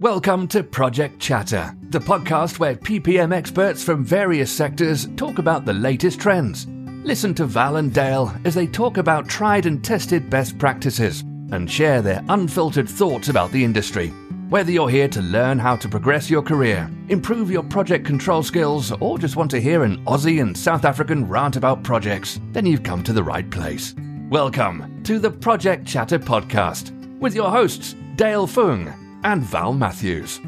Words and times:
Welcome 0.00 0.48
to 0.48 0.62
Project 0.62 1.20
Chatter, 1.20 1.76
the 1.90 1.98
podcast 1.98 2.58
where 2.58 2.74
PPM 2.74 3.34
experts 3.34 3.84
from 3.84 4.02
various 4.02 4.50
sectors 4.50 5.06
talk 5.16 5.36
about 5.36 5.66
the 5.66 5.74
latest 5.74 6.18
trends. 6.18 6.66
Listen 7.04 7.34
to 7.34 7.44
Val 7.44 7.76
and 7.76 7.92
Dale 7.92 8.34
as 8.46 8.54
they 8.54 8.66
talk 8.66 8.96
about 8.96 9.28
tried 9.28 9.66
and 9.66 9.84
tested 9.84 10.30
best 10.30 10.56
practices 10.56 11.20
and 11.52 11.70
share 11.70 12.00
their 12.00 12.24
unfiltered 12.30 12.88
thoughts 12.88 13.28
about 13.28 13.52
the 13.52 13.62
industry. 13.62 14.08
Whether 14.48 14.70
you're 14.70 14.88
here 14.88 15.06
to 15.08 15.20
learn 15.20 15.58
how 15.58 15.76
to 15.76 15.86
progress 15.86 16.30
your 16.30 16.40
career, 16.40 16.90
improve 17.10 17.50
your 17.50 17.64
project 17.64 18.06
control 18.06 18.42
skills, 18.42 18.92
or 19.02 19.18
just 19.18 19.36
want 19.36 19.50
to 19.50 19.60
hear 19.60 19.84
an 19.84 20.02
Aussie 20.06 20.40
and 20.40 20.56
South 20.56 20.86
African 20.86 21.28
rant 21.28 21.56
about 21.56 21.82
projects, 21.82 22.40
then 22.52 22.64
you've 22.64 22.84
come 22.84 23.04
to 23.04 23.12
the 23.12 23.22
right 23.22 23.50
place. 23.50 23.94
Welcome 24.30 25.02
to 25.02 25.18
the 25.18 25.30
Project 25.30 25.86
Chatter 25.86 26.18
podcast 26.18 27.18
with 27.18 27.34
your 27.34 27.50
hosts, 27.50 27.94
Dale 28.16 28.46
Fung 28.46 28.94
and 29.24 29.42
Val 29.42 29.72
Matthews. 29.72 30.40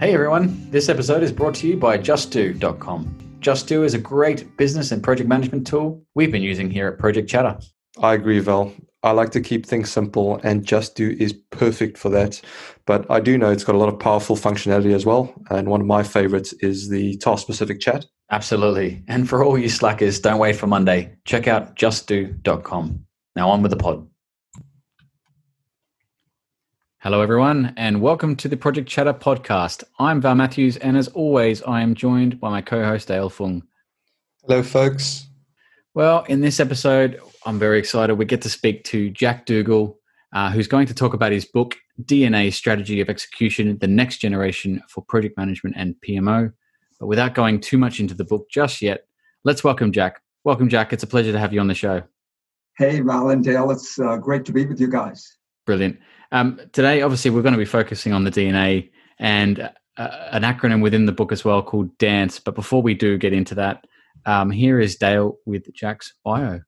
Hey 0.00 0.12
everyone, 0.12 0.70
this 0.70 0.88
episode 0.88 1.22
is 1.22 1.32
brought 1.32 1.54
to 1.56 1.68
you 1.68 1.76
by 1.76 1.96
JustDo.com. 1.98 3.38
JustDo 3.40 3.84
is 3.84 3.94
a 3.94 3.98
great 3.98 4.56
business 4.56 4.90
and 4.90 5.02
project 5.02 5.28
management 5.28 5.66
tool 5.66 6.02
we've 6.14 6.32
been 6.32 6.42
using 6.42 6.70
here 6.70 6.88
at 6.88 6.98
Project 6.98 7.28
Chatter. 7.28 7.58
I 7.98 8.14
agree, 8.14 8.40
Val. 8.40 8.72
I 9.04 9.10
like 9.10 9.30
to 9.32 9.40
keep 9.40 9.66
things 9.66 9.90
simple, 9.90 10.40
and 10.42 10.64
JustDo 10.64 11.14
is 11.20 11.34
perfect 11.50 11.98
for 11.98 12.08
that. 12.08 12.40
But 12.86 13.08
I 13.10 13.20
do 13.20 13.36
know 13.36 13.50
it's 13.50 13.62
got 13.62 13.74
a 13.74 13.78
lot 13.78 13.90
of 13.90 13.98
powerful 13.98 14.34
functionality 14.34 14.94
as 14.94 15.04
well. 15.04 15.34
And 15.50 15.68
one 15.68 15.82
of 15.82 15.86
my 15.86 16.02
favorites 16.02 16.54
is 16.54 16.88
the 16.88 17.18
task 17.18 17.42
specific 17.42 17.80
chat. 17.80 18.06
Absolutely. 18.30 19.04
And 19.06 19.28
for 19.28 19.44
all 19.44 19.58
you 19.58 19.68
slackers, 19.68 20.20
don't 20.20 20.38
wait 20.38 20.56
for 20.56 20.66
Monday. 20.66 21.14
Check 21.26 21.46
out 21.46 21.76
JustDo.com. 21.76 23.04
Now 23.36 23.50
on 23.50 23.60
with 23.60 23.70
the 23.70 23.76
pod. 23.76 24.08
Hello, 27.04 27.20
everyone, 27.20 27.74
and 27.76 28.00
welcome 28.00 28.34
to 28.36 28.48
the 28.48 28.56
Project 28.56 28.88
Chatter 28.88 29.12
podcast. 29.12 29.84
I'm 29.98 30.22
Val 30.22 30.34
Matthews, 30.34 30.78
and 30.78 30.96
as 30.96 31.06
always, 31.08 31.60
I 31.60 31.82
am 31.82 31.94
joined 31.94 32.40
by 32.40 32.48
my 32.48 32.62
co 32.62 32.82
host, 32.82 33.08
Dale 33.08 33.28
Fung. 33.28 33.62
Hello, 34.40 34.62
folks. 34.62 35.28
Well, 35.92 36.24
in 36.30 36.40
this 36.40 36.60
episode, 36.60 37.20
I'm 37.44 37.58
very 37.58 37.78
excited. 37.78 38.14
We 38.14 38.24
get 38.24 38.40
to 38.40 38.48
speak 38.48 38.84
to 38.84 39.10
Jack 39.10 39.44
Duggal, 39.44 39.96
uh, 40.32 40.50
who's 40.50 40.66
going 40.66 40.86
to 40.86 40.94
talk 40.94 41.12
about 41.12 41.30
his 41.30 41.44
book, 41.44 41.76
DNA 42.04 42.50
Strategy 42.50 43.02
of 43.02 43.10
Execution 43.10 43.76
The 43.76 43.86
Next 43.86 44.16
Generation 44.16 44.82
for 44.88 45.04
Project 45.04 45.36
Management 45.36 45.76
and 45.76 45.96
PMO. 46.08 46.54
But 46.98 47.08
without 47.08 47.34
going 47.34 47.60
too 47.60 47.76
much 47.76 48.00
into 48.00 48.14
the 48.14 48.24
book 48.24 48.46
just 48.50 48.80
yet, 48.80 49.04
let's 49.44 49.62
welcome 49.62 49.92
Jack. 49.92 50.22
Welcome, 50.42 50.70
Jack. 50.70 50.94
It's 50.94 51.02
a 51.02 51.06
pleasure 51.06 51.32
to 51.32 51.38
have 51.38 51.52
you 51.52 51.60
on 51.60 51.66
the 51.66 51.74
show. 51.74 52.04
Hey, 52.78 53.00
Val 53.00 53.28
and 53.28 53.44
Dale. 53.44 53.70
It's 53.72 53.98
uh, 53.98 54.16
great 54.16 54.46
to 54.46 54.52
be 54.52 54.64
with 54.64 54.80
you 54.80 54.88
guys. 54.88 55.36
Brilliant. 55.66 55.98
Um, 56.34 56.60
today, 56.72 57.00
obviously, 57.00 57.30
we're 57.30 57.42
going 57.42 57.54
to 57.54 57.58
be 57.58 57.64
focusing 57.64 58.12
on 58.12 58.24
the 58.24 58.30
DNA 58.30 58.90
and 59.20 59.70
uh, 59.96 60.28
an 60.32 60.42
acronym 60.42 60.82
within 60.82 61.06
the 61.06 61.12
book 61.12 61.30
as 61.30 61.44
well 61.44 61.62
called 61.62 61.96
DANCE. 61.98 62.40
But 62.40 62.56
before 62.56 62.82
we 62.82 62.92
do 62.92 63.16
get 63.16 63.32
into 63.32 63.54
that, 63.54 63.86
um, 64.26 64.50
here 64.50 64.80
is 64.80 64.96
Dale 64.96 65.38
with 65.46 65.72
Jack's 65.72 66.12
bio. 66.24 66.60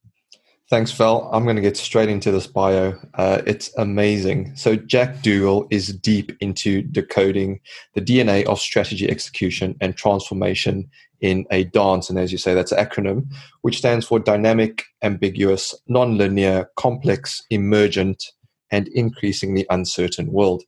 Thanks, 0.70 0.92
Val. 0.92 1.28
I'm 1.33 1.42
going 1.42 1.56
to 1.56 1.62
get 1.62 1.77
straight 1.77 2.09
into 2.09 2.31
this 2.31 2.47
bio. 2.47 2.94
Uh, 3.14 3.42
it's 3.44 3.77
amazing. 3.77 4.55
So, 4.55 4.77
Jack 4.77 5.17
Duggal 5.17 5.67
is 5.70 5.89
deep 5.89 6.31
into 6.39 6.83
decoding 6.83 7.59
the 7.94 8.00
DNA 8.00 8.44
of 8.44 8.61
strategy 8.61 9.11
execution 9.11 9.75
and 9.81 9.97
transformation 9.97 10.89
in 11.20 11.44
a 11.50 11.64
dance. 11.64 12.09
And 12.09 12.20
as 12.20 12.31
you 12.31 12.39
say, 12.39 12.55
that's 12.55 12.72
an 12.72 12.84
acronym, 12.84 13.33
which 13.62 13.78
stands 13.78 14.06
for 14.06 14.20
dynamic, 14.20 14.84
ambiguous, 15.03 15.75
nonlinear, 15.91 16.67
complex, 16.77 17.42
emergent, 17.50 18.25
and 18.70 18.89
increasingly 18.89 19.67
uncertain 19.70 20.33
world. 20.33 20.62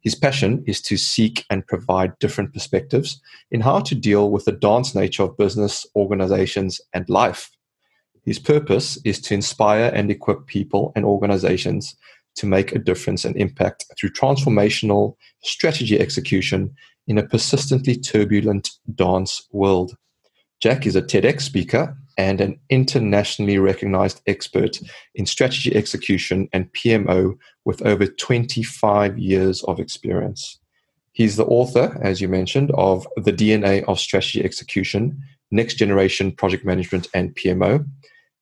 His 0.00 0.14
passion 0.14 0.64
is 0.66 0.80
to 0.82 0.96
seek 0.96 1.44
and 1.50 1.66
provide 1.66 2.18
different 2.18 2.52
perspectives 2.52 3.20
in 3.50 3.60
how 3.60 3.80
to 3.80 3.94
deal 3.94 4.30
with 4.30 4.46
the 4.46 4.52
dance 4.52 4.94
nature 4.94 5.24
of 5.24 5.36
business, 5.36 5.86
organizations, 5.94 6.80
and 6.94 7.08
life. 7.08 7.50
His 8.24 8.38
purpose 8.38 8.98
is 9.04 9.20
to 9.22 9.34
inspire 9.34 9.90
and 9.94 10.10
equip 10.10 10.46
people 10.46 10.92
and 10.96 11.04
organizations 11.04 11.96
to 12.36 12.46
make 12.46 12.72
a 12.72 12.78
difference 12.78 13.24
and 13.24 13.36
impact 13.36 13.84
through 13.98 14.10
transformational 14.10 15.16
strategy 15.42 15.98
execution 15.98 16.74
in 17.06 17.18
a 17.18 17.26
persistently 17.26 17.96
turbulent 17.96 18.70
dance 18.94 19.46
world. 19.52 19.96
Jack 20.60 20.86
is 20.86 20.96
a 20.96 21.02
TEDx 21.02 21.42
speaker 21.42 21.96
and 22.20 22.42
an 22.42 22.60
internationally 22.68 23.56
recognized 23.56 24.20
expert 24.26 24.78
in 25.14 25.24
strategy 25.24 25.74
execution 25.74 26.50
and 26.52 26.70
PMO 26.74 27.34
with 27.64 27.80
over 27.86 28.06
25 28.06 29.18
years 29.18 29.64
of 29.64 29.80
experience. 29.80 30.58
He's 31.12 31.36
the 31.36 31.46
author, 31.46 31.98
as 32.02 32.20
you 32.20 32.28
mentioned, 32.28 32.72
of 32.72 33.06
The 33.16 33.32
DNA 33.32 33.84
of 33.88 33.98
Strategy 33.98 34.44
Execution, 34.44 35.18
Next 35.50 35.74
Generation 35.74 36.30
Project 36.30 36.66
Management 36.66 37.08
and 37.14 37.34
PMO, 37.34 37.86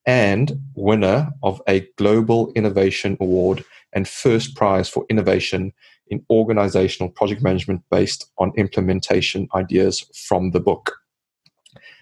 and 0.05 0.61
winner 0.75 1.31
of 1.45 1.63
a 1.69 1.89
Global 1.99 2.51
Innovation 2.57 3.17
Award 3.21 3.65
and 3.93 4.09
first 4.09 4.57
prize 4.57 4.89
for 4.89 5.07
innovation 5.09 5.73
in 6.09 6.27
organizational 6.31 7.11
project 7.11 7.43
management 7.43 7.83
based 7.93 8.29
on 8.39 8.53
implementation 8.57 9.47
ideas 9.55 10.05
from 10.27 10.51
the 10.51 10.61
book 10.61 10.99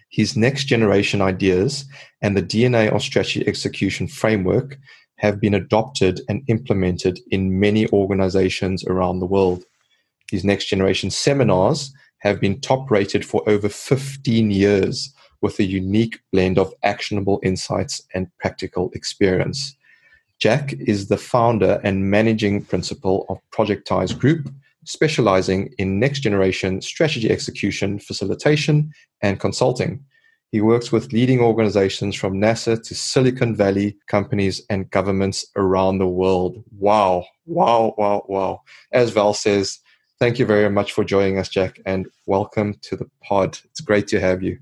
his 0.08 0.36
next 0.36 0.64
generation 0.64 1.20
ideas 1.20 1.84
and 2.22 2.36
the 2.36 2.42
DNA 2.42 2.90
of 2.90 3.02
strategy 3.02 3.46
execution 3.46 4.06
framework 4.06 4.78
have 5.18 5.40
been 5.40 5.54
adopted 5.54 6.20
and 6.28 6.42
implemented 6.48 7.18
in 7.30 7.58
many 7.58 7.88
organizations 7.88 8.84
around 8.84 9.18
the 9.18 9.26
world. 9.26 9.64
His 10.30 10.44
next 10.44 10.66
generation 10.66 11.10
seminars 11.10 11.92
have 12.18 12.40
been 12.40 12.60
top 12.60 12.90
rated 12.90 13.24
for 13.24 13.48
over 13.48 13.68
15 13.68 14.50
years 14.50 15.12
with 15.42 15.58
a 15.58 15.64
unique 15.64 16.20
blend 16.32 16.58
of 16.58 16.72
actionable 16.82 17.40
insights 17.42 18.02
and 18.14 18.28
practical 18.38 18.90
experience. 18.94 19.76
Jack 20.38 20.74
is 20.74 21.08
the 21.08 21.16
founder 21.16 21.80
and 21.82 22.10
managing 22.10 22.62
principal 22.62 23.24
of 23.28 23.38
Projectize 23.50 24.12
Group, 24.12 24.50
specializing 24.86 25.72
in 25.78 25.98
next 26.00 26.20
generation 26.20 26.80
strategy 26.80 27.30
execution, 27.30 27.98
facilitation, 27.98 28.92
and 29.22 29.38
consulting. 29.38 30.04
He 30.52 30.60
works 30.60 30.92
with 30.92 31.12
leading 31.12 31.40
organizations 31.40 32.14
from 32.14 32.34
NASA 32.34 32.82
to 32.82 32.94
Silicon 32.94 33.54
Valley 33.54 33.96
companies 34.06 34.62
and 34.70 34.90
governments 34.90 35.44
around 35.56 35.98
the 35.98 36.06
world. 36.06 36.62
Wow, 36.78 37.26
wow, 37.44 37.94
wow, 37.98 38.24
wow. 38.28 38.62
As 38.92 39.10
Val 39.10 39.34
says, 39.34 39.80
thank 40.20 40.38
you 40.38 40.46
very 40.46 40.70
much 40.70 40.92
for 40.92 41.04
joining 41.04 41.38
us, 41.38 41.48
Jack, 41.48 41.80
and 41.84 42.06
welcome 42.26 42.74
to 42.82 42.96
the 42.96 43.10
pod. 43.22 43.58
It's 43.64 43.80
great 43.80 44.06
to 44.08 44.20
have 44.20 44.42
you. 44.42 44.58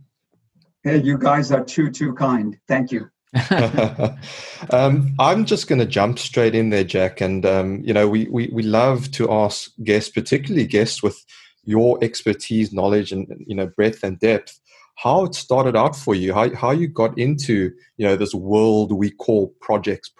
Hey, 0.82 1.00
you 1.00 1.18
guys 1.18 1.52
are 1.52 1.64
too, 1.64 1.90
too 1.90 2.14
kind. 2.14 2.58
Thank 2.66 2.90
you. 2.90 3.10
um, 4.70 5.14
I'm 5.18 5.44
just 5.44 5.66
going 5.68 5.80
to 5.80 5.86
jump 5.86 6.18
straight 6.18 6.54
in 6.54 6.70
there, 6.70 6.84
Jack. 6.84 7.20
And 7.20 7.44
um, 7.44 7.82
you 7.84 7.92
know, 7.92 8.08
we, 8.08 8.28
we 8.28 8.48
we 8.52 8.62
love 8.62 9.10
to 9.12 9.30
ask 9.32 9.70
guests, 9.82 10.10
particularly 10.10 10.66
guests 10.66 11.02
with 11.02 11.24
your 11.64 11.98
expertise, 12.02 12.72
knowledge, 12.72 13.12
and 13.12 13.26
you 13.46 13.54
know, 13.54 13.66
breadth 13.66 14.04
and 14.04 14.18
depth, 14.20 14.60
how 14.96 15.24
it 15.24 15.34
started 15.34 15.76
out 15.76 15.96
for 15.96 16.14
you, 16.14 16.32
how 16.32 16.54
how 16.54 16.70
you 16.70 16.86
got 16.86 17.16
into 17.18 17.72
you 17.96 18.06
know 18.06 18.16
this 18.16 18.34
world 18.34 18.92
we 18.92 19.10
call 19.10 19.54
projects. 19.60 20.12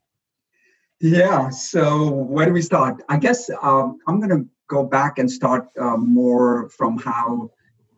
Yeah. 1.01 1.51
So 1.51 2.11
where 2.11 2.47
do 2.47 2.53
we 2.53 2.63
start? 2.63 3.03
I 3.09 3.19
guess 3.19 3.51
um, 3.63 3.99
I'm 4.09 4.21
going 4.21 4.31
to 4.31 4.49
go 4.69 4.85
back 4.85 5.19
and 5.19 5.31
start 5.31 5.69
uh, 5.79 5.97
more 5.97 6.71
from 6.71 6.99
how 6.99 7.51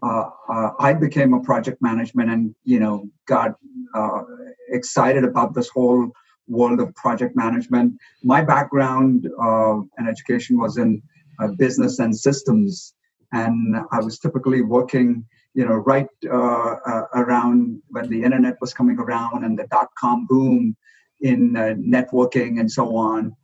uh, 0.03 0.31
uh, 0.49 0.71
I 0.79 0.93
became 0.93 1.33
a 1.33 1.41
project 1.41 1.81
management 1.81 2.31
and 2.31 2.55
you 2.65 2.81
know 2.81 3.09
got 3.27 3.57
uh, 3.95 4.23
excited 4.69 5.25
about 5.25 5.55
this 5.55 5.69
whole 5.69 6.11
world 6.49 6.81
of 6.81 6.95
project 6.95 7.35
management. 7.37 7.95
My 8.23 8.43
background 8.43 9.29
uh, 9.41 9.81
and 9.97 10.09
education 10.09 10.59
was 10.59 10.77
in 10.77 11.03
uh, 11.41 11.49
business 11.59 11.99
and 11.99 12.17
systems, 12.17 12.95
and 13.33 13.77
I 13.93 14.01
was 14.01 14.19
typically 14.19 14.63
working, 14.63 15.25
you 15.55 15.65
know, 15.67 15.75
right 15.75 16.09
uh, 16.31 16.77
around 17.15 17.83
when 17.89 18.09
the 18.09 18.23
internet 18.23 18.57
was 18.61 18.73
coming 18.73 18.99
around 18.99 19.45
and 19.45 19.59
the 19.59 19.67
dot 19.71 19.89
com 19.99 20.27
boom 20.27 20.77
in 21.21 21.53
networking 21.53 22.61
and 22.61 22.71
so 22.71 22.97
on. 22.97 23.35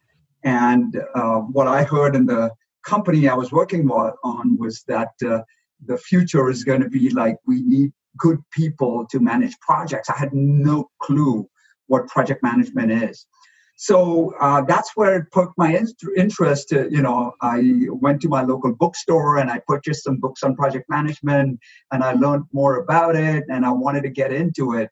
And 0.44 0.96
what 1.52 1.69
I 1.69 1.84
heard 1.84 2.14
in 2.14 2.26
the 2.26 2.50
company 2.84 3.28
I 3.28 3.34
was 3.34 3.50
working 3.52 3.88
on 3.90 4.56
was 4.58 4.82
that 4.88 5.12
the 5.20 5.98
future 5.98 6.50
is 6.50 6.64
going 6.64 6.82
to 6.82 6.88
be 6.88 7.10
like 7.10 7.36
we 7.46 7.62
need 7.62 7.92
good 8.18 8.38
people 8.50 9.06
to 9.10 9.20
manage 9.20 9.58
projects. 9.60 10.10
I 10.10 10.16
had 10.16 10.32
no 10.32 10.90
clue 11.00 11.48
what 11.86 12.08
project 12.08 12.42
management 12.42 12.90
is. 12.92 13.26
So 13.76 14.34
uh, 14.40 14.62
that's 14.62 14.92
where 14.94 15.16
it 15.16 15.30
perked 15.32 15.58
my 15.58 15.84
interest. 16.16 16.70
you 16.70 17.02
know, 17.02 17.32
I 17.40 17.86
went 17.88 18.20
to 18.22 18.28
my 18.28 18.42
local 18.42 18.72
bookstore 18.74 19.38
and 19.38 19.50
I 19.50 19.60
purchased 19.66 20.04
some 20.04 20.18
books 20.18 20.42
on 20.44 20.54
project 20.54 20.88
management, 20.88 21.58
and 21.90 22.04
I 22.04 22.12
learned 22.12 22.44
more 22.52 22.76
about 22.76 23.16
it, 23.16 23.44
and 23.48 23.66
I 23.66 23.72
wanted 23.72 24.02
to 24.04 24.10
get 24.10 24.32
into 24.32 24.74
it. 24.74 24.90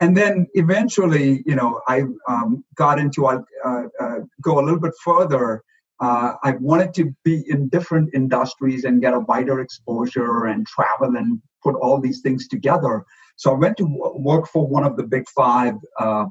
And 0.00 0.16
then 0.16 0.46
eventually, 0.54 1.42
you 1.46 1.54
know, 1.54 1.80
I 1.86 2.02
um, 2.28 2.64
got 2.74 2.98
into 2.98 3.26
uh, 3.26 3.38
uh, 3.64 4.18
go 4.42 4.58
a 4.58 4.64
little 4.64 4.80
bit 4.80 4.92
further 5.02 5.62
uh, 6.02 6.34
I 6.42 6.52
wanted 6.58 6.92
to 6.94 7.14
be 7.24 7.44
in 7.48 7.68
different 7.68 8.10
industries 8.12 8.82
and 8.84 9.00
get 9.00 9.14
a 9.14 9.20
wider 9.20 9.60
exposure 9.60 10.46
and 10.46 10.66
travel 10.66 11.16
and 11.16 11.40
put 11.62 11.76
all 11.76 12.00
these 12.00 12.20
things 12.22 12.48
together. 12.48 13.04
So 13.36 13.52
I 13.52 13.54
went 13.54 13.76
to 13.76 13.86
work 14.16 14.48
for 14.48 14.66
one 14.66 14.82
of 14.82 14.96
the 14.96 15.04
big 15.04 15.24
five 15.28 15.74
uh, 16.00 16.26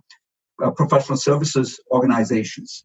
uh, 0.61 0.71
professional 0.71 1.17
services 1.17 1.79
organizations. 1.89 2.83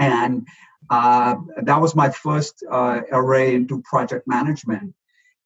And 0.00 0.44
uh, 0.90 1.36
that 1.62 1.80
was 1.80 1.94
my 1.94 2.10
first 2.10 2.64
uh, 2.68 3.00
array 3.12 3.54
into 3.54 3.80
project 3.82 4.26
management. 4.26 4.94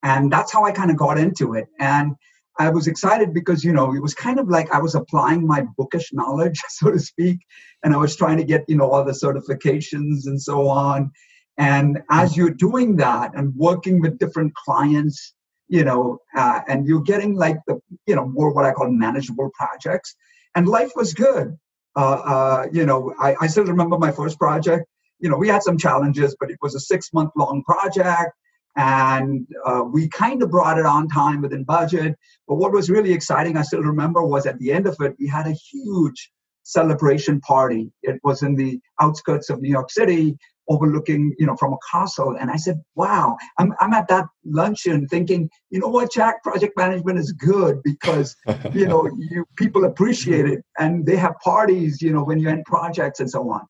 And 0.03 0.33
that's 0.33 0.53
how 0.53 0.65
I 0.65 0.73
kind 0.73 0.91
of 0.91 0.97
got 0.97 1.19
into 1.19 1.53
it. 1.55 1.67
And 1.79 2.15
I 2.59 2.69
was 2.69 2.87
excited 2.87 3.33
because, 3.33 3.65
you 3.65 3.73
know, 3.73 3.95
it 3.95 4.03
was 4.03 4.15
kind 4.15 4.39
of 4.39 4.49
like 4.49 4.71
I 4.73 4.79
was 4.79 4.95
applying 4.95 5.47
my 5.47 5.65
bookish 5.77 6.13
knowledge, 6.13 6.61
so 6.69 6.91
to 6.91 6.99
speak, 6.99 7.39
and 7.83 7.95
I 7.95 7.97
was 7.97 8.17
trying 8.17 8.39
to 8.39 8.45
get, 8.45 8.65
you 8.69 8.77
know, 8.77 8.91
all 8.91 9.05
the 9.05 9.13
certifications 9.13 10.27
and 10.27 10.41
so 10.41 10.69
on. 10.69 11.11
And 11.59 12.01
as 12.11 12.37
you're 12.37 12.51
doing 12.51 12.97
that 12.97 13.33
and 13.35 13.55
working 13.57 14.01
with 14.01 14.19
different 14.19 14.55
clients, 14.55 15.35
you 15.69 15.85
know, 15.85 16.19
uh, 16.37 16.61
and 16.69 16.87
you're 16.87 17.03
getting 17.03 17.35
like 17.35 17.59
the, 17.67 17.81
you 18.07 18.17
know, 18.17 18.27
more 18.27 18.53
what 18.53 18.65
I 18.65 18.73
call 18.73 18.91
manageable 18.91 19.51
projects, 19.55 20.15
and 20.55 20.69
life 20.69 20.93
was 20.95 21.15
good. 21.15 21.57
Uh, 21.97 22.01
uh, 22.01 22.67
you 22.73 22.87
know, 22.87 23.15
I, 23.19 23.37
I 23.41 23.47
still 23.47 23.65
remember 23.65 23.99
my 23.99 24.13
first 24.13 24.39
project. 24.39 24.87
You 25.21 25.31
know, 25.31 25.37
we 25.37 25.49
had 25.49 25.63
some 25.63 25.79
challenges, 25.79 26.37
but 26.39 26.51
it 26.51 26.59
was 26.61 26.75
a 26.75 26.81
six 26.81 27.13
month 27.13 27.31
long 27.37 27.63
project 27.65 28.33
and 28.77 29.47
uh, 29.67 29.83
we 29.91 30.09
kind 30.09 30.43
of 30.43 30.51
brought 30.51 30.79
it 30.79 30.87
on 30.87 31.09
time 31.09 31.43
within 31.43 31.65
budget. 31.65 32.17
But 32.49 32.57
what 32.57 32.73
was 32.73 32.91
really 32.91 33.13
exciting, 33.13 33.57
I 33.57 33.63
still 33.63 33.83
remember, 33.83 34.23
was 34.23 34.47
at 34.47 34.59
the 34.59 34.73
end 34.73 34.87
of 34.87 34.97
it, 35.01 35.15
we 35.19 35.27
had 35.27 35.47
a 35.47 35.53
huge 35.53 36.31
celebration 36.65 37.41
party. 37.41 37.91
It 38.03 38.21
was 38.23 38.43
in 38.43 38.55
the 38.55 38.81
outskirts 39.01 39.51
of 39.51 39.61
New 39.61 39.71
York 39.71 39.91
City, 39.91 40.37
overlooking, 40.69 41.35
you 41.39 41.47
know, 41.47 41.57
from 41.57 41.73
a 41.73 41.77
castle. 41.91 42.37
And 42.39 42.51
I 42.51 42.57
said, 42.57 42.81
wow, 42.95 43.37
I'm, 43.59 43.75
I'm 43.81 43.93
at 43.93 44.09
that 44.09 44.27
luncheon 44.45 45.09
thinking, 45.09 45.51
you 45.71 45.81
know 45.81 45.89
what, 45.89 46.13
Jack, 46.13 46.43
project 46.43 46.77
management 46.77 47.19
is 47.19 47.33
good 47.33 47.83
because, 47.83 48.37
you 48.73 48.87
know, 48.87 49.09
you 49.19 49.45
people 49.57 49.85
appreciate 49.85 50.47
it 50.47 50.65
and 50.79 51.05
they 51.05 51.17
have 51.17 51.35
parties, 51.45 52.01
you 52.01 52.13
know, 52.13 52.25
when 52.25 52.39
you're 52.39 52.53
in 52.53 52.65
projects 52.65 53.21
and 53.21 53.31
so 53.31 53.51
on. 53.51 53.63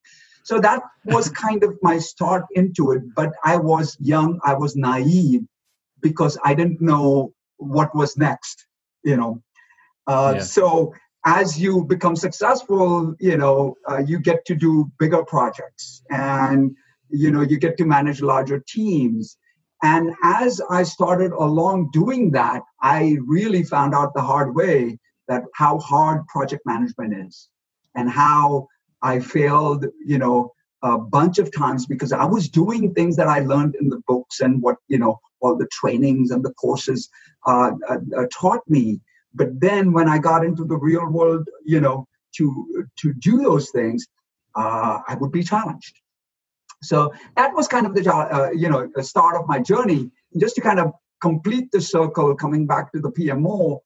So 0.44 0.58
that 0.60 0.82
was 1.04 1.28
kind 1.30 1.62
of 1.62 1.78
my 1.82 1.98
start 1.98 2.44
into 2.52 2.92
it. 2.92 3.02
But 3.14 3.32
I 3.44 3.56
was 3.56 3.96
young, 4.00 4.40
I 4.44 4.54
was 4.54 4.76
naive 4.76 5.42
because 6.00 6.38
I 6.44 6.54
didn't 6.54 6.80
know 6.80 7.32
what 7.56 7.94
was 7.94 8.16
next, 8.16 8.66
you 9.04 9.16
know. 9.16 9.42
Uh, 10.06 10.34
yeah. 10.36 10.42
So 10.42 10.92
as 11.24 11.60
you 11.60 11.84
become 11.84 12.16
successful, 12.16 13.14
you 13.20 13.36
know, 13.36 13.76
uh, 13.88 14.02
you 14.04 14.18
get 14.18 14.44
to 14.46 14.54
do 14.54 14.90
bigger 14.98 15.24
projects 15.24 16.02
and, 16.10 16.74
you 17.10 17.30
know, 17.30 17.42
you 17.42 17.58
get 17.58 17.76
to 17.78 17.84
manage 17.84 18.20
larger 18.20 18.62
teams. 18.66 19.36
And 19.84 20.14
as 20.24 20.60
I 20.70 20.82
started 20.82 21.32
along 21.32 21.90
doing 21.92 22.32
that, 22.32 22.62
I 22.82 23.18
really 23.26 23.62
found 23.62 23.94
out 23.94 24.14
the 24.14 24.22
hard 24.22 24.54
way 24.54 24.98
that 25.28 25.42
how 25.54 25.78
hard 25.78 26.26
project 26.26 26.62
management 26.66 27.14
is 27.26 27.48
and 27.94 28.10
how 28.10 28.66
I 29.02 29.20
failed, 29.20 29.86
you 30.04 30.18
know, 30.18 30.52
a 30.82 30.98
bunch 30.98 31.38
of 31.38 31.54
times 31.54 31.86
because 31.86 32.12
I 32.12 32.24
was 32.24 32.48
doing 32.48 32.92
things 32.92 33.16
that 33.16 33.28
I 33.28 33.40
learned 33.40 33.76
in 33.76 33.88
the 33.88 34.00
books 34.06 34.40
and 34.40 34.60
what, 34.60 34.76
you 34.88 34.98
know, 34.98 35.20
all 35.40 35.56
the 35.56 35.68
trainings 35.70 36.30
and 36.30 36.44
the 36.44 36.52
courses 36.54 37.08
uh, 37.46 37.72
uh, 37.88 37.98
uh, 38.16 38.26
taught 38.32 38.60
me. 38.68 39.00
But 39.34 39.60
then 39.60 39.92
when 39.92 40.08
I 40.08 40.18
got 40.18 40.44
into 40.44 40.64
the 40.64 40.76
real 40.76 41.06
world, 41.06 41.48
you 41.64 41.80
know, 41.80 42.06
to 42.36 42.86
to 42.98 43.12
do 43.14 43.38
those 43.38 43.70
things, 43.70 44.06
uh, 44.54 45.00
I 45.06 45.16
would 45.20 45.32
be 45.32 45.42
challenged. 45.42 46.00
So 46.82 47.12
that 47.36 47.54
was 47.54 47.68
kind 47.68 47.86
of 47.86 47.94
the 47.94 48.12
uh, 48.12 48.50
you 48.50 48.68
know 48.68 48.90
start 49.00 49.36
of 49.36 49.46
my 49.46 49.58
journey. 49.58 50.10
Just 50.38 50.54
to 50.56 50.60
kind 50.60 50.80
of 50.80 50.92
complete 51.20 51.70
the 51.72 51.80
circle, 51.80 52.34
coming 52.34 52.66
back 52.66 52.92
to 52.92 53.00
the 53.00 53.10
PMO, 53.10 53.80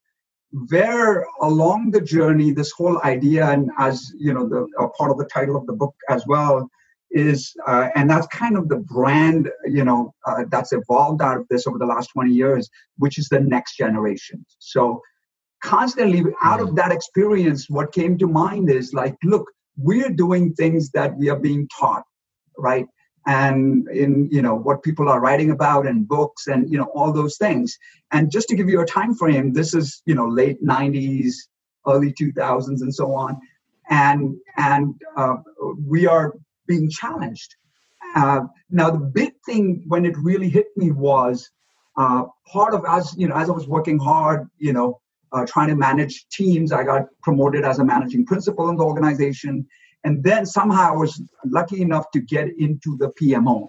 where 0.53 1.27
along 1.41 1.91
the 1.91 2.01
journey 2.01 2.51
this 2.53 2.73
whole 2.73 3.01
idea 3.03 3.49
and 3.51 3.71
as 3.79 4.13
you 4.17 4.33
know 4.33 4.49
the 4.49 4.67
part 4.97 5.11
of 5.11 5.19
the 5.19 5.27
title 5.27 5.57
of 5.57 5.67
the 5.67 5.73
book 5.73 5.95
as 6.09 6.25
well 6.27 6.69
is 7.11 7.55
uh, 7.67 7.89
and 7.95 8.11
that's 8.11 8.27
kind 8.29 8.57
of 8.57 8.69
the 8.69 8.77
brand 8.77 9.51
you 9.67 9.85
know 9.85 10.15
uh, 10.27 10.45
that's 10.51 10.73
evolved 10.73 11.23
out 11.23 11.39
of 11.39 11.47
this 11.49 11.67
over 11.67 11.79
the 11.79 11.87
last 11.87 12.09
20 12.13 12.31
years 12.31 12.69
which 12.99 13.19
is 13.19 13.29
the 13.29 13.41
next 13.41 13.77
generation. 13.77 14.45
So 14.59 15.01
constantly 15.63 16.23
out 16.43 16.61
of 16.61 16.77
that 16.77 16.93
experience 16.93 17.69
what 17.69 17.93
came 17.93 18.19
to 18.19 18.27
mind 18.27 18.71
is 18.71 18.93
like 18.93 19.17
look 19.25 19.51
we're 19.77 20.11
doing 20.11 20.55
things 20.55 20.91
that 20.91 21.17
we 21.17 21.29
are 21.29 21.39
being 21.39 21.69
taught 21.79 22.05
right 22.59 22.87
and 23.27 23.89
in 23.89 24.29
you 24.31 24.41
know 24.41 24.55
what 24.55 24.83
people 24.83 25.09
are 25.09 25.21
writing 25.21 25.51
about 25.51 25.87
in 25.87 26.05
books 26.05 26.47
and 26.47 26.71
you 26.71 26.79
know 26.79 26.91
all 26.95 27.13
those 27.13 27.37
things. 27.37 27.77
And 28.13 28.31
just 28.31 28.49
to 28.49 28.57
give 28.57 28.69
you 28.69 28.81
a 28.81 28.87
time 28.87 29.15
frame 29.15 29.53
this 29.53 29.75
is 29.75 30.03
you 30.07 30.15
know 30.15 30.27
late 30.27 30.63
90s 30.65 31.35
early 31.87 32.13
2000s 32.13 32.81
and 32.81 32.95
so 32.95 33.13
on. 33.15 33.39
And 33.91 34.37
and 34.57 34.95
uh, 35.17 35.37
we 35.87 36.07
are 36.07 36.35
being 36.67 36.91
challenged. 36.91 37.55
Uh, 38.15 38.43
now 38.71 38.91
the 38.91 38.99
big 38.99 39.33
thing 39.45 39.85
when 39.87 40.05
it 40.05 40.17
really 40.19 40.49
hit 40.49 40.67
me 40.77 40.91
was 40.91 41.51
uh, 41.97 42.25
part 42.47 42.75
of 42.75 42.85
as 42.89 43.15
you 43.17 43.29
know 43.29 43.35
as 43.35 43.49
i 43.49 43.53
was 43.53 43.67
working 43.67 43.99
hard 43.99 44.49
you 44.59 44.73
know 44.73 45.01
uh, 45.33 45.45
trying 45.47 45.69
to 45.69 45.75
manage 45.75 46.27
teams 46.31 46.73
i 46.73 46.85
got 46.85 47.03
promoted 47.23 47.65
as 47.65 47.79
a 47.79 47.85
managing 47.85 48.25
principal 48.25 48.69
in 48.69 48.77
the 48.77 48.85
organization 48.85 49.67
and 50.07 50.23
then 50.23 50.47
somehow 50.47 50.93
I 50.93 50.97
was 50.97 51.21
lucky 51.45 51.83
enough 51.83 52.13
to 52.13 52.21
get 52.21 52.47
into 52.59 52.97
the 52.97 53.09
PMO. 53.21 53.69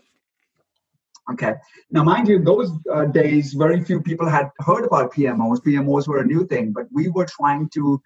Okay. 1.31 1.55
Now, 1.89 2.03
mind 2.03 2.27
you, 2.27 2.37
those 2.43 2.69
uh, 2.93 3.05
days, 3.05 3.53
very 3.53 3.83
few 3.83 3.99
people 4.01 4.29
had 4.29 4.51
heard 4.59 4.85
about 4.85 5.11
PMOs. 5.13 5.63
PMOs 5.63 6.07
were 6.07 6.19
a 6.19 6.25
new 6.25 6.45
thing, 6.45 6.73
but 6.73 6.85
we 6.93 7.09
were 7.09 7.25
trying 7.25 7.69
to 7.69 7.99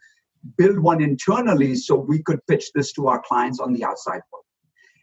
build 0.58 0.80
one 0.80 1.02
internally 1.02 1.76
so 1.76 1.96
we 1.96 2.24
could 2.24 2.40
pitch 2.48 2.72
this 2.74 2.94
to 2.94 3.10
our 3.10 3.22
clients 3.22 3.60
on 3.60 3.74
the 3.74 3.84
outside 3.84 4.22
world. 4.32 4.46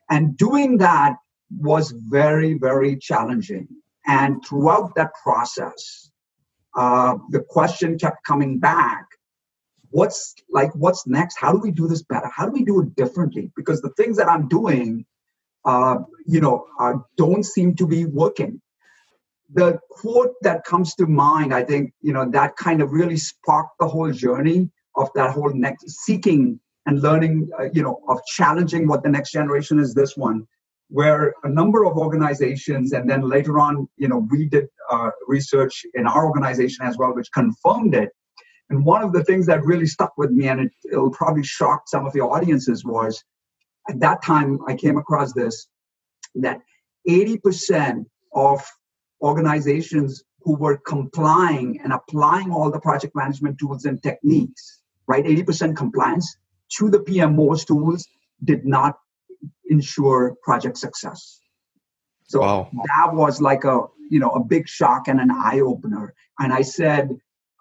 And 0.08 0.34
doing 0.38 0.78
that 0.78 1.16
was 1.50 1.90
very, 1.90 2.54
very 2.54 2.96
challenging. 2.96 3.68
And 4.06 4.42
throughout 4.42 4.94
that 4.94 5.10
process, 5.22 6.10
uh, 6.74 7.18
the 7.28 7.40
question 7.40 7.98
kept 7.98 8.24
coming 8.24 8.58
back 8.58 9.07
what's 9.90 10.34
like 10.50 10.74
what's 10.74 11.06
next? 11.06 11.38
How 11.38 11.52
do 11.52 11.58
we 11.58 11.70
do 11.70 11.88
this 11.88 12.02
better? 12.02 12.30
How 12.34 12.46
do 12.46 12.52
we 12.52 12.64
do 12.64 12.80
it 12.80 12.94
differently? 12.96 13.50
Because 13.56 13.80
the 13.80 13.90
things 13.90 14.16
that 14.16 14.28
i'm 14.28 14.48
doing 14.48 15.04
uh, 15.64 15.98
you 16.26 16.40
know 16.40 16.66
uh, 16.80 16.94
don't 17.16 17.44
seem 17.44 17.74
to 17.76 17.86
be 17.86 18.04
working. 18.04 18.60
The 19.54 19.78
quote 19.90 20.34
that 20.42 20.64
comes 20.64 20.94
to 20.96 21.06
mind 21.06 21.54
i 21.54 21.62
think 21.64 21.92
you 22.02 22.12
know 22.12 22.30
that 22.30 22.56
kind 22.56 22.82
of 22.82 22.92
really 22.92 23.16
sparked 23.16 23.78
the 23.80 23.88
whole 23.88 24.12
journey 24.12 24.70
of 24.94 25.08
that 25.14 25.30
whole 25.30 25.52
next 25.54 25.88
seeking 26.04 26.60
and 26.86 27.00
learning 27.00 27.48
uh, 27.58 27.68
you 27.72 27.82
know 27.82 28.00
of 28.08 28.20
challenging 28.26 28.86
what 28.86 29.02
the 29.02 29.08
next 29.08 29.32
generation 29.32 29.78
is 29.78 29.94
this 29.94 30.16
one 30.16 30.46
where 30.90 31.34
a 31.44 31.48
number 31.48 31.84
of 31.84 31.96
organizations 31.96 32.92
and 32.92 33.08
then 33.08 33.22
later 33.22 33.58
on 33.58 33.88
you 33.96 34.08
know 34.08 34.26
we 34.30 34.46
did 34.46 34.66
uh, 34.90 35.10
research 35.26 35.84
in 35.94 36.06
our 36.06 36.26
organization 36.26 36.84
as 36.84 36.96
well 36.98 37.14
which 37.14 37.30
confirmed 37.32 37.94
it 37.94 38.10
and 38.70 38.84
one 38.84 39.02
of 39.02 39.12
the 39.12 39.24
things 39.24 39.46
that 39.46 39.64
really 39.64 39.86
stuck 39.86 40.16
with 40.18 40.30
me, 40.30 40.48
and 40.48 40.60
it, 40.60 40.72
it'll 40.90 41.10
probably 41.10 41.44
shock 41.44 41.88
some 41.88 42.06
of 42.06 42.14
your 42.14 42.34
audiences, 42.34 42.84
was 42.84 43.24
at 43.88 44.00
that 44.00 44.22
time 44.22 44.58
I 44.66 44.74
came 44.74 44.98
across 44.98 45.32
this 45.32 45.68
that 46.34 46.60
80% 47.08 48.04
of 48.34 48.62
organizations 49.22 50.22
who 50.40 50.56
were 50.56 50.76
complying 50.76 51.80
and 51.82 51.92
applying 51.92 52.52
all 52.52 52.70
the 52.70 52.80
project 52.80 53.16
management 53.16 53.58
tools 53.58 53.86
and 53.86 54.02
techniques, 54.02 54.82
right? 55.06 55.24
80% 55.24 55.76
compliance 55.76 56.36
to 56.76 56.90
the 56.90 56.98
PMO's 56.98 57.64
tools 57.64 58.06
did 58.44 58.66
not 58.66 58.98
ensure 59.70 60.36
project 60.42 60.76
success. 60.76 61.40
So 62.24 62.40
wow. 62.40 62.70
that 62.72 63.14
was 63.14 63.40
like 63.40 63.64
a 63.64 63.84
you 64.10 64.20
know 64.20 64.30
a 64.30 64.44
big 64.44 64.68
shock 64.68 65.08
and 65.08 65.20
an 65.20 65.30
eye 65.30 65.60
opener. 65.60 66.14
And 66.38 66.52
I 66.52 66.62
said, 66.62 67.10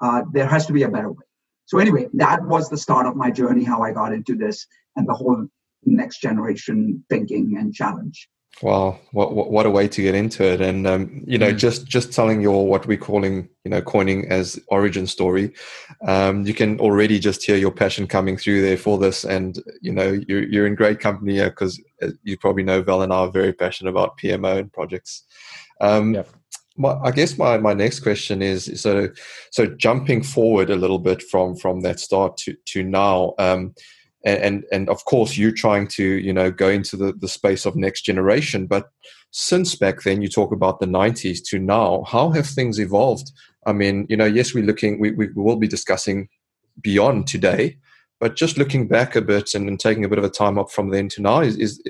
uh, 0.02 0.24
there 0.32 0.48
has 0.48 0.66
to 0.68 0.74
be 0.74 0.84
a 0.84 0.90
better 0.90 1.12
way. 1.12 1.26
So 1.66 1.80
anyway, 1.80 2.08
that 2.14 2.44
was 2.46 2.70
the 2.70 2.78
start 2.78 3.06
of 3.06 3.16
my 3.16 3.30
journey, 3.30 3.64
how 3.64 3.84
I 3.84 3.92
got 3.92 4.14
into 4.14 4.36
this 4.36 4.66
and 4.96 5.08
the 5.08 5.14
whole 5.14 5.48
next 5.84 6.22
generation 6.22 7.04
thinking 7.10 7.58
and 7.58 7.74
challenge. 7.74 8.30
Wow, 8.62 9.00
what, 9.12 9.36
what, 9.36 9.52
what 9.52 9.66
a 9.68 9.70
way 9.70 9.88
to 9.88 10.02
get 10.02 10.16
into 10.16 10.44
it, 10.44 10.62
and 10.62 10.88
um, 10.88 11.24
you 11.28 11.38
know, 11.38 11.52
mm. 11.52 11.58
just 11.58 11.86
just 11.86 12.12
telling 12.12 12.42
your 12.42 12.66
what 12.66 12.88
we're 12.88 12.98
calling, 12.98 13.50
you 13.64 13.70
know, 13.70 13.84
coining 13.84 14.28
as 14.32 14.60
origin 14.70 15.06
story, 15.06 15.54
um, 16.08 16.44
you 16.44 16.56
can 16.56 16.80
already 16.80 17.20
just 17.20 17.46
hear 17.46 17.56
your 17.56 17.70
passion 17.70 18.08
coming 18.08 18.36
through 18.36 18.64
there 18.64 18.78
for 18.78 18.98
this, 18.98 19.26
and 19.26 19.62
you 19.82 19.92
know, 19.92 20.20
you're 20.28 20.42
you're 20.42 20.66
in 20.66 20.74
great 20.74 21.00
company 21.00 21.34
here 21.34 21.52
because 21.52 21.80
uh, 22.02 22.08
you 22.24 22.36
probably 22.36 22.64
know 22.64 22.82
Val 22.82 23.04
and 23.04 23.14
I 23.14 23.18
are 23.18 23.32
very 23.32 23.54
passionate 23.54 23.92
about 23.92 24.18
PMO 24.18 24.58
and 24.58 24.74
projects. 24.74 25.26
Um, 25.80 26.16
yep 26.16 26.28
my, 26.78 26.98
I 27.04 27.12
guess 27.12 27.38
my, 27.38 27.58
my 27.58 27.74
next 27.74 28.02
question 28.02 28.42
is 28.42 28.72
so 28.80 29.10
so 29.52 29.66
jumping 29.66 30.24
forward 30.24 30.70
a 30.70 30.76
little 30.76 31.00
bit 31.00 31.22
from 31.24 31.56
from 31.56 31.82
that 31.82 32.00
start 32.00 32.38
to 32.38 32.56
to 32.66 32.84
now. 32.84 33.34
Um, 33.38 33.74
and, 34.26 34.66
and 34.72 34.90
of 34.90 35.06
course 35.06 35.38
you're 35.38 35.52
trying 35.52 35.88
to 35.88 36.04
you 36.04 36.34
know 36.34 36.52
go 36.52 36.70
into 36.70 36.98
the, 36.98 37.14
the 37.14 37.28
space 37.28 37.66
of 37.66 37.76
next 37.76 38.02
generation 38.02 38.66
but 38.68 38.90
since 39.32 39.76
back 39.76 40.02
then 40.04 40.22
you 40.22 40.28
talk 40.28 40.52
about 40.52 40.80
the 40.80 40.86
90s 40.86 41.40
to 41.48 41.60
now 41.60 42.04
how 42.06 42.30
have 42.32 42.48
things 42.48 42.80
evolved 42.80 43.32
i 43.66 43.72
mean 43.72 44.06
you 44.10 44.18
know 44.18 44.26
yes 44.26 44.54
we're 44.54 44.66
looking 44.66 45.00
we, 45.00 45.12
we 45.12 45.28
will 45.36 45.56
be 45.56 45.68
discussing 45.68 46.28
beyond 46.82 47.28
today 47.28 47.78
but 48.20 48.36
just 48.36 48.58
looking 48.58 48.88
back 48.88 49.16
a 49.16 49.22
bit 49.22 49.54
and, 49.54 49.70
and 49.70 49.80
taking 49.80 50.04
a 50.04 50.10
bit 50.10 50.18
of 50.18 50.26
a 50.26 50.30
time 50.30 50.58
up 50.58 50.72
from 50.72 50.90
then 50.90 51.08
to 51.08 51.22
now 51.22 51.40
is 51.40 51.56
is, 51.58 51.82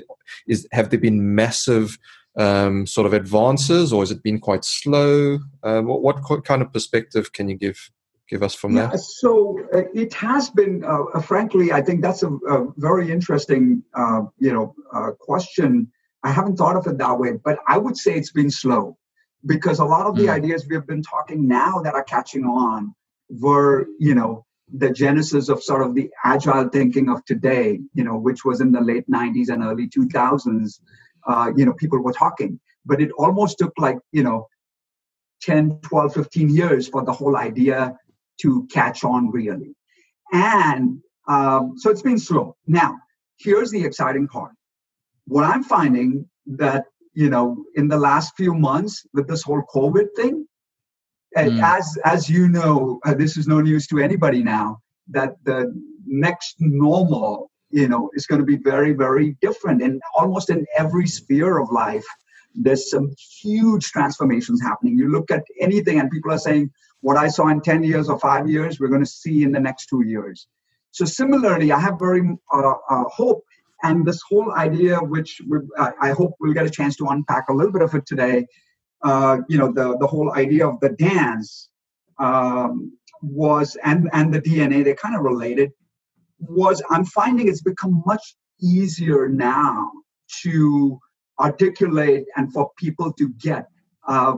is 0.46 0.68
have 0.72 0.90
there 0.90 1.00
been 1.00 1.34
massive 1.34 1.98
um, 2.38 2.86
sort 2.86 3.06
of 3.06 3.12
advances 3.12 3.92
or 3.92 4.02
has 4.02 4.10
it 4.10 4.22
been 4.22 4.38
quite 4.38 4.64
slow 4.64 5.38
um, 5.64 5.86
what, 5.86 6.02
what 6.02 6.44
kind 6.44 6.62
of 6.62 6.72
perspective 6.72 7.32
can 7.32 7.48
you 7.48 7.56
give 7.56 7.90
give 8.28 8.42
us 8.42 8.54
from 8.54 8.76
yeah, 8.76 8.88
there? 8.88 8.98
So 8.98 9.58
uh, 9.72 9.82
it 9.94 10.12
has 10.14 10.50
been, 10.50 10.84
uh, 10.84 11.04
uh, 11.14 11.20
frankly, 11.20 11.72
I 11.72 11.80
think 11.80 12.02
that's 12.02 12.22
a, 12.22 12.28
a 12.28 12.66
very 12.76 13.10
interesting, 13.10 13.82
uh, 13.94 14.22
you 14.38 14.52
know, 14.52 14.74
uh, 14.92 15.12
question. 15.18 15.90
I 16.22 16.30
haven't 16.30 16.56
thought 16.56 16.76
of 16.76 16.86
it 16.86 16.98
that 16.98 17.18
way, 17.18 17.32
but 17.42 17.58
I 17.66 17.78
would 17.78 17.96
say 17.96 18.14
it's 18.14 18.32
been 18.32 18.50
slow 18.50 18.98
because 19.46 19.78
a 19.78 19.84
lot 19.84 20.06
of 20.06 20.16
the 20.16 20.26
mm. 20.26 20.32
ideas 20.32 20.66
we 20.68 20.74
have 20.74 20.86
been 20.86 21.02
talking 21.02 21.46
now 21.46 21.80
that 21.82 21.94
are 21.94 22.04
catching 22.04 22.44
on 22.44 22.94
were, 23.30 23.86
you 23.98 24.14
know, 24.14 24.44
the 24.72 24.90
genesis 24.90 25.48
of 25.48 25.62
sort 25.62 25.82
of 25.82 25.94
the 25.94 26.10
agile 26.24 26.68
thinking 26.68 27.08
of 27.08 27.24
today, 27.24 27.80
you 27.94 28.04
know, 28.04 28.18
which 28.18 28.44
was 28.44 28.60
in 28.60 28.72
the 28.72 28.80
late 28.80 29.08
90s 29.08 29.48
and 29.48 29.62
early 29.62 29.88
2000s. 29.88 30.80
Uh, 31.28 31.52
you 31.56 31.64
know, 31.64 31.74
people 31.74 32.00
were 32.00 32.12
talking, 32.12 32.58
but 32.86 33.00
it 33.00 33.10
almost 33.12 33.58
took 33.58 33.72
like, 33.78 33.98
you 34.12 34.22
know, 34.22 34.48
10, 35.42 35.80
12, 35.82 36.14
15 36.14 36.48
years 36.48 36.88
for 36.88 37.04
the 37.04 37.12
whole 37.12 37.36
idea 37.36 37.96
to 38.40 38.66
catch 38.72 39.04
on 39.04 39.30
really. 39.30 39.74
And 40.32 41.00
um, 41.28 41.74
so 41.76 41.90
it's 41.90 42.02
been 42.02 42.18
slow. 42.18 42.56
Now, 42.66 42.96
here's 43.38 43.70
the 43.70 43.84
exciting 43.84 44.26
part. 44.26 44.52
What 45.26 45.44
I'm 45.44 45.62
finding 45.62 46.28
that, 46.46 46.84
you 47.12 47.28
know, 47.28 47.64
in 47.74 47.88
the 47.88 47.98
last 47.98 48.34
few 48.36 48.54
months 48.54 49.06
with 49.12 49.28
this 49.28 49.42
whole 49.42 49.62
COVID 49.74 50.06
thing, 50.16 50.46
mm. 51.36 51.62
as 51.62 51.98
as 52.04 52.28
you 52.28 52.48
know, 52.48 53.00
uh, 53.04 53.14
this 53.14 53.36
is 53.36 53.46
no 53.46 53.60
news 53.60 53.86
to 53.88 53.98
anybody 53.98 54.42
now, 54.42 54.80
that 55.08 55.36
the 55.44 55.72
next 56.06 56.56
normal, 56.58 57.50
you 57.70 57.88
know, 57.88 58.10
is 58.14 58.26
going 58.26 58.40
to 58.40 58.46
be 58.46 58.56
very, 58.56 58.92
very 58.92 59.36
different 59.40 59.82
and 59.82 60.00
almost 60.14 60.50
in 60.50 60.66
every 60.76 61.06
sphere 61.06 61.58
of 61.58 61.70
life. 61.70 62.06
There's 62.54 62.90
some 62.90 63.14
huge 63.40 63.92
transformations 63.92 64.60
happening. 64.62 64.96
You 64.96 65.10
look 65.10 65.30
at 65.30 65.44
anything, 65.60 66.00
and 66.00 66.10
people 66.10 66.32
are 66.32 66.38
saying, 66.38 66.70
what 67.00 67.16
I 67.16 67.28
saw 67.28 67.48
in 67.48 67.60
10 67.60 67.84
years 67.84 68.08
or 68.08 68.18
five 68.18 68.48
years, 68.48 68.80
we're 68.80 68.88
going 68.88 69.04
to 69.04 69.10
see 69.10 69.42
in 69.42 69.52
the 69.52 69.60
next 69.60 69.86
two 69.86 70.04
years. 70.04 70.46
So 70.90 71.04
similarly, 71.04 71.70
I 71.70 71.78
have 71.78 71.98
very 71.98 72.22
uh, 72.52 72.72
uh, 72.90 73.04
hope, 73.04 73.44
and 73.82 74.04
this 74.04 74.20
whole 74.28 74.52
idea, 74.54 74.98
which 74.98 75.40
I 76.00 76.10
hope 76.10 76.34
we'll 76.40 76.54
get 76.54 76.66
a 76.66 76.70
chance 76.70 76.96
to 76.96 77.06
unpack 77.06 77.48
a 77.48 77.52
little 77.52 77.72
bit 77.72 77.82
of 77.82 77.94
it 77.94 78.06
today. 78.06 78.46
Uh, 79.02 79.38
you 79.48 79.58
know, 79.58 79.70
the 79.72 79.96
the 79.98 80.06
whole 80.06 80.32
idea 80.32 80.66
of 80.66 80.80
the 80.80 80.88
dance 80.88 81.68
um, 82.18 82.92
was, 83.22 83.76
and 83.84 84.08
and 84.12 84.34
the 84.34 84.40
DNA—they're 84.40 84.96
kind 84.96 85.14
of 85.14 85.22
related. 85.22 85.70
Was 86.40 86.82
I'm 86.90 87.04
finding 87.04 87.48
it's 87.48 87.62
become 87.62 88.02
much 88.06 88.34
easier 88.60 89.28
now 89.28 89.90
to 90.42 90.98
articulate 91.38 92.26
and 92.36 92.52
for 92.52 92.70
people 92.76 93.12
to 93.14 93.28
get. 93.30 93.68
Uh, 94.06 94.36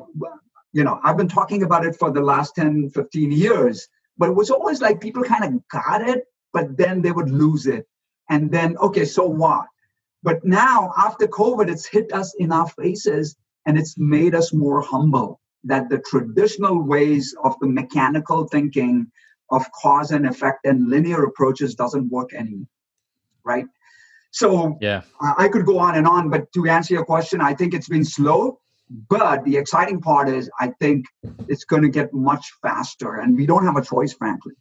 you 0.72 0.84
know 0.84 1.00
i've 1.04 1.16
been 1.16 1.28
talking 1.28 1.62
about 1.62 1.84
it 1.84 1.96
for 1.96 2.10
the 2.10 2.20
last 2.20 2.54
10 2.54 2.90
15 2.90 3.32
years 3.32 3.88
but 4.18 4.28
it 4.28 4.34
was 4.34 4.50
always 4.50 4.80
like 4.80 5.00
people 5.00 5.22
kind 5.22 5.44
of 5.44 5.68
got 5.68 6.06
it 6.06 6.24
but 6.52 6.76
then 6.76 7.02
they 7.02 7.12
would 7.12 7.30
lose 7.30 7.66
it 7.66 7.86
and 8.28 8.50
then 8.50 8.76
okay 8.78 9.04
so 9.04 9.26
what 9.26 9.66
but 10.22 10.44
now 10.44 10.92
after 10.96 11.26
covid 11.26 11.70
it's 11.70 11.86
hit 11.86 12.12
us 12.12 12.34
in 12.38 12.52
our 12.52 12.68
faces 12.68 13.36
and 13.66 13.78
it's 13.78 13.98
made 13.98 14.34
us 14.34 14.52
more 14.52 14.80
humble 14.80 15.40
that 15.64 15.88
the 15.90 15.98
traditional 15.98 16.82
ways 16.82 17.34
of 17.44 17.54
the 17.60 17.66
mechanical 17.66 18.46
thinking 18.46 19.06
of 19.50 19.64
cause 19.72 20.10
and 20.10 20.26
effect 20.26 20.64
and 20.64 20.88
linear 20.88 21.24
approaches 21.24 21.74
doesn't 21.74 22.10
work 22.10 22.32
anymore 22.34 22.68
right 23.44 23.66
so 24.30 24.76
yeah 24.80 25.02
i 25.38 25.48
could 25.48 25.66
go 25.66 25.78
on 25.78 25.96
and 25.96 26.06
on 26.06 26.30
but 26.30 26.50
to 26.52 26.66
answer 26.68 26.94
your 26.94 27.04
question 27.04 27.40
i 27.40 27.52
think 27.54 27.74
it's 27.74 27.88
been 27.88 28.04
slow 28.04 28.58
but 29.08 29.44
the 29.44 29.56
exciting 29.56 30.00
part 30.00 30.28
is, 30.28 30.50
I 30.58 30.72
think 30.80 31.06
it's 31.48 31.64
going 31.64 31.82
to 31.82 31.88
get 31.88 32.12
much 32.12 32.44
faster, 32.60 33.16
and 33.16 33.36
we 33.36 33.46
don't 33.46 33.64
have 33.64 33.76
a 33.76 33.84
choice, 33.84 34.12
frankly. 34.12 34.54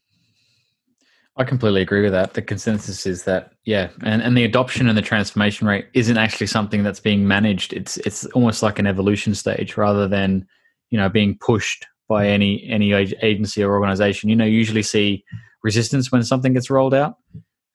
I 1.36 1.44
completely 1.46 1.82
agree 1.82 2.04
with 2.04 2.12
that. 2.12 2.34
The 2.34 2.42
consensus 2.42 3.06
is 3.06 3.24
that, 3.24 3.54
yeah, 3.64 3.90
and, 4.04 4.22
and 4.22 4.38
the 4.38 4.44
adoption 4.44 4.88
and 4.88 4.98
the 4.98 5.02
transformation 5.02 5.68
rate 5.68 5.88
isn't 5.94 6.18
actually 6.18 6.48
something 6.48 6.84
that's 6.84 7.00
being 7.00 7.28
managed. 7.28 7.74
It's 7.74 7.98
it's 7.98 8.26
almost 8.28 8.62
like 8.62 8.78
an 8.78 8.86
evolution 8.86 9.34
stage 9.34 9.78
rather 9.78 10.08
than, 10.08 10.46
you 10.92 10.98
know, 10.98 11.10
being 11.10 11.38
pushed 11.40 11.88
by 12.10 12.28
any 12.28 12.68
any 12.68 12.92
agency 12.92 13.64
or 13.64 13.72
organization. 13.72 14.30
You 14.30 14.36
know, 14.36 14.46
you 14.46 14.58
usually 14.58 14.84
see 14.84 15.24
resistance 15.64 16.12
when 16.12 16.24
something 16.24 16.54
gets 16.54 16.70
rolled 16.70 16.94
out, 16.94 17.16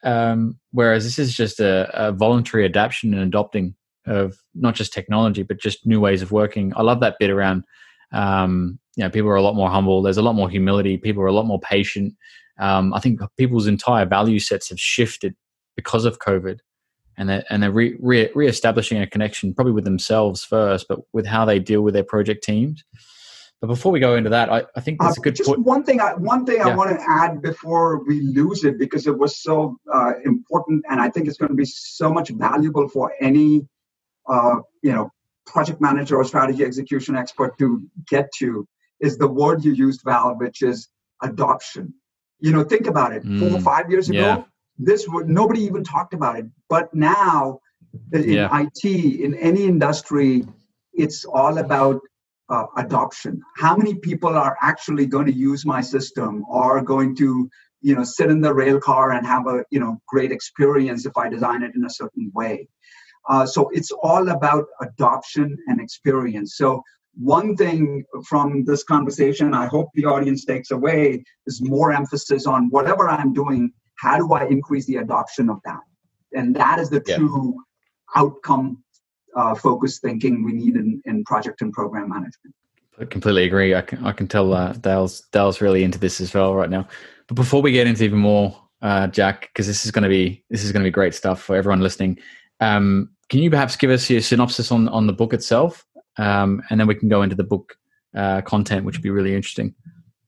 um, 0.02 0.58
whereas 0.72 1.04
this 1.04 1.18
is 1.18 1.34
just 1.34 1.60
a, 1.60 1.88
a 1.94 2.12
voluntary 2.12 2.66
adaptation 2.66 3.14
and 3.14 3.22
adopting 3.22 3.74
of 4.06 4.36
not 4.54 4.74
just 4.74 4.92
technology 4.92 5.42
but 5.42 5.58
just 5.58 5.86
new 5.86 6.00
ways 6.00 6.20
of 6.20 6.32
working. 6.32 6.72
I 6.76 6.82
love 6.82 7.00
that 7.00 7.16
bit 7.18 7.30
around 7.30 7.64
um, 8.12 8.78
you 8.96 9.04
know 9.04 9.10
people 9.10 9.30
are 9.30 9.36
a 9.36 9.42
lot 9.42 9.54
more 9.54 9.70
humble. 9.70 10.02
There's 10.02 10.18
a 10.18 10.22
lot 10.22 10.34
more 10.34 10.50
humility. 10.50 10.98
People 10.98 11.22
are 11.22 11.28
a 11.28 11.32
lot 11.32 11.46
more 11.46 11.60
patient. 11.60 12.14
Um, 12.58 12.92
I 12.92 13.00
think 13.00 13.20
people's 13.38 13.66
entire 13.66 14.04
value 14.04 14.38
sets 14.38 14.68
have 14.68 14.78
shifted 14.78 15.34
because 15.76 16.04
of 16.04 16.18
COVID, 16.18 16.58
and 17.16 17.28
they're 17.28 17.44
and 17.50 17.62
they're 17.62 17.72
re, 17.72 17.96
re, 18.00 18.30
reestablishing 18.34 19.00
a 19.00 19.06
connection 19.06 19.54
probably 19.54 19.72
with 19.72 19.84
themselves 19.84 20.44
first, 20.44 20.86
but 20.88 21.00
with 21.12 21.26
how 21.26 21.44
they 21.44 21.58
deal 21.58 21.82
with 21.82 21.94
their 21.94 22.04
project 22.04 22.44
teams. 22.44 22.84
But 23.64 23.68
before 23.68 23.92
we 23.92 24.00
go 24.00 24.14
into 24.14 24.28
that, 24.28 24.52
I, 24.52 24.64
I 24.76 24.80
think 24.82 25.00
that's 25.00 25.16
uh, 25.16 25.22
a 25.22 25.24
good 25.24 25.36
just 25.36 25.48
point. 25.48 25.60
One 25.60 25.84
thing, 25.84 25.98
I, 25.98 26.12
one 26.12 26.44
thing 26.44 26.56
yeah. 26.56 26.68
I 26.68 26.76
want 26.76 26.90
to 26.90 27.02
add 27.08 27.40
before 27.40 28.04
we 28.04 28.20
lose 28.20 28.62
it 28.62 28.78
because 28.78 29.06
it 29.06 29.18
was 29.18 29.40
so 29.40 29.78
uh, 29.90 30.12
important, 30.26 30.84
and 30.90 31.00
I 31.00 31.08
think 31.08 31.28
it's 31.28 31.38
going 31.38 31.48
to 31.48 31.56
be 31.56 31.64
so 31.64 32.12
much 32.12 32.28
valuable 32.28 32.90
for 32.90 33.14
any 33.22 33.66
uh, 34.28 34.56
you 34.82 34.92
know 34.92 35.10
project 35.46 35.80
manager 35.80 36.16
or 36.18 36.24
strategy 36.24 36.62
execution 36.62 37.16
expert 37.16 37.56
to 37.58 37.88
get 38.06 38.30
to 38.36 38.68
is 39.00 39.16
the 39.16 39.28
word 39.28 39.64
you 39.64 39.72
used 39.72 40.02
val 40.04 40.36
which 40.38 40.62
is 40.62 40.88
adoption 41.22 41.92
you 42.40 42.50
know 42.50 42.64
think 42.64 42.86
about 42.86 43.12
it 43.12 43.22
mm, 43.22 43.38
four 43.38 43.48
or 43.48 43.60
mm, 43.60 43.62
five 43.62 43.90
years 43.90 44.08
ago 44.08 44.18
yeah. 44.18 44.42
this 44.78 45.06
would 45.06 45.28
nobody 45.28 45.60
even 45.60 45.84
talked 45.84 46.14
about 46.14 46.38
it 46.38 46.46
but 46.70 46.94
now 46.94 47.58
in 48.12 48.22
yeah. 48.30 48.48
it 48.58 49.20
in 49.20 49.34
any 49.34 49.64
industry 49.64 50.46
it's 50.94 51.26
all 51.26 51.58
about 51.58 52.00
uh, 52.50 52.66
adoption 52.76 53.40
how 53.56 53.74
many 53.76 53.94
people 53.94 54.36
are 54.36 54.56
actually 54.60 55.06
going 55.06 55.26
to 55.26 55.32
use 55.32 55.64
my 55.64 55.80
system 55.80 56.44
or 56.48 56.82
going 56.82 57.14
to 57.16 57.48
you 57.80 57.94
know 57.94 58.04
sit 58.04 58.30
in 58.30 58.40
the 58.40 58.52
rail 58.52 58.78
car 58.78 59.12
and 59.12 59.26
have 59.26 59.46
a 59.46 59.64
you 59.70 59.80
know 59.80 59.98
great 60.06 60.30
experience 60.30 61.06
if 61.06 61.16
i 61.16 61.28
design 61.28 61.62
it 61.62 61.72
in 61.74 61.84
a 61.84 61.90
certain 61.90 62.30
way 62.34 62.68
uh, 63.28 63.46
so 63.46 63.70
it's 63.70 63.90
all 63.90 64.28
about 64.28 64.66
adoption 64.80 65.56
and 65.66 65.80
experience. 65.80 66.56
So 66.56 66.82
one 67.14 67.56
thing 67.56 68.04
from 68.26 68.64
this 68.64 68.82
conversation 68.82 69.54
I 69.54 69.66
hope 69.66 69.88
the 69.94 70.04
audience 70.04 70.44
takes 70.44 70.72
away 70.72 71.24
is 71.46 71.62
more 71.62 71.92
emphasis 71.92 72.46
on 72.46 72.68
whatever 72.70 73.08
I'm 73.08 73.32
doing, 73.32 73.72
how 73.96 74.18
do 74.18 74.32
I 74.32 74.46
increase 74.46 74.86
the 74.86 74.96
adoption 74.96 75.48
of 75.48 75.58
that? 75.64 75.80
And 76.32 76.54
that 76.56 76.80
is 76.80 76.90
the 76.90 77.02
yeah. 77.06 77.16
true 77.16 77.56
outcome 78.16 78.82
uh, 79.36 79.54
focused 79.54 80.02
thinking 80.02 80.44
we 80.44 80.52
need 80.52 80.76
in, 80.76 81.02
in 81.04 81.24
project 81.24 81.62
and 81.62 81.72
program 81.72 82.08
management. 82.08 82.54
I 83.00 83.04
completely 83.04 83.44
agree. 83.44 83.74
I 83.74 83.80
can, 83.82 84.04
I 84.06 84.12
can 84.12 84.28
tell 84.28 84.52
uh, 84.52 84.72
Dale's, 84.74 85.22
Dale's 85.32 85.60
really 85.60 85.82
into 85.82 85.98
this 85.98 86.20
as 86.20 86.32
well 86.32 86.54
right 86.54 86.70
now. 86.70 86.86
But 87.26 87.34
before 87.34 87.60
we 87.60 87.72
get 87.72 87.86
into 87.86 88.04
even 88.04 88.20
more, 88.20 88.56
uh, 88.82 89.08
Jack, 89.08 89.50
because 89.52 89.66
this 89.66 89.84
is 89.84 89.90
going 89.90 90.02
to 90.02 90.08
be 90.08 90.44
this 90.50 90.62
is 90.62 90.70
going 90.70 90.82
to 90.82 90.86
be 90.86 90.92
great 90.92 91.14
stuff 91.14 91.40
for 91.40 91.56
everyone 91.56 91.80
listening. 91.80 92.18
Um, 92.60 93.10
can 93.30 93.40
you 93.40 93.50
perhaps 93.50 93.76
give 93.76 93.90
us 93.90 94.08
your 94.10 94.20
synopsis 94.20 94.70
on, 94.70 94.88
on 94.88 95.06
the 95.06 95.12
book 95.12 95.32
itself? 95.32 95.86
Um, 96.18 96.62
and 96.70 96.78
then 96.78 96.86
we 96.86 96.94
can 96.94 97.08
go 97.08 97.22
into 97.22 97.34
the 97.34 97.44
book 97.44 97.76
uh, 98.14 98.42
content, 98.42 98.84
which 98.84 98.96
would 98.96 99.02
be 99.02 99.10
really 99.10 99.34
interesting. 99.34 99.74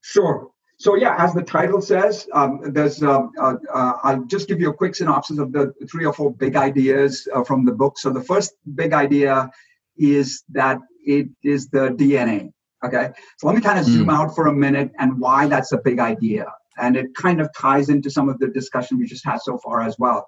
Sure. 0.00 0.50
So 0.78 0.94
yeah, 0.94 1.14
as 1.18 1.32
the 1.32 1.42
title 1.42 1.80
says, 1.80 2.28
um, 2.32 2.60
there's. 2.62 3.02
Uh, 3.02 3.22
uh, 3.40 3.54
uh, 3.72 3.92
I'll 4.02 4.24
just 4.24 4.46
give 4.48 4.60
you 4.60 4.70
a 4.70 4.74
quick 4.74 4.94
synopsis 4.94 5.38
of 5.38 5.52
the 5.52 5.72
three 5.90 6.04
or 6.04 6.12
four 6.12 6.32
big 6.32 6.54
ideas 6.54 7.26
uh, 7.34 7.44
from 7.44 7.64
the 7.64 7.72
book. 7.72 7.98
So 7.98 8.10
the 8.10 8.22
first 8.22 8.52
big 8.74 8.92
idea 8.92 9.50
is 9.96 10.44
that 10.50 10.78
it 11.04 11.28
is 11.42 11.68
the 11.68 11.88
DNA. 11.88 12.52
Okay. 12.84 13.10
So 13.38 13.46
let 13.46 13.56
me 13.56 13.62
kind 13.62 13.78
of 13.78 13.86
mm. 13.86 13.90
zoom 13.90 14.10
out 14.10 14.34
for 14.34 14.48
a 14.48 14.52
minute 14.52 14.90
and 14.98 15.18
why 15.18 15.46
that's 15.48 15.72
a 15.72 15.78
big 15.78 15.98
idea, 15.98 16.46
and 16.76 16.96
it 16.96 17.14
kind 17.14 17.40
of 17.40 17.48
ties 17.56 17.88
into 17.88 18.10
some 18.10 18.28
of 18.28 18.38
the 18.38 18.48
discussion 18.48 18.98
we 18.98 19.06
just 19.06 19.24
had 19.24 19.40
so 19.40 19.58
far 19.58 19.80
as 19.80 19.96
well 19.98 20.26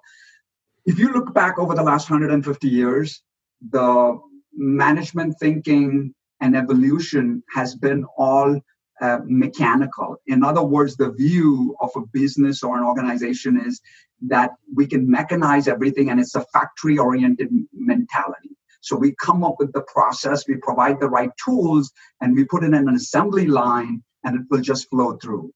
if 0.89 0.97
you 0.97 1.13
look 1.13 1.33
back 1.33 1.59
over 1.59 1.75
the 1.75 1.83
last 1.83 2.09
150 2.09 2.67
years, 2.67 3.21
the 3.69 4.19
management 4.53 5.35
thinking 5.39 6.13
and 6.41 6.55
evolution 6.55 7.43
has 7.53 7.75
been 7.75 8.05
all 8.17 8.59
uh, 9.01 9.19
mechanical. 9.25 10.17
In 10.27 10.43
other 10.43 10.63
words, 10.63 10.95
the 10.95 11.11
view 11.11 11.75
of 11.81 11.91
a 11.95 12.01
business 12.01 12.63
or 12.63 12.77
an 12.77 12.83
organization 12.83 13.61
is 13.65 13.81
that 14.27 14.51
we 14.73 14.85
can 14.85 15.07
mechanize 15.07 15.67
everything 15.67 16.09
and 16.09 16.19
it's 16.19 16.35
a 16.35 16.45
factory 16.53 16.97
oriented 16.97 17.49
mentality. 17.73 18.57
So 18.81 18.95
we 18.95 19.15
come 19.15 19.43
up 19.43 19.55
with 19.59 19.73
the 19.73 19.81
process, 19.81 20.47
we 20.47 20.55
provide 20.55 20.99
the 20.99 21.09
right 21.09 21.31
tools, 21.43 21.91
and 22.21 22.35
we 22.35 22.45
put 22.45 22.63
it 22.63 22.67
in 22.67 22.73
an 22.73 22.95
assembly 22.95 23.45
line 23.45 24.03
and 24.23 24.35
it 24.35 24.41
will 24.49 24.61
just 24.61 24.89
flow 24.89 25.17
through. 25.17 25.53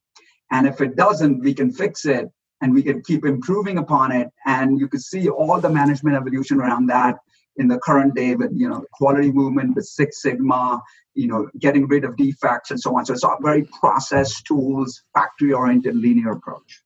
And 0.50 0.66
if 0.66 0.80
it 0.80 0.96
doesn't, 0.96 1.40
we 1.40 1.54
can 1.54 1.72
fix 1.72 2.04
it 2.04 2.28
and 2.60 2.72
we 2.72 2.82
can 2.82 3.02
keep 3.02 3.24
improving 3.24 3.78
upon 3.78 4.12
it. 4.12 4.28
And 4.46 4.78
you 4.78 4.88
can 4.88 5.00
see 5.00 5.28
all 5.28 5.60
the 5.60 5.70
management 5.70 6.16
evolution 6.16 6.60
around 6.60 6.86
that 6.86 7.16
in 7.56 7.68
the 7.68 7.78
current 7.78 8.14
day 8.14 8.34
with 8.34 8.50
you 8.54 8.68
know 8.68 8.80
the 8.80 8.86
quality 8.92 9.30
movement 9.30 9.74
with 9.76 9.86
Six 9.86 10.22
Sigma, 10.22 10.82
you 11.14 11.28
know, 11.28 11.48
getting 11.58 11.86
rid 11.86 12.04
of 12.04 12.16
defects 12.16 12.70
and 12.70 12.80
so 12.80 12.96
on. 12.96 13.06
So 13.06 13.14
it's 13.14 13.24
a 13.24 13.36
very 13.40 13.68
process 13.80 14.42
tools, 14.42 15.02
factory 15.14 15.52
oriented 15.52 15.96
linear 15.96 16.32
approach. 16.32 16.82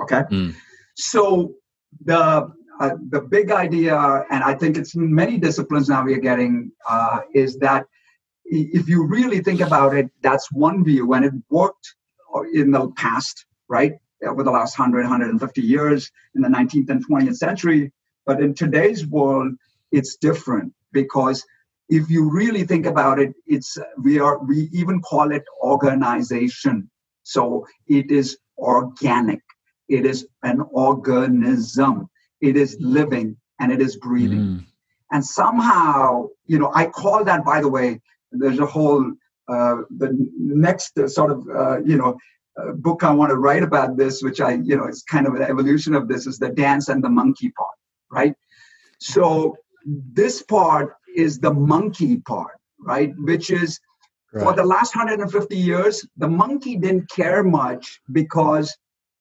Okay. 0.00 0.22
Mm. 0.30 0.54
So 0.96 1.54
the 2.04 2.52
uh, 2.80 2.90
the 3.10 3.20
big 3.20 3.50
idea, 3.50 4.24
and 4.30 4.44
I 4.44 4.54
think 4.54 4.76
it's 4.76 4.94
many 4.94 5.36
disciplines 5.36 5.88
now 5.88 6.04
we 6.04 6.14
are 6.14 6.20
getting, 6.20 6.70
uh, 6.88 7.20
is 7.34 7.58
that 7.58 7.86
if 8.44 8.88
you 8.88 9.04
really 9.04 9.40
think 9.40 9.60
about 9.60 9.96
it, 9.96 10.08
that's 10.22 10.50
one 10.52 10.84
view, 10.84 11.12
and 11.12 11.24
it 11.24 11.32
worked 11.50 11.94
in 12.54 12.70
the 12.70 12.88
past, 12.96 13.46
right? 13.68 13.94
Over 14.24 14.42
the 14.42 14.50
last 14.50 14.78
100, 14.78 15.00
150 15.00 15.60
years 15.60 16.10
in 16.34 16.42
the 16.42 16.48
19th 16.48 16.90
and 16.90 17.06
20th 17.06 17.36
century. 17.36 17.92
But 18.26 18.40
in 18.40 18.54
today's 18.54 19.06
world, 19.06 19.54
it's 19.92 20.16
different 20.16 20.72
because 20.92 21.44
if 21.88 22.10
you 22.10 22.30
really 22.30 22.64
think 22.64 22.86
about 22.86 23.18
it, 23.18 23.32
it's 23.46 23.78
we 24.02 24.18
are 24.18 24.38
we 24.44 24.68
even 24.72 25.00
call 25.00 25.32
it 25.32 25.44
organization. 25.62 26.90
So 27.22 27.66
it 27.86 28.10
is 28.10 28.38
organic. 28.58 29.40
It 29.88 30.04
is 30.04 30.26
an 30.42 30.60
organism. 30.72 32.08
It 32.40 32.56
is 32.56 32.76
living 32.80 33.36
and 33.58 33.72
it 33.72 33.80
is 33.80 33.96
breathing. 33.96 34.38
Mm. 34.38 34.64
And 35.10 35.24
somehow, 35.24 36.28
you 36.46 36.58
know, 36.58 36.70
I 36.74 36.86
call 36.86 37.24
that, 37.24 37.44
by 37.44 37.60
the 37.60 37.68
way, 37.68 38.00
there's 38.30 38.58
a 38.58 38.66
whole, 38.66 39.10
uh, 39.48 39.76
the 39.96 40.30
next 40.38 40.92
sort 41.08 41.30
of, 41.30 41.48
uh, 41.48 41.78
you 41.80 41.96
know, 41.96 42.18
uh, 42.60 42.72
book 42.72 43.04
I 43.04 43.12
want 43.12 43.30
to 43.30 43.36
write 43.36 43.62
about 43.62 43.96
this, 43.96 44.22
which 44.22 44.40
I, 44.40 44.54
you 44.54 44.76
know, 44.76 44.84
it's 44.84 45.02
kind 45.02 45.26
of 45.26 45.34
an 45.34 45.42
evolution 45.42 45.94
of 45.94 46.08
this, 46.08 46.26
is 46.26 46.38
the 46.38 46.50
dance 46.50 46.88
and 46.88 47.02
the 47.02 47.08
monkey 47.08 47.50
part, 47.50 47.76
right? 48.10 48.34
So 49.00 49.56
this 49.84 50.42
part 50.42 50.96
is 51.14 51.38
the 51.38 51.52
monkey 51.52 52.18
part, 52.18 52.58
right? 52.80 53.12
Which 53.18 53.50
is 53.50 53.80
right. 54.32 54.44
for 54.44 54.52
the 54.54 54.64
last 54.64 54.94
150 54.94 55.56
years, 55.56 56.06
the 56.16 56.28
monkey 56.28 56.76
didn't 56.76 57.10
care 57.10 57.42
much 57.42 58.00
because, 58.12 58.76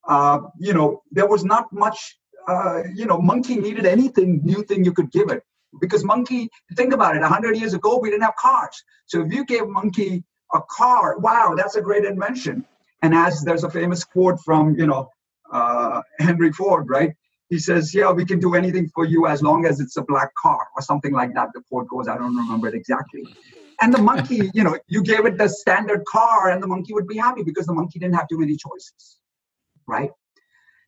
uh, 0.08 0.40
you 0.60 0.74
know, 0.74 1.02
there 1.12 1.28
was 1.28 1.44
not 1.44 1.72
much, 1.72 2.18
uh, 2.48 2.84
you 2.94 3.06
know, 3.06 3.20
monkey 3.20 3.56
needed 3.56 3.86
anything 3.86 4.42
new 4.44 4.64
thing 4.64 4.84
you 4.84 4.94
could 4.94 5.12
give 5.12 5.30
it. 5.30 5.44
Because 5.82 6.04
monkey, 6.04 6.50
think 6.76 6.94
about 6.94 7.16
it, 7.16 7.22
100 7.22 7.58
years 7.58 7.74
ago, 7.74 7.98
we 7.98 8.10
didn't 8.10 8.24
have 8.24 8.36
cars. 8.36 8.84
So 9.06 9.22
if 9.22 9.34
you 9.34 9.46
gave 9.46 9.68
monkey 9.68 10.24
a 10.54 10.62
car, 10.70 11.18
wow, 11.20 11.54
that's 11.56 11.76
a 11.76 11.82
great 11.82 12.06
invention. 12.06 12.66
And 13.02 13.14
as 13.14 13.44
there's 13.44 13.64
a 13.64 13.70
famous 13.70 14.04
quote 14.04 14.40
from, 14.42 14.76
you 14.76 14.88
know, 14.88 15.10
uh, 15.52 16.02
Henry 16.20 16.52
Ford, 16.52 16.88
right? 16.90 17.14
He 17.50 17.60
says, 17.60 17.94
Yeah, 17.94 18.12
we 18.12 18.26
can 18.26 18.40
do 18.40 18.56
anything 18.56 18.90
for 18.94 19.06
you 19.06 19.28
as 19.28 19.42
long 19.42 19.66
as 19.66 19.80
it's 19.80 19.98
a 19.98 20.02
black 20.02 20.34
car 20.36 20.68
or 20.76 20.82
something 20.82 21.14
like 21.14 21.34
that. 21.36 21.50
The 21.54 21.62
quote 21.70 21.88
goes, 21.88 22.08
I 22.08 22.18
don't 22.18 22.36
remember 22.36 22.68
it 22.68 22.74
exactly. 22.74 23.24
And 23.82 23.94
the 23.94 24.02
monkey, 24.02 24.50
you 24.54 24.64
know, 24.64 24.78
you 24.88 25.04
gave 25.04 25.26
it 25.26 25.38
the 25.38 25.48
standard 25.48 26.04
car 26.06 26.50
and 26.50 26.62
the 26.62 26.68
monkey 26.68 26.94
would 26.94 27.08
be 27.08 27.18
happy 27.18 27.44
because 27.44 27.68
the 27.68 27.74
monkey 27.74 28.00
didn't 28.00 28.16
have 28.16 28.28
too 28.28 28.40
many 28.40 28.58
choices, 28.58 29.20
right? 29.88 30.10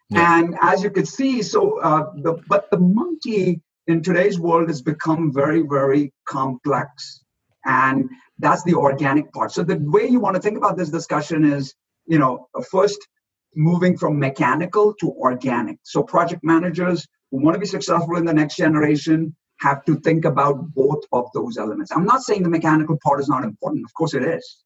Yeah. 0.09 0.39
And 0.39 0.57
as 0.61 0.83
you 0.83 0.89
could 0.89 1.07
see, 1.07 1.43
so, 1.43 1.79
uh, 1.81 2.11
the, 2.15 2.41
but 2.47 2.71
the 2.71 2.79
monkey 2.79 3.61
in 3.85 4.01
today's 4.01 4.39
world 4.39 4.69
has 4.69 4.81
become 4.81 5.31
very, 5.31 5.61
very 5.61 6.11
complex. 6.27 7.23
And 7.65 8.09
that's 8.39 8.63
the 8.63 8.73
organic 8.73 9.31
part. 9.33 9.51
So 9.51 9.63
the 9.63 9.77
way 9.79 10.07
you 10.07 10.19
want 10.19 10.35
to 10.35 10.41
think 10.41 10.57
about 10.57 10.77
this 10.77 10.89
discussion 10.89 11.45
is, 11.45 11.75
you 12.07 12.17
know, 12.17 12.47
first 12.71 13.07
moving 13.55 13.97
from 13.97 14.19
mechanical 14.19 14.93
to 14.95 15.11
organic. 15.11 15.77
So 15.83 16.03
project 16.03 16.43
managers 16.43 17.07
who 17.31 17.43
want 17.43 17.55
to 17.55 17.59
be 17.59 17.65
successful 17.65 18.17
in 18.17 18.25
the 18.25 18.33
next 18.33 18.55
generation 18.55 19.35
have 19.59 19.83
to 19.85 19.95
think 19.99 20.25
about 20.25 20.73
both 20.73 21.03
of 21.11 21.25
those 21.33 21.57
elements. 21.57 21.91
I'm 21.91 22.05
not 22.05 22.21
saying 22.21 22.43
the 22.43 22.49
mechanical 22.49 22.97
part 23.03 23.19
is 23.19 23.27
not 23.27 23.43
important. 23.43 23.85
Of 23.85 23.93
course 23.93 24.13
it 24.13 24.23
is. 24.23 24.63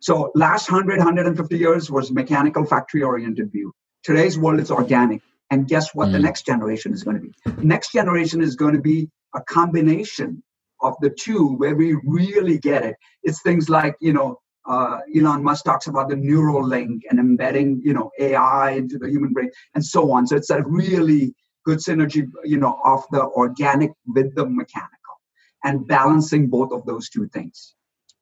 So 0.00 0.30
last 0.34 0.70
100, 0.70 0.98
150 0.98 1.56
years 1.56 1.90
was 1.90 2.10
mechanical 2.10 2.64
factory 2.64 3.02
oriented 3.02 3.50
view. 3.52 3.72
Today's 4.02 4.38
world 4.38 4.60
is 4.60 4.70
organic. 4.70 5.22
And 5.50 5.68
guess 5.68 5.94
what 5.94 6.08
mm. 6.08 6.12
the 6.12 6.18
next 6.18 6.46
generation 6.46 6.92
is 6.92 7.02
going 7.02 7.16
to 7.16 7.22
be? 7.22 7.32
Next 7.64 7.92
generation 7.92 8.42
is 8.42 8.56
going 8.56 8.74
to 8.74 8.80
be 8.80 9.08
a 9.34 9.40
combination 9.42 10.42
of 10.80 10.94
the 11.00 11.10
two 11.10 11.54
where 11.56 11.74
we 11.74 11.96
really 12.04 12.58
get 12.58 12.84
it. 12.84 12.96
It's 13.22 13.40
things 13.42 13.68
like, 13.68 13.94
you 14.00 14.12
know, 14.12 14.40
uh, 14.66 14.98
Elon 15.14 15.42
Musk 15.42 15.64
talks 15.64 15.86
about 15.86 16.08
the 16.08 16.14
Neuralink 16.14 17.02
and 17.10 17.18
embedding, 17.18 17.80
you 17.84 17.92
know, 17.92 18.10
AI 18.18 18.70
into 18.70 18.98
the 18.98 19.08
human 19.08 19.32
brain 19.32 19.50
and 19.74 19.84
so 19.84 20.10
on. 20.10 20.26
So 20.26 20.36
it's 20.36 20.50
a 20.50 20.62
really 20.62 21.34
good 21.64 21.78
synergy, 21.78 22.26
you 22.44 22.58
know, 22.58 22.78
of 22.84 23.04
the 23.10 23.22
organic 23.22 23.92
with 24.06 24.34
the 24.34 24.46
mechanical 24.46 25.20
and 25.64 25.86
balancing 25.86 26.48
both 26.48 26.72
of 26.72 26.84
those 26.86 27.08
two 27.08 27.28
things. 27.28 27.74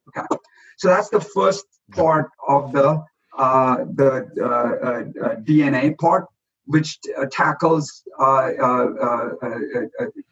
Okay, 0.08 0.26
so 0.78 0.88
that's 0.88 1.10
the 1.10 1.20
first 1.20 1.64
part 1.92 2.30
of 2.48 2.72
the 2.72 3.02
uh, 3.38 3.76
the 3.94 4.28
uh, 4.40 4.46
uh, 4.46 5.26
uh 5.26 5.36
DNA 5.36 5.96
part, 5.98 6.26
which 6.66 6.98
uh, 7.16 7.26
tackles, 7.30 8.02
uh, 8.18 8.48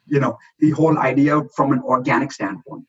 you 0.07 0.19
know, 0.19 0.37
the 0.59 0.69
whole 0.71 0.97
idea 0.99 1.41
from 1.55 1.71
an 1.71 1.81
organic 1.83 2.31
standpoint. 2.31 2.85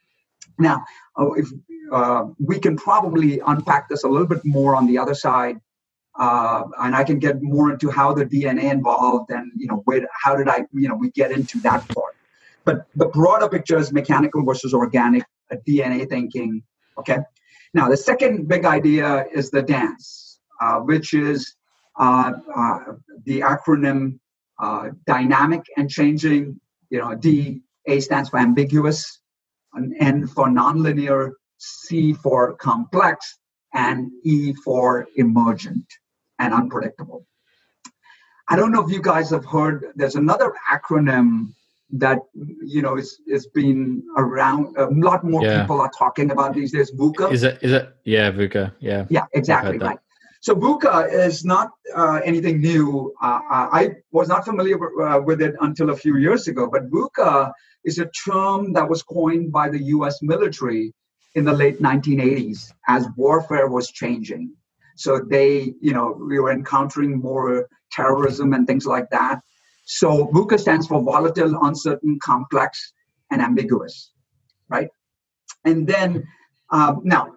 Now, 0.58 0.84
if 1.18 1.48
uh, 1.90 2.26
we 2.38 2.58
can 2.58 2.76
probably 2.76 3.40
unpack 3.46 3.88
this 3.88 4.04
a 4.04 4.08
little 4.08 4.26
bit 4.26 4.44
more 4.44 4.74
on 4.76 4.86
the 4.86 4.98
other 4.98 5.14
side 5.14 5.58
uh, 6.18 6.64
and 6.80 6.94
I 6.94 7.04
can 7.04 7.18
get 7.18 7.42
more 7.42 7.72
into 7.72 7.90
how 7.90 8.12
the 8.12 8.26
DNA 8.26 8.70
involved 8.70 9.30
and 9.30 9.50
you 9.56 9.66
know 9.66 9.82
where 9.84 10.06
how 10.22 10.36
did 10.36 10.48
I 10.48 10.64
you 10.72 10.88
know 10.88 10.94
we 10.94 11.10
get 11.10 11.30
into 11.30 11.58
that 11.60 11.88
part. 11.88 12.14
But 12.64 12.86
the 12.94 13.06
broader 13.06 13.48
picture 13.48 13.78
is 13.78 13.92
mechanical 13.92 14.44
versus 14.44 14.72
organic, 14.74 15.24
DNA 15.66 16.08
thinking. 16.08 16.62
Okay. 16.98 17.18
Now 17.74 17.88
the 17.88 17.96
second 17.96 18.46
big 18.46 18.64
idea 18.64 19.26
is 19.32 19.50
the 19.50 19.62
dance, 19.62 20.38
uh, 20.60 20.80
which 20.80 21.14
is 21.14 21.56
uh, 21.98 22.32
uh, 22.54 22.78
the 23.24 23.40
acronym 23.40 24.18
uh, 24.62 24.90
dynamic 25.06 25.62
and 25.76 25.88
changing. 25.88 26.60
You 26.90 26.98
know, 26.98 27.14
D 27.14 27.62
A 27.86 28.00
stands 28.00 28.28
for 28.28 28.38
ambiguous, 28.38 29.21
and 29.74 29.94
N 30.00 30.26
for 30.26 30.48
nonlinear, 30.48 31.32
C 31.58 32.12
for 32.12 32.54
complex, 32.54 33.38
and 33.74 34.10
E 34.24 34.52
for 34.64 35.06
emergent 35.16 35.86
and 36.38 36.52
unpredictable. 36.52 37.26
I 38.48 38.56
don't 38.56 38.72
know 38.72 38.84
if 38.84 38.90
you 38.90 39.00
guys 39.00 39.30
have 39.30 39.44
heard, 39.44 39.92
there's 39.94 40.16
another 40.16 40.52
acronym 40.70 41.54
that 41.92 42.18
you 42.64 42.80
know 42.80 42.96
is 42.96 43.20
is 43.26 43.46
been 43.48 44.02
around 44.16 44.74
a 44.78 44.86
lot 44.86 45.22
more 45.24 45.44
yeah. 45.44 45.60
people 45.60 45.80
are 45.80 45.90
talking 45.96 46.30
about 46.30 46.54
these 46.54 46.72
days 46.72 46.90
VUCA. 46.92 47.30
Is 47.30 47.42
it 47.42 47.58
is 47.60 47.72
it 47.72 47.94
yeah 48.04 48.30
VUCA 48.30 48.72
yeah 48.80 49.04
yeah 49.10 49.26
exactly 49.34 49.78
right. 49.78 49.98
So 50.42 50.56
VUCA 50.56 51.12
is 51.12 51.44
not 51.44 51.70
uh, 51.94 52.20
anything 52.24 52.60
new. 52.60 53.14
Uh, 53.22 53.38
I 53.48 53.90
was 54.10 54.26
not 54.26 54.44
familiar 54.44 54.76
uh, 55.00 55.20
with 55.20 55.40
it 55.40 55.54
until 55.60 55.90
a 55.90 55.96
few 55.96 56.16
years 56.16 56.48
ago, 56.48 56.68
but 56.68 56.90
VUCA 56.90 57.52
is 57.84 58.00
a 58.00 58.10
term 58.26 58.72
that 58.72 58.88
was 58.88 59.04
coined 59.04 59.52
by 59.52 59.68
the 59.68 59.80
U.S. 59.96 60.20
military 60.20 60.92
in 61.36 61.44
the 61.44 61.52
late 61.52 61.80
1980s 61.80 62.72
as 62.88 63.06
warfare 63.16 63.68
was 63.68 63.92
changing. 63.92 64.52
So 64.96 65.20
they, 65.20 65.74
you 65.80 65.92
know, 65.92 66.18
we 66.18 66.40
were 66.40 66.50
encountering 66.50 67.20
more 67.20 67.68
terrorism 67.92 68.52
and 68.52 68.66
things 68.66 68.84
like 68.84 69.08
that. 69.10 69.40
So 69.84 70.26
VUCA 70.34 70.58
stands 70.58 70.88
for 70.88 71.00
volatile, 71.00 71.56
uncertain, 71.62 72.18
complex, 72.20 72.92
and 73.30 73.40
ambiguous, 73.40 74.10
right? 74.68 74.88
And 75.64 75.86
then 75.86 76.26
um, 76.70 77.02
now, 77.04 77.28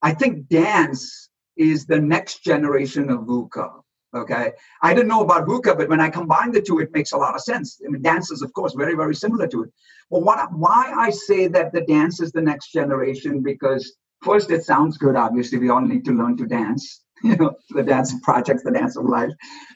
I 0.00 0.14
think 0.14 0.48
dance 0.48 1.28
is 1.56 1.86
the 1.86 2.00
next 2.00 2.44
generation 2.44 3.10
of 3.10 3.20
VUCA. 3.20 3.70
Okay, 4.14 4.52
I 4.80 4.94
didn't 4.94 5.08
know 5.08 5.22
about 5.22 5.48
VUCA, 5.48 5.76
but 5.76 5.88
when 5.88 6.00
I 6.00 6.08
combine 6.08 6.52
the 6.52 6.62
two, 6.62 6.78
it 6.78 6.92
makes 6.92 7.10
a 7.12 7.16
lot 7.16 7.34
of 7.34 7.40
sense. 7.40 7.80
I 7.84 7.90
mean, 7.90 8.00
dance 8.00 8.30
is, 8.30 8.42
of 8.42 8.52
course, 8.52 8.72
very, 8.74 8.94
very 8.94 9.14
similar 9.14 9.48
to 9.48 9.64
it. 9.64 9.70
Well, 10.08 10.22
what, 10.22 10.52
why 10.52 10.92
I 10.96 11.10
say 11.10 11.48
that 11.48 11.72
the 11.72 11.80
dance 11.80 12.20
is 12.20 12.30
the 12.30 12.40
next 12.40 12.70
generation 12.70 13.42
because 13.42 13.96
first, 14.22 14.52
it 14.52 14.64
sounds 14.64 14.98
good. 14.98 15.16
Obviously, 15.16 15.58
we 15.58 15.68
all 15.68 15.80
need 15.80 16.04
to 16.04 16.12
learn 16.12 16.36
to 16.38 16.46
dance. 16.46 17.00
You 17.22 17.36
know, 17.36 17.54
the 17.70 17.82
dance 17.82 18.12
projects, 18.22 18.64
the 18.64 18.70
dance 18.70 18.98
of 18.98 19.06
life. 19.06 19.30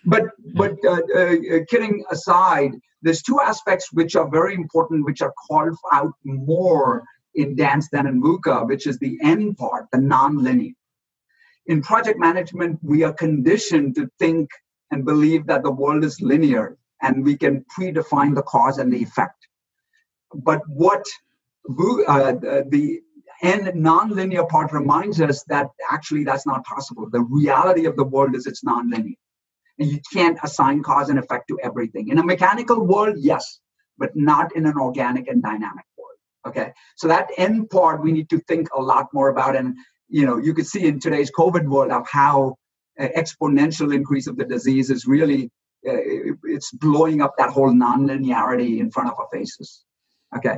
But, 0.05 0.25
but 0.55 0.73
uh, 0.85 1.01
uh, 1.15 1.19
uh, 1.19 1.59
kidding 1.71 2.05
aside, 2.11 2.73
there's 3.01 3.23
two 3.23 3.41
aspects 3.41 3.91
which 3.91 4.17
are 4.17 4.29
very 4.29 4.55
important, 4.55 5.07
which 5.07 5.23
are 5.23 5.33
called 5.49 5.75
out 5.91 6.13
more 6.25 7.05
in 7.37 7.57
dance 7.57 7.89
than 7.91 8.07
in 8.07 8.21
VUCA, 8.21 8.67
which 8.67 8.87
is 8.87 8.99
the 8.99 9.19
end 9.23 9.57
part, 9.57 9.87
the 9.93 9.99
non-linear 9.99 10.75
in 11.69 11.83
project 11.83 12.19
management, 12.19 12.79
we 12.83 13.05
are 13.05 13.13
conditioned 13.13 13.95
to 13.97 14.11
think 14.19 14.51
and 14.91 15.05
believe 15.05 15.47
that 15.47 15.63
the 15.63 15.71
world 15.71 16.03
is 16.05 16.21
linear. 16.21 16.77
and 17.01 17.25
we 17.25 17.37
can 17.37 17.65
predefine 17.73 18.35
the 18.35 18.43
cause 18.43 18.79
and 18.79 18.93
the 18.93 19.01
effect. 19.01 19.47
But 20.35 20.61
what 20.69 21.05
uh, 21.69 22.33
the 22.75 23.01
and 23.43 23.67
nonlinear 23.69 24.49
part 24.49 24.73
reminds 24.73 25.21
us 25.21 25.45
that 25.45 25.69
actually 25.93 26.25
that's 26.25 26.47
not 26.47 26.65
possible. 26.65 27.09
The 27.09 27.21
reality 27.21 27.87
of 27.87 27.95
the 27.97 28.05
world 28.05 28.35
is 28.35 28.47
it's 28.47 28.65
nonlinear. 28.65 29.15
And 29.79 29.89
you 29.93 30.01
can't 30.13 30.39
assign 30.43 30.83
cause 30.83 31.09
and 31.09 31.21
effect 31.21 31.47
to 31.49 31.59
everything. 31.63 32.09
In 32.09 32.19
a 32.19 32.25
mechanical 32.25 32.85
world, 32.85 33.15
yes, 33.19 33.61
but 33.97 34.11
not 34.17 34.57
in 34.57 34.67
an 34.67 34.77
organic 34.77 35.29
and 35.29 35.41
dynamic 35.41 35.85
world. 35.97 36.19
Okay. 36.49 36.73
So 36.97 37.07
that 37.07 37.29
end 37.37 37.71
part 37.71 38.03
we 38.03 38.11
need 38.11 38.29
to 38.31 38.41
think 38.49 38.69
a 38.75 38.81
lot 38.81 39.07
more 39.13 39.29
about. 39.29 39.55
And 39.55 39.77
you 40.09 40.27
know, 40.27 40.39
you 40.39 40.55
could 40.55 40.67
see 40.67 40.87
in 40.87 41.01
today's 41.01 41.31
COVID 41.31 41.67
world 41.67 41.93
of 41.93 42.07
how 42.09 42.57
uh, 42.99 43.09
exponential 43.17 43.95
increase 43.95 44.27
of 44.27 44.37
the 44.37 44.45
disease 44.45 44.91
is 44.91 45.07
really 45.07 45.51
uh, 45.87 46.03
it's 46.45 46.73
blowing 46.73 47.21
up 47.21 47.35
that 47.39 47.51
whole 47.51 47.71
nonlinearity 47.73 48.81
in 48.81 48.91
front 48.91 49.09
of 49.11 49.19
our 49.19 49.29
faces. 49.33 49.85
Okay. 50.37 50.57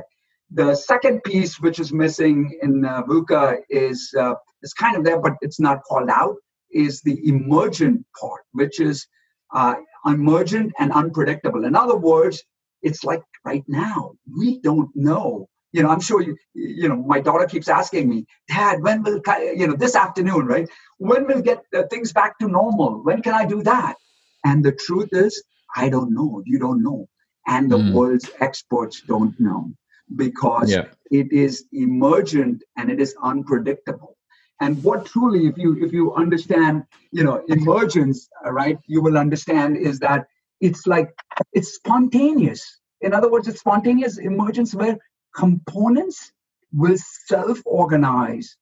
The 0.49 0.75
second 0.75 1.23
piece, 1.23 1.59
which 1.59 1.79
is 1.79 1.93
missing 1.93 2.57
in 2.61 2.83
uh, 2.83 3.03
VUCA, 3.03 3.59
is 3.69 4.13
uh, 4.19 4.33
is 4.63 4.73
kind 4.73 4.97
of 4.97 5.03
there, 5.03 5.19
but 5.19 5.33
it's 5.41 5.59
not 5.59 5.83
called 5.87 6.09
out. 6.09 6.35
Is 6.71 7.01
the 7.01 7.19
emergent 7.27 8.05
part, 8.19 8.41
which 8.53 8.79
is 8.79 9.05
uh, 9.53 9.75
emergent 10.05 10.73
and 10.79 10.91
unpredictable. 10.91 11.65
In 11.65 11.75
other 11.75 11.97
words, 11.97 12.43
it's 12.81 13.03
like 13.03 13.21
right 13.45 13.63
now 13.67 14.13
we 14.37 14.59
don't 14.59 14.89
know. 14.95 15.47
You 15.71 15.83
know, 15.83 15.89
I'm 15.89 16.01
sure 16.01 16.21
you. 16.21 16.37
You 16.53 16.89
know, 16.89 16.97
my 16.97 17.19
daughter 17.19 17.45
keeps 17.45 17.69
asking 17.69 18.09
me, 18.09 18.25
Dad, 18.47 18.81
when 18.81 19.03
will 19.03 19.21
you 19.55 19.67
know 19.67 19.75
this 19.75 19.95
afternoon, 19.95 20.45
right? 20.45 20.67
When 20.97 21.27
will 21.27 21.41
get 21.41 21.63
uh, 21.73 21.83
things 21.89 22.11
back 22.13 22.37
to 22.39 22.47
normal? 22.47 23.03
When 23.03 23.21
can 23.21 23.33
I 23.33 23.45
do 23.45 23.63
that? 23.63 23.95
And 24.43 24.65
the 24.65 24.71
truth 24.71 25.09
is, 25.11 25.43
I 25.75 25.89
don't 25.89 26.13
know. 26.13 26.41
You 26.45 26.59
don't 26.59 26.83
know, 26.83 27.07
and 27.47 27.71
the 27.71 27.77
mm. 27.77 27.93
world's 27.93 28.29
experts 28.39 29.01
don't 29.01 29.39
know 29.39 29.71
because 30.15 30.71
yeah. 30.71 30.85
it 31.09 31.31
is 31.31 31.65
emergent 31.71 32.63
and 32.77 32.91
it 32.91 32.99
is 32.99 33.15
unpredictable 33.23 34.17
and 34.61 34.81
what 34.83 35.05
truly 35.05 35.47
if 35.47 35.57
you 35.57 35.83
if 35.83 35.91
you 35.91 36.13
understand 36.13 36.83
you 37.11 37.23
know 37.23 37.43
emergence 37.49 38.29
right 38.45 38.77
you 38.87 39.01
will 39.01 39.17
understand 39.17 39.75
is 39.75 39.99
that 39.99 40.27
it's 40.61 40.87
like 40.87 41.09
it's 41.53 41.73
spontaneous 41.75 42.79
in 43.01 43.13
other 43.13 43.29
words 43.29 43.47
it's 43.47 43.59
spontaneous 43.59 44.17
emergence 44.17 44.73
where 44.73 44.97
components 45.35 46.31
will 46.73 46.97
self-organize 47.27 48.57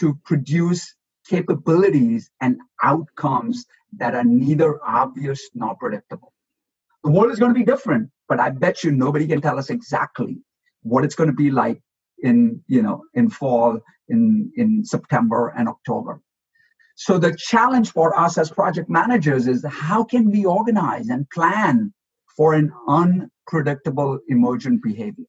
to 0.00 0.18
produce 0.24 0.94
capabilities 1.28 2.30
and 2.40 2.58
outcomes 2.82 3.64
that 3.96 4.14
are 4.14 4.24
neither 4.24 4.78
obvious 4.84 5.48
nor 5.54 5.74
predictable. 5.76 6.32
The 7.02 7.10
world 7.10 7.32
is 7.32 7.38
going 7.38 7.54
to 7.54 7.58
be 7.58 7.64
different 7.64 8.10
but 8.28 8.40
i 8.40 8.50
bet 8.50 8.84
you 8.84 8.90
nobody 8.90 9.26
can 9.26 9.40
tell 9.40 9.58
us 9.58 9.70
exactly 9.70 10.38
what 10.82 11.04
it's 11.04 11.14
going 11.14 11.30
to 11.30 11.36
be 11.36 11.50
like 11.50 11.80
in 12.22 12.62
you 12.66 12.82
know 12.82 13.02
in 13.14 13.28
fall 13.30 13.78
in 14.08 14.52
in 14.56 14.84
september 14.84 15.52
and 15.56 15.68
october. 15.68 16.20
So 16.96 17.18
the 17.18 17.34
challenge 17.36 17.90
for 17.90 18.16
us 18.16 18.38
as 18.38 18.50
project 18.50 18.88
managers 18.88 19.48
is 19.48 19.64
how 19.68 20.04
can 20.04 20.30
we 20.30 20.44
organize 20.44 21.08
and 21.08 21.28
plan 21.30 21.92
for 22.36 22.54
an 22.54 22.72
unpredictable 22.86 24.20
emergent 24.28 24.80
behavior 24.82 25.26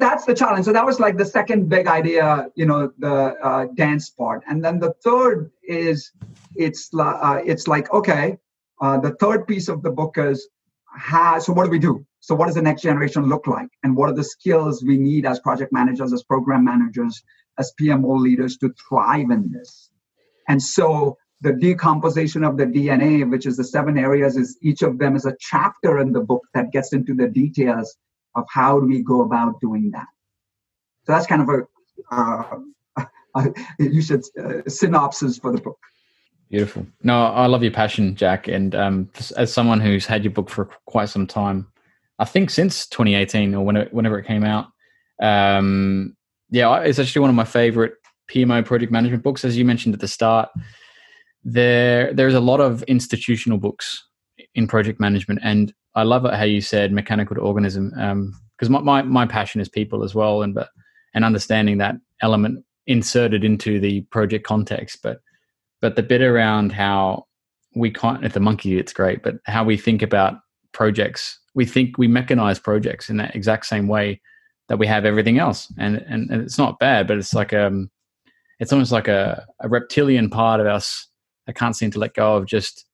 that's 0.00 0.24
the 0.24 0.34
challenge. 0.34 0.64
So 0.64 0.72
that 0.72 0.84
was 0.84 0.98
like 0.98 1.16
the 1.16 1.24
second 1.24 1.68
big 1.68 1.86
idea 1.86 2.48
you 2.56 2.66
know 2.66 2.92
the 2.98 3.36
uh, 3.48 3.66
dance 3.74 4.10
part. 4.10 4.42
And 4.48 4.64
then 4.64 4.80
the 4.80 4.92
third 5.04 5.50
is 5.62 6.12
it's 6.56 6.90
uh, 6.98 7.40
it's 7.44 7.68
like 7.68 7.92
okay 7.92 8.38
uh, 8.80 8.98
the 8.98 9.14
third 9.16 9.46
piece 9.46 9.68
of 9.68 9.82
the 9.82 9.90
book 9.90 10.16
is 10.18 10.48
has 10.96 11.46
so 11.46 11.52
what 11.52 11.64
do 11.64 11.70
we 11.70 11.78
do? 11.78 12.04
So 12.20 12.34
what 12.34 12.46
does 12.46 12.54
the 12.54 12.62
next 12.62 12.82
generation 12.82 13.26
look 13.28 13.46
like? 13.46 13.68
And 13.82 13.96
what 13.96 14.10
are 14.10 14.14
the 14.14 14.24
skills 14.24 14.82
we 14.82 14.98
need 14.98 15.24
as 15.24 15.38
project 15.40 15.72
managers 15.72 16.12
as 16.12 16.22
program 16.22 16.64
managers 16.64 17.22
as 17.58 17.72
pmo 17.80 18.18
leaders 18.18 18.56
to 18.58 18.72
thrive 18.88 19.30
in 19.30 19.52
this? 19.52 19.90
And 20.48 20.62
so 20.62 21.16
the 21.42 21.52
decomposition 21.52 22.44
of 22.44 22.58
the 22.58 22.66
dna 22.66 23.30
which 23.30 23.46
is 23.46 23.56
the 23.56 23.64
seven 23.64 23.96
areas 23.96 24.36
is 24.36 24.58
each 24.60 24.82
of 24.82 24.98
them 24.98 25.16
is 25.16 25.24
a 25.24 25.34
chapter 25.40 25.98
in 25.98 26.12
the 26.12 26.20
book 26.20 26.42
that 26.52 26.70
gets 26.70 26.92
into 26.92 27.14
the 27.14 27.28
details 27.28 27.96
of 28.34 28.44
how 28.50 28.78
do 28.80 28.86
we 28.86 29.02
go 29.02 29.22
about 29.22 29.60
doing 29.60 29.90
that 29.90 30.06
so 31.04 31.12
that's 31.12 31.26
kind 31.26 31.42
of 31.42 31.48
a 31.48 32.14
uh, 32.14 33.44
you 33.78 34.02
should 34.02 34.22
uh, 34.38 34.62
synopsis 34.68 35.38
for 35.38 35.52
the 35.52 35.60
book 35.60 35.78
Beautiful. 36.50 36.84
No, 37.04 37.26
I 37.26 37.46
love 37.46 37.62
your 37.62 37.70
passion, 37.70 38.16
Jack. 38.16 38.48
And 38.48 38.74
um, 38.74 39.08
as 39.36 39.52
someone 39.52 39.78
who's 39.80 40.04
had 40.04 40.24
your 40.24 40.32
book 40.32 40.50
for 40.50 40.68
quite 40.86 41.08
some 41.08 41.24
time, 41.24 41.68
I 42.18 42.24
think 42.24 42.50
since 42.50 42.88
2018 42.88 43.54
or 43.54 43.64
whenever 43.64 44.18
it 44.18 44.26
came 44.26 44.42
out, 44.42 44.66
um, 45.22 46.16
yeah, 46.50 46.80
it's 46.80 46.98
actually 46.98 47.20
one 47.20 47.30
of 47.30 47.36
my 47.36 47.44
favorite 47.44 47.94
PMO 48.30 48.64
project 48.64 48.90
management 48.90 49.22
books. 49.22 49.44
As 49.44 49.56
you 49.56 49.64
mentioned 49.64 49.94
at 49.94 50.00
the 50.00 50.08
start, 50.08 50.48
there 51.44 52.12
there's 52.12 52.34
a 52.34 52.40
lot 52.40 52.60
of 52.60 52.82
institutional 52.84 53.58
books 53.58 54.04
in 54.54 54.66
project 54.66 54.98
management, 54.98 55.40
and 55.44 55.72
I 55.94 56.04
love 56.04 56.24
it 56.24 56.34
how 56.34 56.44
you 56.44 56.60
said 56.60 56.92
mechanical 56.92 57.36
to 57.36 57.42
organism 57.42 57.90
because 57.90 58.68
um, 58.68 58.72
my, 58.72 58.80
my 58.80 59.02
my 59.02 59.26
passion 59.26 59.60
is 59.60 59.68
people 59.68 60.04
as 60.04 60.14
well, 60.14 60.42
and 60.42 60.54
but 60.54 60.68
and 61.14 61.24
understanding 61.24 61.78
that 61.78 61.96
element 62.22 62.64
inserted 62.86 63.44
into 63.44 63.80
the 63.80 64.02
project 64.02 64.46
context, 64.46 65.00
but 65.02 65.20
but 65.80 65.96
the 65.96 66.02
bit 66.02 66.22
around 66.22 66.72
how 66.72 67.26
we 67.74 67.90
can't 67.90 68.24
at 68.24 68.32
the 68.32 68.40
monkey 68.40 68.78
it's 68.78 68.92
great 68.92 69.22
but 69.22 69.36
how 69.46 69.64
we 69.64 69.76
think 69.76 70.02
about 70.02 70.40
projects 70.72 71.38
we 71.54 71.64
think 71.64 71.98
we 71.98 72.08
mechanize 72.08 72.62
projects 72.62 73.08
in 73.08 73.16
that 73.16 73.34
exact 73.34 73.66
same 73.66 73.88
way 73.88 74.20
that 74.68 74.78
we 74.78 74.86
have 74.86 75.04
everything 75.04 75.38
else 75.38 75.72
and 75.78 75.96
and, 76.08 76.30
and 76.30 76.42
it's 76.42 76.58
not 76.58 76.78
bad 76.78 77.06
but 77.06 77.18
it's 77.18 77.34
like 77.34 77.52
um 77.52 77.90
it's 78.58 78.72
almost 78.72 78.92
like 78.92 79.08
a, 79.08 79.46
a 79.60 79.68
reptilian 79.68 80.28
part 80.28 80.60
of 80.60 80.66
us 80.66 81.08
that 81.46 81.56
can't 81.56 81.76
seem 81.76 81.90
to 81.90 81.98
let 81.98 82.14
go 82.14 82.36
of 82.36 82.44
just 82.44 82.84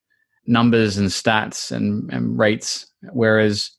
numbers 0.46 0.96
and 0.96 1.08
stats 1.08 1.70
and, 1.70 2.10
and 2.12 2.38
rates 2.38 2.86
whereas 3.12 3.70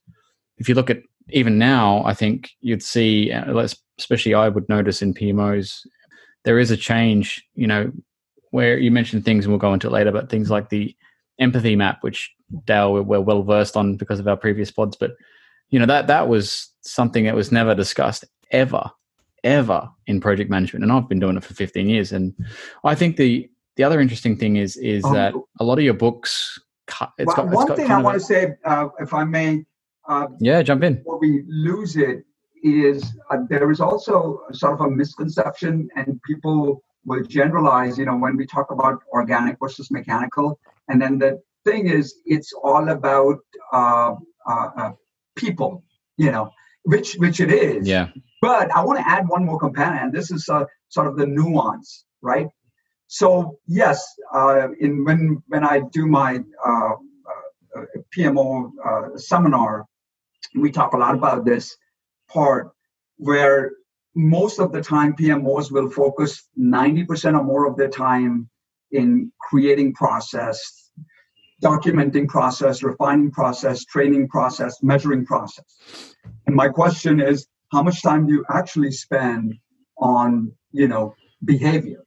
if 0.57 0.67
you 0.67 0.75
look 0.75 0.89
at 0.89 1.01
even 1.29 1.57
now 1.57 2.03
i 2.05 2.13
think 2.13 2.51
you'd 2.61 2.83
see 2.83 3.31
uh, 3.31 3.67
especially 3.97 4.33
i 4.33 4.49
would 4.49 4.67
notice 4.69 5.01
in 5.01 5.13
pmos 5.13 5.79
there 6.45 6.59
is 6.59 6.71
a 6.71 6.77
change 6.77 7.43
you 7.55 7.67
know 7.67 7.91
where 8.51 8.77
you 8.77 8.91
mentioned 8.91 9.25
things, 9.25 9.45
and 9.45 9.51
we'll 9.51 9.59
go 9.59 9.73
into 9.73 9.87
it 9.87 9.91
later, 9.91 10.11
but 10.11 10.29
things 10.29 10.49
like 10.49 10.69
the 10.69 10.95
empathy 11.39 11.75
map, 11.75 11.99
which 12.01 12.33
Dale 12.65 12.93
we're, 12.93 13.01
we're 13.01 13.21
well 13.21 13.43
versed 13.43 13.75
on 13.75 13.97
because 13.97 14.19
of 14.19 14.27
our 14.27 14.37
previous 14.37 14.71
pods. 14.71 14.95
But 14.95 15.11
you 15.69 15.79
know 15.79 15.85
that 15.85 16.07
that 16.07 16.27
was 16.27 16.71
something 16.81 17.25
that 17.25 17.35
was 17.35 17.51
never 17.51 17.75
discussed 17.75 18.25
ever, 18.51 18.89
ever 19.43 19.89
in 20.07 20.21
project 20.21 20.49
management, 20.49 20.83
and 20.83 20.91
I've 20.91 21.09
been 21.09 21.19
doing 21.19 21.37
it 21.37 21.43
for 21.43 21.53
15 21.53 21.89
years. 21.89 22.11
And 22.11 22.33
I 22.83 22.95
think 22.95 23.17
the 23.17 23.49
the 23.77 23.83
other 23.83 24.01
interesting 24.01 24.35
thing 24.35 24.57
is 24.57 24.75
is 24.75 25.03
um, 25.05 25.13
that 25.13 25.33
a 25.59 25.63
lot 25.63 25.77
of 25.77 25.85
your 25.85 25.93
books. 25.93 26.59
It's 27.17 27.33
got, 27.33 27.49
one 27.49 27.75
thing 27.75 27.91
I 27.91 28.01
want 28.01 28.15
to 28.15 28.25
say, 28.25 28.53
uh, 28.63 28.87
if 28.99 29.13
I 29.13 29.23
may. 29.23 29.65
Uh, 30.07 30.27
yeah, 30.39 30.61
jump 30.61 30.83
in. 30.83 30.95
Before 30.95 31.19
we 31.19 31.43
lose 31.47 31.97
it, 31.97 32.23
is 32.63 33.03
uh, 33.29 33.39
there 33.49 33.69
is 33.71 33.79
also 33.81 34.41
sort 34.51 34.73
of 34.73 34.81
a 34.81 34.89
misconception, 34.89 35.89
and 35.95 36.21
people 36.23 36.81
will 37.05 37.23
generalize, 37.23 37.97
you 37.97 38.05
know, 38.05 38.17
when 38.17 38.35
we 38.37 38.45
talk 38.45 38.71
about 38.71 39.01
organic 39.11 39.57
versus 39.59 39.91
mechanical. 39.91 40.59
And 40.87 41.01
then 41.01 41.17
the 41.19 41.41
thing 41.65 41.87
is, 41.87 42.15
it's 42.25 42.53
all 42.53 42.89
about 42.89 43.37
uh, 43.73 44.13
uh, 44.47 44.69
uh, 44.77 44.91
people, 45.35 45.83
you 46.17 46.31
know, 46.31 46.49
which 46.83 47.15
which 47.15 47.39
it 47.39 47.51
is. 47.51 47.87
Yeah. 47.87 48.09
But 48.41 48.71
I 48.71 48.83
want 48.83 48.99
to 48.99 49.07
add 49.07 49.27
one 49.27 49.45
more 49.45 49.59
component. 49.59 50.01
and 50.01 50.13
This 50.13 50.31
is 50.31 50.47
uh, 50.47 50.65
sort 50.89 51.07
of 51.07 51.17
the 51.17 51.25
nuance, 51.25 52.05
right? 52.21 52.47
So 53.07 53.57
yes, 53.67 54.03
uh, 54.33 54.67
in 54.79 55.05
when 55.05 55.41
when 55.47 55.63
I 55.63 55.81
do 55.91 56.05
my 56.05 56.39
uh, 56.65 56.91
PMO 58.15 58.71
seminar, 59.19 59.85
we 60.55 60.71
talk 60.71 60.93
a 60.93 60.97
lot 60.97 61.15
about 61.15 61.45
this 61.45 61.75
part 62.29 62.71
where 63.17 63.71
most 64.15 64.59
of 64.59 64.71
the 64.71 64.81
time 64.81 65.15
pmos 65.15 65.71
will 65.71 65.89
focus 65.89 66.47
90% 66.59 67.37
or 67.39 67.43
more 67.43 67.67
of 67.67 67.77
their 67.77 67.89
time 67.89 68.49
in 68.91 69.31
creating 69.39 69.93
process 69.93 70.91
documenting 71.63 72.27
process 72.27 72.83
refining 72.83 73.31
process 73.31 73.83
training 73.85 74.27
process 74.27 74.81
measuring 74.83 75.25
process. 75.25 76.15
And 76.45 76.55
my 76.55 76.67
question 76.67 77.19
is 77.19 77.47
how 77.71 77.83
much 77.83 78.01
time 78.01 78.27
do 78.27 78.33
you 78.33 78.45
actually 78.49 78.91
spend 78.91 79.55
on 79.97 80.51
you 80.71 80.87
know 80.87 81.15
behavior 81.45 82.03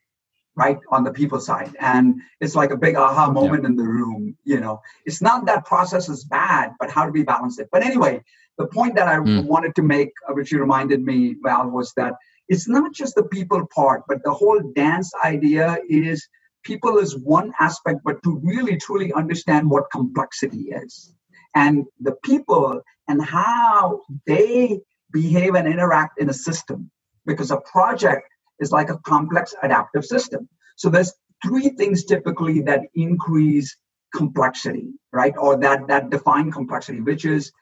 right 0.57 0.79
on 0.91 1.05
the 1.05 1.13
people 1.13 1.41
side. 1.41 1.75
And 1.81 2.21
it's 2.41 2.55
like 2.55 2.71
a 2.71 2.77
big 2.77 2.97
aha 2.97 3.31
moment 3.31 3.63
yeah. 3.63 3.69
in 3.71 3.77
the 3.77 3.85
room 3.85 4.37
you 4.45 4.61
know? 4.61 4.81
It's 5.07 5.23
not 5.23 5.47
that 5.47 5.65
process 5.65 6.09
is 6.09 6.25
bad 6.25 6.73
but 6.79 6.91
how 6.91 7.07
do 7.07 7.13
we 7.13 7.23
balance 7.23 7.59
it? 7.59 7.69
But 7.73 7.85
anyway 7.85 8.23
the 8.61 8.67
point 8.67 8.95
that 8.97 9.09
I 9.09 9.17
mm. 9.17 9.47
wanted 9.47 9.75
to 9.77 9.83
make, 9.83 10.13
uh, 10.29 10.35
which 10.35 10.53
you 10.53 10.61
reminded 10.61 11.03
me, 11.03 11.35
Val, 11.43 11.71
was 11.71 11.95
that 11.97 12.15
it's 12.47 12.69
not 12.69 12.93
just 12.93 13.15
the 13.15 13.25
people 13.25 13.67
part, 13.75 14.03
but 14.07 14.23
the 14.23 14.35
whole 14.35 14.61
dance 14.77 15.11
idea 15.25 15.79
is 15.89 16.29
people 16.63 16.99
is 16.99 17.17
one 17.17 17.55
aspect, 17.59 18.01
but 18.05 18.23
to 18.23 18.39
really 18.45 18.77
truly 18.77 19.15
understand 19.15 19.71
what 19.71 19.91
complexity 19.91 20.73
is. 20.85 21.15
And 21.55 21.87
the 22.01 22.17
people 22.23 22.83
and 23.09 23.25
how 23.25 24.03
they 24.27 24.81
behave 25.11 25.55
and 25.55 25.67
interact 25.67 26.21
in 26.21 26.29
a 26.29 26.35
system. 26.35 26.91
Because 27.25 27.51
a 27.51 27.61
project 27.61 28.29
is 28.61 28.73
like 28.73 28.91
a 28.91 28.99
complex 28.99 29.55
adaptive 29.63 30.05
system. 30.05 30.49
So 30.77 30.89
there's 30.89 31.13
three 31.45 31.71
things 31.71 32.05
typically 32.05 32.61
that 32.63 32.83
increase 32.95 33.77
complexity 34.15 34.93
right? 35.13 35.35
Or 35.37 35.57
that 35.59 35.89
that 35.89 36.11
define 36.11 36.51
complexity 36.51 37.01
which 37.01 37.25
is 37.25 37.53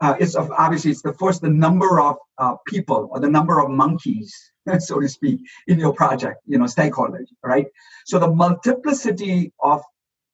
uh, 0.00 0.14
it's 0.18 0.34
obviously 0.34 0.90
it's 0.90 1.02
the 1.02 1.14
first 1.14 1.42
the 1.42 1.48
number 1.48 2.00
of 2.00 2.16
uh, 2.38 2.56
people 2.66 3.08
or 3.12 3.20
the 3.20 3.28
number 3.28 3.60
of 3.60 3.70
monkeys 3.70 4.34
so 4.78 5.00
to 5.00 5.08
speak 5.08 5.40
in 5.68 5.78
your 5.78 5.92
project 5.92 6.40
you 6.46 6.58
know 6.58 6.64
stakeholders 6.64 7.26
right? 7.44 7.66
So 8.06 8.18
the 8.18 8.28
multiplicity 8.30 9.52
of 9.60 9.82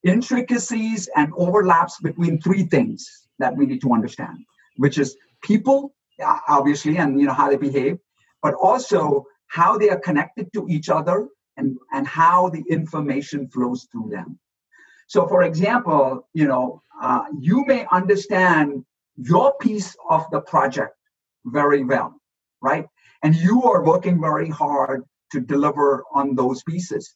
intricacies 0.03 1.09
and 1.15 1.31
overlaps 1.35 1.99
between 1.99 2.41
three 2.41 2.63
things 2.63 3.27
that 3.39 3.55
we 3.55 3.65
need 3.65 3.81
to 3.81 3.93
understand 3.93 4.37
which 4.77 4.97
is 4.97 5.15
people 5.43 5.93
obviously 6.47 6.97
and 6.97 7.19
you 7.19 7.27
know 7.27 7.33
how 7.33 7.49
they 7.49 7.57
behave 7.57 7.97
but 8.41 8.53
also 8.55 9.25
how 9.49 9.77
they 9.77 9.89
are 9.89 9.99
connected 9.99 10.51
to 10.53 10.65
each 10.69 10.89
other 10.89 11.27
and 11.57 11.77
and 11.93 12.07
how 12.07 12.49
the 12.49 12.63
information 12.69 13.47
flows 13.49 13.87
through 13.91 14.09
them 14.09 14.39
so 15.07 15.27
for 15.27 15.43
example 15.43 16.27
you 16.33 16.47
know 16.47 16.81
uh, 17.01 17.23
you 17.39 17.65
may 17.65 17.85
understand 17.91 18.83
your 19.15 19.53
piece 19.59 19.95
of 20.09 20.25
the 20.31 20.41
project 20.41 20.95
very 21.45 21.83
well, 21.83 22.15
right? 22.61 22.85
And 23.23 23.35
you 23.35 23.63
are 23.63 23.83
working 23.83 24.19
very 24.19 24.49
hard 24.49 25.03
to 25.31 25.41
deliver 25.41 26.03
on 26.13 26.35
those 26.35 26.63
pieces. 26.63 27.13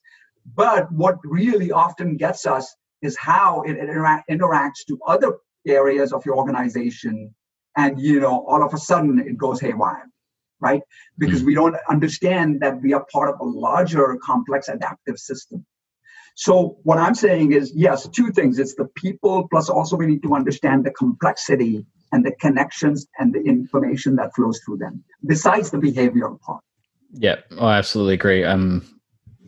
But 0.54 0.90
what 0.92 1.16
really 1.24 1.72
often 1.72 2.16
gets 2.16 2.46
us 2.46 2.74
is 3.02 3.16
how 3.18 3.62
it 3.62 3.78
intera- 3.78 4.22
interacts 4.30 4.84
to 4.88 4.98
other 5.06 5.36
areas 5.66 6.12
of 6.12 6.24
your 6.26 6.36
organization. 6.36 7.34
And, 7.76 7.98
you 7.98 8.20
know, 8.20 8.44
all 8.46 8.62
of 8.62 8.74
a 8.74 8.78
sudden 8.78 9.18
it 9.18 9.38
goes 9.38 9.60
haywire, 9.60 10.06
right? 10.60 10.82
Because 11.18 11.38
mm-hmm. 11.38 11.46
we 11.46 11.54
don't 11.54 11.76
understand 11.88 12.60
that 12.60 12.80
we 12.82 12.92
are 12.92 13.04
part 13.12 13.32
of 13.32 13.40
a 13.40 13.44
larger 13.44 14.16
complex 14.22 14.68
adaptive 14.68 15.18
system. 15.18 15.64
So 16.36 16.78
what 16.82 16.98
I'm 16.98 17.14
saying 17.14 17.52
is, 17.52 17.72
yes, 17.74 18.08
two 18.08 18.32
things. 18.32 18.58
It's 18.58 18.74
the 18.74 18.86
people, 18.96 19.46
plus 19.48 19.68
also 19.68 19.96
we 19.96 20.06
need 20.06 20.22
to 20.24 20.34
understand 20.34 20.84
the 20.84 20.90
complexity 20.90 21.86
and 22.10 22.24
the 22.24 22.32
connections 22.40 23.06
and 23.18 23.32
the 23.32 23.40
information 23.42 24.16
that 24.16 24.34
flows 24.34 24.60
through 24.64 24.78
them, 24.78 25.04
besides 25.26 25.70
the 25.70 25.78
behavioral 25.78 26.40
part. 26.40 26.62
Yeah, 27.12 27.36
I 27.60 27.76
absolutely 27.76 28.14
agree. 28.14 28.42
Um, 28.42 28.84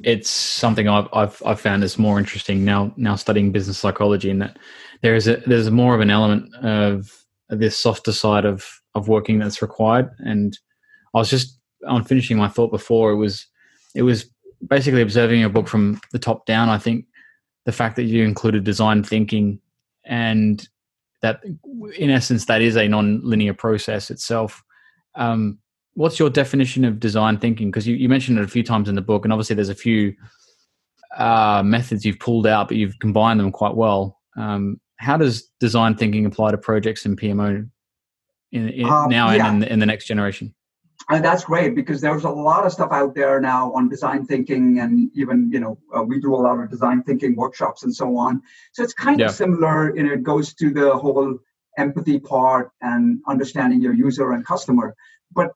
it's 0.05 0.31
something 0.31 0.89
I've, 0.89 1.09
I've 1.13 1.43
I've 1.45 1.61
found 1.61 1.83
is 1.83 1.99
more 1.99 2.19
interesting 2.19 2.65
now 2.65 2.93
now 2.97 3.17
studying 3.17 3.51
business 3.51 3.79
psychology 3.79 4.31
in 4.31 4.39
that 4.41 4.59
there 5.03 5.15
is 5.15 5.27
a 5.27 5.39
there's 5.47 5.71
more 5.71 5.95
of 5.95 6.01
an 6.01 6.11
element 6.11 6.55
of 6.57 7.11
this 7.49 7.79
softer 7.79 8.13
side 8.13 8.45
of 8.45 8.69
of 8.95 9.09
working 9.09 9.39
that's 9.39 9.63
required. 9.63 10.11
And 10.19 10.59
I 11.17 11.19
was 11.19 11.31
just 11.31 11.59
on 11.87 12.05
finishing 12.05 12.37
my 12.37 12.49
thought 12.49 12.71
before 12.71 13.11
it 13.11 13.17
was 13.17 13.47
it 13.95 14.03
was 14.03 14.31
basically 14.67 15.03
observing 15.03 15.41
your 15.41 15.49
book 15.49 15.69
from 15.69 16.01
the 16.13 16.19
top 16.19 16.47
down. 16.47 16.69
I 16.69 16.79
think 16.79 17.07
the 17.65 17.73
fact 17.73 17.97
that 17.97 18.05
you 18.05 18.25
included 18.25 18.65
design 18.65 19.03
thinking 19.03 19.61
and 20.05 20.67
that, 21.23 21.41
in 21.97 22.11
essence, 22.11 22.45
that 22.47 22.63
is 22.63 22.77
a 22.77 22.87
non-linear 22.87 23.55
process 23.55 24.11
itself. 24.11 24.63
Um, 25.15 25.59
what's 25.95 26.19
your 26.19 26.31
definition 26.31 26.85
of 26.85 27.01
design 27.01 27.39
thinking? 27.39 27.71
Because 27.71 27.87
you, 27.89 27.97
you, 27.97 28.09
mentioned 28.09 28.39
it 28.39 28.45
a 28.45 28.49
few 28.49 28.63
times 28.63 28.89
in 28.89 28.95
the 28.95 29.01
book, 29.01 29.25
and 29.25 29.33
obviously 29.33 29.57
there's 29.57 29.71
a 29.71 29.75
few 29.75 30.15
uh, 31.17 31.63
methods 31.65 32.05
you've 32.05 32.21
pulled 32.21 32.47
out, 32.47 32.69
but 32.69 32.77
you've 32.77 32.99
combined 32.99 33.41
them 33.41 33.51
quite 33.51 33.75
well. 33.75 34.21
Um, 34.37 34.81
how 34.99 35.17
does 35.17 35.49
design 35.59 35.97
thinking 35.97 36.27
apply 36.27 36.51
to 36.51 36.59
projects 36.59 37.05
and 37.07 37.19
PMO 37.19 37.69
in, 38.53 38.69
in 38.69 38.87
um, 38.87 39.09
now 39.09 39.31
yeah. 39.31 39.47
and 39.47 39.55
in 39.55 39.61
the, 39.61 39.73
in 39.73 39.79
the 39.79 39.87
next 39.87 40.07
generation? 40.07 40.55
And 41.09 41.25
that's 41.25 41.45
great 41.45 41.75
because 41.75 42.01
there's 42.01 42.25
a 42.25 42.31
lot 42.31 42.67
of 42.67 42.73
stuff 42.73 42.91
out 42.91 43.15
there 43.15 43.41
now 43.41 43.73
on 43.73 43.89
design 43.89 44.27
thinking 44.27 44.81
and 44.81 45.11
even 45.15 45.51
you 45.53 45.61
know 45.61 45.79
uh, 45.97 46.03
we 46.03 46.21
do 46.21 46.35
a 46.35 46.37
lot 46.37 46.59
of 46.59 46.71
design 46.71 47.03
thinking 47.03 47.37
workshops 47.37 47.83
and 47.85 47.95
so 47.95 48.17
on. 48.17 48.43
So 48.73 48.83
it's 48.83 48.93
kind 48.93 49.21
yeah. 49.21 49.27
of 49.27 49.33
similar 49.33 49.97
you 49.97 50.03
know 50.05 50.13
it 50.13 50.23
goes 50.23 50.55
to 50.55 50.71
the 50.71 50.97
whole 50.97 51.39
empathy 51.79 52.19
part 52.19 52.71
and 52.81 53.21
understanding 53.29 53.81
your 53.81 53.95
user 53.95 54.33
and 54.33 54.45
customer. 54.45 54.95
But 55.33 55.53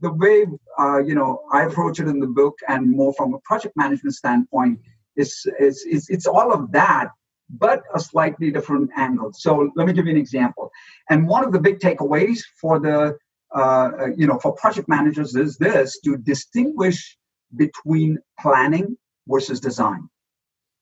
the 0.00 0.12
way 0.12 0.46
uh, 0.78 0.98
you 0.98 1.14
know 1.14 1.40
i 1.52 1.62
approach 1.62 2.00
it 2.00 2.08
in 2.08 2.18
the 2.18 2.26
book 2.26 2.58
and 2.68 2.90
more 2.90 3.14
from 3.14 3.34
a 3.34 3.38
project 3.40 3.76
management 3.76 4.14
standpoint 4.14 4.80
is, 5.14 5.46
is, 5.60 5.84
is 5.84 6.08
it's 6.08 6.26
all 6.26 6.52
of 6.52 6.72
that 6.72 7.08
but 7.52 7.82
a 7.94 8.00
slightly 8.00 8.50
different 8.50 8.90
angle. 8.96 9.30
So 9.34 9.70
let 9.76 9.86
me 9.86 9.92
give 9.92 10.06
you 10.06 10.12
an 10.12 10.18
example. 10.18 10.70
And 11.10 11.28
one 11.28 11.44
of 11.44 11.52
the 11.52 11.60
big 11.60 11.80
takeaways 11.80 12.40
for 12.60 12.80
the 12.80 13.18
uh, 13.54 13.90
uh, 14.00 14.06
you 14.16 14.26
know, 14.26 14.38
for 14.38 14.52
project 14.52 14.88
managers 14.88 15.34
is 15.34 15.56
this 15.56 16.00
to 16.00 16.16
distinguish 16.16 17.18
between 17.54 18.18
planning 18.40 18.96
versus 19.28 19.60
design. 19.60 20.08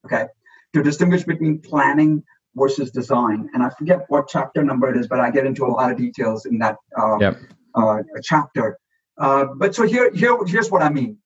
Okay, 0.05 0.27
to 0.73 0.83
distinguish 0.83 1.25
between 1.25 1.61
planning 1.61 2.23
versus 2.55 2.91
design. 2.91 3.49
And 3.53 3.63
I 3.63 3.71
forget 3.71 4.05
what 4.09 4.29
chapter 4.29 4.63
number 4.63 4.91
it 4.91 4.97
is, 4.97 5.09
but 5.09 5.21
I 5.21 5.31
get 5.31 5.47
into 5.47 5.65
a 5.67 5.69
lot 5.69 5.91
of 5.91 5.99
details 5.99 6.47
in 6.47 6.59
that 6.59 6.77
uh, 6.99 7.19
yep. 7.19 7.39
uh, 7.75 7.99
chapter. 8.23 8.79
Uh, 9.19 9.47
but 9.57 9.75
so 9.75 9.87
here, 9.87 10.11
here, 10.15 10.37
here's 10.47 10.71
what 10.71 10.83
I 10.83 10.91
mean: 10.91 11.19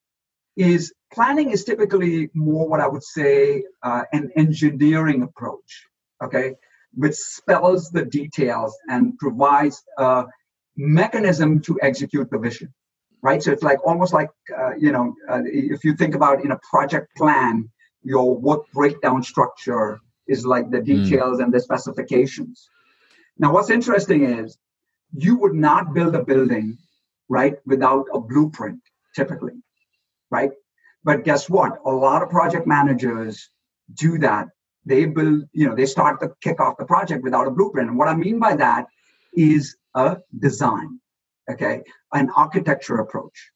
is 0.57 0.93
planning 1.13 1.51
is 1.51 1.65
typically 1.65 2.31
more 2.35 2.69
what 2.69 2.81
I 2.81 2.89
would 2.89 3.05
say 3.05 3.65
uh, 3.83 4.03
an 4.13 4.31
engineering 4.37 5.23
approach. 5.23 5.87
Okay, 6.23 6.55
which 6.95 7.15
spells 7.15 7.91
the 7.91 8.05
details 8.05 8.77
and 8.89 9.19
provides 9.19 9.83
mechanism 10.77 11.61
to 11.61 11.79
execute 11.83 12.31
the 12.31 12.39
vision 12.39 12.73
right? 13.25 13.43
So 13.43 13.51
it's 13.51 13.63
like 13.63 13.79
almost 13.85 14.13
like 14.13 14.29
uh, 14.57 14.75
you 14.79 14.93
know 14.93 15.15
uh, 15.29 15.41
if 15.45 15.83
you 15.83 15.97
think 15.97 16.15
about 16.15 16.45
in 16.45 16.53
a 16.53 16.61
project 16.71 17.09
plan 17.17 17.69
your 18.03 18.37
work 18.37 18.71
breakdown 18.73 19.23
structure 19.23 19.99
is 20.29 20.45
like 20.47 20.71
the 20.71 20.79
hmm. 20.79 20.85
details 20.85 21.39
mm. 21.39 21.45
and 21.45 21.53
the 21.53 21.61
specifications. 21.61 22.69
Now 23.39 23.53
what's 23.53 23.71
interesting 23.71 24.25
is 24.25 24.59
you 25.13 25.37
would 25.37 25.55
not 25.55 25.95
build 25.95 26.15
a 26.15 26.23
building 26.23 26.77
right 27.29 27.57
without 27.65 28.05
a 28.13 28.21
blueprint 28.21 28.81
typically 29.17 29.55
right? 30.31 30.51
But 31.05 31.25
guess 31.25 31.49
what? 31.49 31.79
A 31.87 31.91
lot 31.91 32.23
of 32.23 32.29
project 32.31 32.67
managers 32.67 33.51
do 33.95 34.19
that. 34.19 34.49
They 34.85 35.07
build 35.07 35.45
you 35.53 35.67
know 35.67 35.75
they 35.75 35.87
start 35.87 36.21
to 36.21 36.29
kick 36.43 36.61
off 36.61 36.77
the 36.77 36.85
project 36.85 37.23
without 37.23 37.47
a 37.47 37.51
blueprint. 37.51 37.89
And 37.89 37.99
what 37.99 38.09
i 38.09 38.15
mean 38.15 38.39
by 38.39 38.55
that 38.57 38.87
is 39.35 39.77
a 39.95 40.19
design, 40.39 41.01
okay, 41.51 41.83
an 42.13 42.31
architecture 42.37 42.97
approach. 42.97 43.51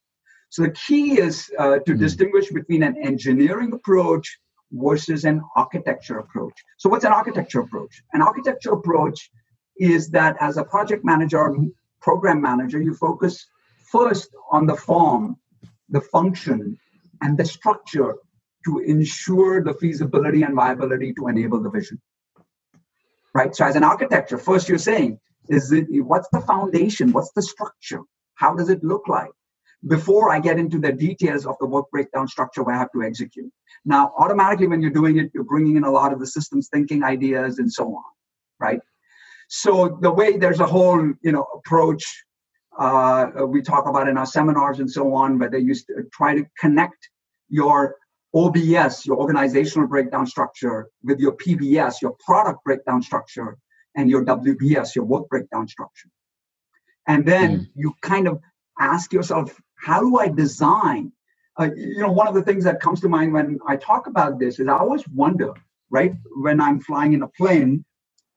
So 0.51 0.63
the 0.63 0.71
key 0.71 1.19
is 1.19 1.51
uh, 1.59 1.79
to 1.81 1.93
mm. 1.93 1.99
distinguish 1.99 2.51
between 2.51 2.83
an 2.83 2.97
engineering 3.03 3.73
approach 3.73 4.39
versus 4.73 5.25
an 5.25 5.43
architecture 5.57 6.19
approach. 6.19 6.55
So 6.79 6.89
what's 6.89 7.05
an 7.05 7.13
architecture 7.13 7.61
approach? 7.61 8.03
An 8.13 8.23
architecture 8.23 8.73
approach 8.73 9.31
is 9.79 10.11
that 10.11 10.37
as 10.41 10.57
a 10.57 10.65
project 10.65 11.05
manager 11.05 11.39
or 11.39 11.57
program 12.01 12.41
manager, 12.41 12.81
you 12.81 12.95
focus 12.95 13.47
first 13.91 14.31
on 14.51 14.67
the 14.67 14.77
form, 14.77 15.37
the 15.89 16.01
function, 16.01 16.79
and 17.23 17.37
the 17.37 17.45
structure 17.45 18.15
to 18.65 18.79
ensure 18.81 19.63
the 19.63 19.75
feasibility 19.75 20.43
and 20.43 20.55
viability 20.55 21.13
to 21.15 21.29
enable 21.29 21.63
the 21.63 21.71
vision. 21.71 22.01
Right? 23.35 23.55
So 23.55 23.65
as 23.65 23.77
an 23.77 23.85
architecture, 23.85 24.39
first 24.39 24.69
you're 24.69 24.79
saying 24.79 25.19
is 25.49 25.73
it 25.73 25.87
what's 26.05 26.29
the 26.31 26.41
foundation? 26.41 27.13
What's 27.13 27.33
the 27.33 27.43
structure? 27.43 28.03
How 28.35 28.55
does 28.55 28.69
it 28.69 28.83
look 28.85 29.09
like? 29.09 29.31
Before 29.87 30.31
I 30.31 30.41
get 30.41 30.59
into 30.59 30.79
the 30.79 30.93
details 30.93 31.47
of 31.47 31.57
the 31.61 31.67
work 31.67 31.87
breakdown 31.91 32.27
structure 32.27 32.63
where 32.65 32.75
I 32.75 32.79
have 32.79 32.91
to 32.93 33.03
execute. 33.03 33.51
Now, 33.85 34.13
automatically 34.19 34.67
when 34.67 34.83
you're 34.83 34.91
doing 34.91 35.19
it, 35.19 35.31
you're 35.33 35.45
bringing 35.45 35.77
in 35.77 35.85
a 35.85 35.91
lot 35.91 36.13
of 36.13 36.19
the 36.19 36.27
systems 36.27 36.69
thinking 36.73 37.05
ideas 37.05 37.59
and 37.59 37.73
so 37.73 37.87
on, 37.87 38.03
right? 38.59 38.81
So 39.49 39.99
the 40.03 40.11
way 40.11 40.37
there's 40.37 40.61
a 40.61 40.67
whole, 40.67 41.01
you 41.23 41.33
know, 41.33 41.47
approach 41.55 42.05
uh, 42.79 43.31
we 43.47 43.61
talk 43.61 43.89
about 43.89 44.09
in 44.09 44.17
our 44.17 44.27
seminars 44.27 44.79
and 44.79 44.91
so 44.91 45.13
on, 45.15 45.37
but 45.37 45.51
they 45.51 45.59
used 45.59 45.87
to 45.89 46.05
try 46.13 46.35
to 46.35 46.45
connect 46.61 47.09
your 47.49 47.97
OBS, 48.35 49.05
your 49.05 49.17
organizational 49.17 49.89
breakdown 49.89 50.27
structure, 50.27 50.89
with 51.03 51.19
your 51.19 51.33
PBS, 51.33 52.01
your 52.01 52.15
product 52.25 52.63
breakdown 52.65 53.03
structure, 53.03 53.57
and 53.97 54.09
your 54.09 54.25
WBS, 54.25 54.95
your 54.95 55.05
work 55.05 55.29
breakdown 55.29 55.69
structure. 55.69 56.09
And 57.07 57.25
then 57.25 57.61
mm. 57.61 57.69
you 57.75 57.95
kind 58.03 58.29
of 58.29 58.41
ask 58.79 59.13
yourself, 59.13 59.59
how 59.77 60.01
do 60.01 60.19
I 60.19 60.29
design? 60.29 61.13
Uh, 61.59 61.71
you 61.75 62.01
know, 62.01 62.13
one 62.13 62.29
of 62.29 62.35
the 62.35 62.43
things 62.43 62.65
that 62.65 62.81
comes 62.81 63.01
to 63.01 63.09
mind 63.09 63.33
when 63.33 63.59
I 63.67 63.77
talk 63.77 64.07
about 64.07 64.39
this 64.39 64.61
is 64.61 64.69
I 64.69 64.77
always 64.77 65.07
wonder, 65.09 65.53
right, 65.91 66.15
when 66.37 66.61
I'm 66.61 66.81
flying 66.81 67.15
in 67.15 67.23
a 67.23 67.29
plane, 67.29 67.85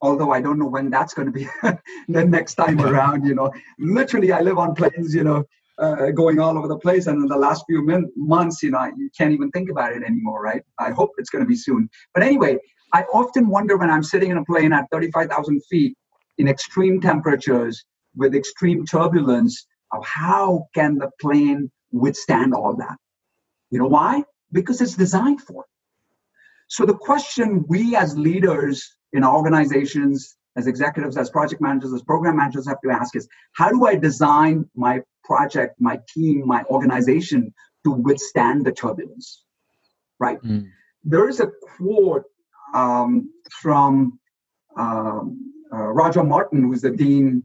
although 0.00 0.32
I 0.32 0.40
don't 0.40 0.58
know 0.58 0.66
when 0.66 0.90
that's 0.90 1.14
going 1.14 1.26
to 1.26 1.32
be 1.32 1.48
the 2.08 2.24
next 2.24 2.54
time 2.54 2.80
around, 2.80 3.24
you 3.26 3.34
know, 3.34 3.52
literally 3.78 4.32
I 4.32 4.40
live 4.40 4.58
on 4.58 4.74
planes, 4.74 5.14
you 5.14 5.22
know, 5.22 5.44
uh, 5.78 6.10
going 6.10 6.38
all 6.38 6.58
over 6.58 6.68
the 6.68 6.78
place. 6.78 7.06
And 7.06 7.22
in 7.22 7.28
the 7.28 7.36
last 7.36 7.64
few 7.66 7.84
min- 7.84 8.12
months, 8.16 8.62
you 8.62 8.70
know, 8.70 8.84
you 8.96 9.10
can't 9.16 9.32
even 9.32 9.50
think 9.50 9.70
about 9.70 9.92
it 9.92 10.02
anymore, 10.02 10.42
right? 10.42 10.62
I 10.78 10.90
hope 10.90 11.10
it's 11.18 11.30
going 11.30 11.44
to 11.44 11.48
be 11.48 11.56
soon. 11.56 11.88
But 12.14 12.22
anyway, 12.22 12.58
I 12.92 13.02
often 13.12 13.48
wonder 13.48 13.76
when 13.76 13.90
I'm 13.90 14.02
sitting 14.02 14.30
in 14.30 14.36
a 14.36 14.44
plane 14.44 14.72
at 14.72 14.86
35,000 14.92 15.62
feet, 15.70 15.96
in 16.38 16.48
extreme 16.48 17.00
temperatures 17.00 17.84
with 18.16 18.34
extreme 18.34 18.84
turbulence 18.84 19.66
how 20.02 20.66
can 20.74 20.96
the 20.96 21.10
plane 21.20 21.70
withstand 21.90 22.54
all 22.54 22.74
that. 22.76 22.96
You 23.70 23.78
know 23.78 23.88
why? 23.88 24.24
Because 24.50 24.80
it's 24.80 24.94
designed 24.94 25.42
for 25.42 25.64
it. 25.64 25.68
So 26.68 26.86
the 26.86 26.94
question 26.94 27.64
we 27.68 27.96
as 27.96 28.16
leaders 28.16 28.96
in 29.12 29.24
organizations, 29.24 30.36
as 30.56 30.66
executives, 30.66 31.18
as 31.18 31.28
project 31.28 31.60
managers, 31.60 31.92
as 31.92 32.02
program 32.02 32.36
managers 32.36 32.66
have 32.66 32.80
to 32.82 32.90
ask 32.90 33.14
is 33.14 33.28
how 33.52 33.68
do 33.68 33.84
I 33.84 33.96
design 33.96 34.64
my 34.74 35.02
project, 35.24 35.74
my 35.78 36.00
team, 36.14 36.46
my 36.46 36.62
organization 36.64 37.52
to 37.84 37.90
withstand 37.90 38.64
the 38.64 38.72
turbulence? 38.72 39.44
Right? 40.18 40.42
Mm. 40.42 40.70
There 41.04 41.28
is 41.28 41.40
a 41.40 41.50
quote 41.76 42.24
um, 42.74 43.30
from 43.50 44.18
um, 44.76 45.52
uh, 45.72 45.76
Roger 45.76 46.22
Martin, 46.22 46.62
who's 46.62 46.82
the 46.82 46.90
dean 46.90 47.42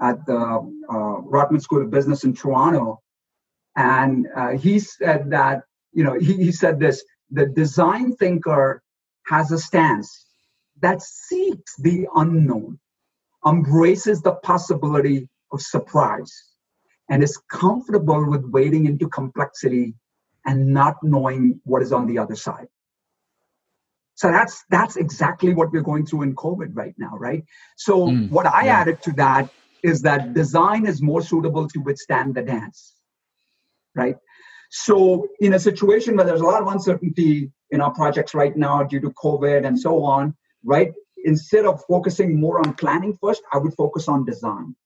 at 0.00 0.24
the 0.26 0.36
uh, 0.36 1.20
Rotman 1.22 1.60
School 1.60 1.82
of 1.82 1.90
Business 1.90 2.24
in 2.24 2.34
Toronto. 2.34 3.00
And 3.76 4.26
uh, 4.34 4.50
he 4.50 4.78
said 4.78 5.30
that, 5.30 5.62
you 5.92 6.04
know, 6.04 6.18
he, 6.18 6.34
he 6.34 6.52
said 6.52 6.80
this 6.80 7.04
the 7.30 7.46
design 7.46 8.16
thinker 8.16 8.82
has 9.26 9.52
a 9.52 9.58
stance 9.58 10.26
that 10.80 11.02
seeks 11.02 11.76
the 11.76 12.08
unknown, 12.16 12.78
embraces 13.46 14.22
the 14.22 14.32
possibility 14.32 15.28
of 15.52 15.60
surprise, 15.60 16.32
and 17.08 17.22
is 17.22 17.36
comfortable 17.50 18.28
with 18.28 18.44
wading 18.46 18.86
into 18.86 19.08
complexity 19.08 19.94
and 20.46 20.66
not 20.66 20.96
knowing 21.02 21.60
what 21.64 21.82
is 21.82 21.92
on 21.92 22.06
the 22.06 22.18
other 22.18 22.34
side. 22.34 22.66
So 24.20 24.30
that's 24.30 24.64
that's 24.68 24.96
exactly 24.96 25.54
what 25.54 25.72
we're 25.72 25.88
going 25.90 26.04
through 26.04 26.24
in 26.24 26.34
COVID 26.34 26.72
right 26.74 26.94
now, 26.98 27.16
right? 27.16 27.42
So 27.78 28.08
mm, 28.08 28.28
what 28.28 28.44
I 28.44 28.66
yeah. 28.66 28.80
added 28.80 29.00
to 29.04 29.12
that 29.12 29.48
is 29.82 30.02
that 30.02 30.34
design 30.34 30.86
is 30.86 31.00
more 31.00 31.22
suitable 31.22 31.66
to 31.68 31.78
withstand 31.80 32.34
the 32.34 32.42
dance, 32.42 32.96
right? 33.94 34.16
So 34.70 35.26
in 35.40 35.54
a 35.54 35.58
situation 35.58 36.16
where 36.16 36.26
there's 36.26 36.42
a 36.42 36.50
lot 36.52 36.60
of 36.60 36.68
uncertainty 36.68 37.50
in 37.70 37.80
our 37.80 37.94
projects 37.94 38.34
right 38.34 38.54
now 38.54 38.82
due 38.82 39.00
to 39.00 39.10
COVID 39.12 39.66
and 39.66 39.80
so 39.80 40.04
on, 40.04 40.36
right? 40.64 40.92
Instead 41.24 41.64
of 41.64 41.82
focusing 41.88 42.38
more 42.38 42.58
on 42.58 42.74
planning 42.74 43.16
first, 43.22 43.40
I 43.54 43.56
would 43.56 43.72
focus 43.72 44.06
on 44.06 44.26
design. 44.26 44.76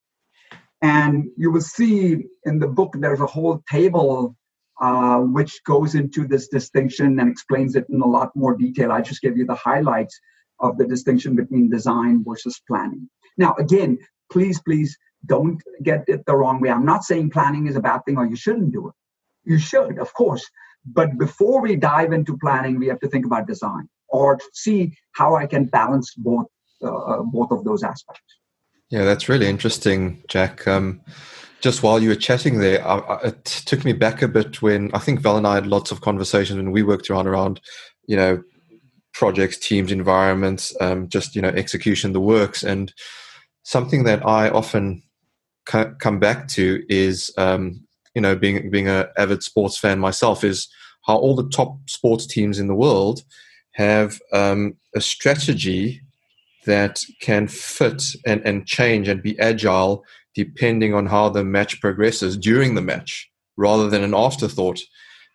And 0.80 1.24
you 1.36 1.50
will 1.50 1.68
see 1.76 2.24
in 2.44 2.60
the 2.60 2.68
book 2.68 2.94
there's 2.96 3.20
a 3.20 3.26
whole 3.26 3.64
table 3.68 4.36
uh, 4.80 5.18
which 5.18 5.62
goes 5.64 5.94
into 5.94 6.26
this 6.26 6.48
distinction 6.48 7.18
and 7.18 7.30
explains 7.30 7.76
it 7.76 7.86
in 7.88 8.00
a 8.00 8.06
lot 8.06 8.30
more 8.34 8.56
detail. 8.56 8.92
I 8.92 9.00
just 9.00 9.22
gave 9.22 9.36
you 9.36 9.46
the 9.46 9.54
highlights 9.54 10.18
of 10.60 10.78
the 10.78 10.86
distinction 10.86 11.36
between 11.36 11.70
design 11.70 12.24
versus 12.26 12.60
planning. 12.66 13.08
Now, 13.36 13.54
again, 13.58 13.98
please, 14.30 14.60
please 14.60 14.96
don't 15.26 15.60
get 15.82 16.04
it 16.08 16.24
the 16.26 16.36
wrong 16.36 16.60
way. 16.60 16.70
I'm 16.70 16.84
not 16.84 17.04
saying 17.04 17.30
planning 17.30 17.66
is 17.66 17.76
a 17.76 17.80
bad 17.80 18.00
thing 18.04 18.18
or 18.18 18.26
you 18.26 18.36
shouldn't 18.36 18.72
do 18.72 18.88
it. 18.88 18.94
You 19.44 19.58
should, 19.58 19.98
of 19.98 20.12
course. 20.14 20.48
But 20.84 21.18
before 21.18 21.62
we 21.62 21.76
dive 21.76 22.12
into 22.12 22.36
planning, 22.38 22.78
we 22.78 22.88
have 22.88 23.00
to 23.00 23.08
think 23.08 23.26
about 23.26 23.46
design 23.46 23.88
or 24.08 24.38
see 24.52 24.96
how 25.12 25.34
I 25.34 25.46
can 25.46 25.64
balance 25.66 26.14
both 26.16 26.46
uh, 26.82 27.22
both 27.22 27.50
of 27.50 27.64
those 27.64 27.82
aspects. 27.82 28.22
Yeah, 28.90 29.04
that's 29.04 29.28
really 29.28 29.48
interesting, 29.48 30.22
Jack. 30.28 30.68
Um, 30.68 31.00
just 31.64 31.82
while 31.82 31.98
you 31.98 32.10
were 32.10 32.14
chatting 32.14 32.58
there, 32.58 32.86
I, 32.86 32.98
I, 32.98 33.20
it 33.28 33.42
took 33.46 33.86
me 33.86 33.94
back 33.94 34.20
a 34.20 34.28
bit 34.28 34.60
when 34.60 34.90
I 34.92 34.98
think 34.98 35.20
Val 35.20 35.38
and 35.38 35.46
I 35.46 35.54
had 35.54 35.66
lots 35.66 35.90
of 35.90 36.02
conversations 36.02 36.58
and 36.58 36.74
we 36.74 36.82
worked 36.82 37.08
around 37.08 37.26
around, 37.26 37.58
you 38.06 38.16
know, 38.16 38.42
projects, 39.14 39.56
teams, 39.56 39.90
environments, 39.90 40.76
um, 40.82 41.08
just 41.08 41.34
you 41.34 41.40
know, 41.40 41.48
execution, 41.48 42.12
the 42.12 42.20
works, 42.20 42.62
and 42.62 42.92
something 43.62 44.04
that 44.04 44.26
I 44.26 44.50
often 44.50 45.02
come 45.64 46.18
back 46.18 46.48
to 46.48 46.84
is, 46.90 47.32
um, 47.38 47.82
you 48.14 48.20
know, 48.20 48.36
being 48.36 48.70
being 48.70 48.88
an 48.88 49.06
avid 49.16 49.42
sports 49.42 49.78
fan 49.78 49.98
myself, 49.98 50.44
is 50.44 50.68
how 51.06 51.16
all 51.16 51.34
the 51.34 51.48
top 51.48 51.78
sports 51.88 52.26
teams 52.26 52.58
in 52.58 52.66
the 52.66 52.74
world 52.74 53.22
have 53.72 54.20
um, 54.34 54.76
a 54.94 55.00
strategy 55.00 56.02
that 56.66 57.00
can 57.22 57.48
fit 57.48 58.02
and, 58.26 58.42
and 58.44 58.66
change 58.66 59.08
and 59.08 59.22
be 59.22 59.38
agile 59.40 60.04
depending 60.34 60.94
on 60.94 61.06
how 61.06 61.28
the 61.28 61.44
match 61.44 61.80
progresses 61.80 62.36
during 62.36 62.74
the 62.74 62.82
match 62.82 63.30
rather 63.56 63.88
than 63.88 64.02
an 64.02 64.14
afterthought. 64.14 64.80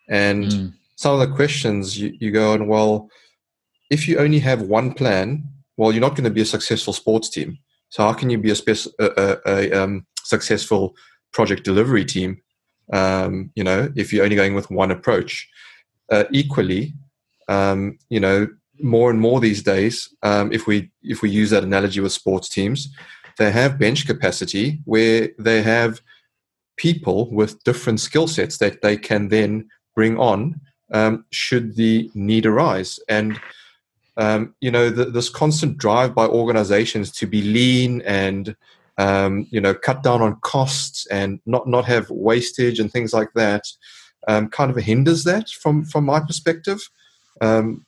And 0.08 0.44
mm. 0.44 0.72
some 0.96 1.18
of 1.18 1.20
the 1.20 1.34
questions 1.34 1.98
you, 1.98 2.14
you 2.20 2.30
go 2.30 2.52
on, 2.52 2.66
well, 2.66 3.08
if 3.90 4.06
you 4.06 4.18
only 4.18 4.38
have 4.40 4.62
one 4.62 4.92
plan, 4.92 5.44
well, 5.76 5.92
you're 5.92 6.00
not 6.00 6.14
going 6.14 6.24
to 6.24 6.30
be 6.30 6.42
a 6.42 6.46
successful 6.46 6.92
sports 6.92 7.28
team. 7.30 7.58
So 7.88 8.04
how 8.04 8.12
can 8.12 8.30
you 8.30 8.38
be 8.38 8.50
a, 8.50 8.54
spec- 8.54 8.92
a, 8.98 9.06
a, 9.16 9.38
a 9.46 9.82
um, 9.82 10.06
successful 10.22 10.94
project 11.32 11.64
delivery 11.64 12.04
team? 12.04 12.40
Um, 12.92 13.50
you 13.54 13.64
know, 13.64 13.90
if 13.96 14.12
you're 14.12 14.24
only 14.24 14.36
going 14.36 14.54
with 14.54 14.70
one 14.70 14.90
approach. 14.90 15.48
Uh, 16.10 16.24
equally, 16.32 16.92
um, 17.48 17.96
you 18.08 18.18
know, 18.18 18.48
more 18.80 19.10
and 19.10 19.20
more 19.20 19.38
these 19.38 19.62
days, 19.62 20.08
um, 20.22 20.52
if 20.52 20.66
we 20.66 20.90
if 21.02 21.22
we 21.22 21.30
use 21.30 21.50
that 21.50 21.62
analogy 21.62 22.00
with 22.00 22.12
sports 22.12 22.48
teams, 22.48 22.92
they 23.40 23.50
have 23.50 23.78
bench 23.78 24.06
capacity 24.06 24.80
where 24.84 25.30
they 25.38 25.62
have 25.62 26.02
people 26.76 27.30
with 27.30 27.64
different 27.64 27.98
skill 27.98 28.28
sets 28.28 28.58
that 28.58 28.82
they 28.82 28.98
can 28.98 29.28
then 29.28 29.66
bring 29.94 30.18
on 30.18 30.60
um, 30.92 31.24
should 31.30 31.74
the 31.76 32.10
need 32.14 32.44
arise. 32.44 33.00
And 33.08 33.40
um, 34.18 34.54
you 34.60 34.70
know, 34.70 34.90
the, 34.90 35.06
this 35.06 35.30
constant 35.30 35.78
drive 35.78 36.14
by 36.14 36.26
organizations 36.26 37.10
to 37.12 37.26
be 37.26 37.40
lean 37.40 38.02
and 38.02 38.54
um, 38.98 39.46
you 39.50 39.60
know 39.60 39.72
cut 39.72 40.02
down 40.02 40.20
on 40.20 40.38
costs 40.40 41.06
and 41.06 41.40
not 41.46 41.66
not 41.66 41.86
have 41.86 42.10
wastage 42.10 42.78
and 42.78 42.92
things 42.92 43.14
like 43.14 43.32
that 43.34 43.64
um, 44.28 44.50
kind 44.50 44.70
of 44.70 44.76
hinders 44.76 45.24
that 45.24 45.48
from 45.48 45.86
from 45.86 46.04
my 46.04 46.20
perspective. 46.20 46.80
Um, 47.40 47.86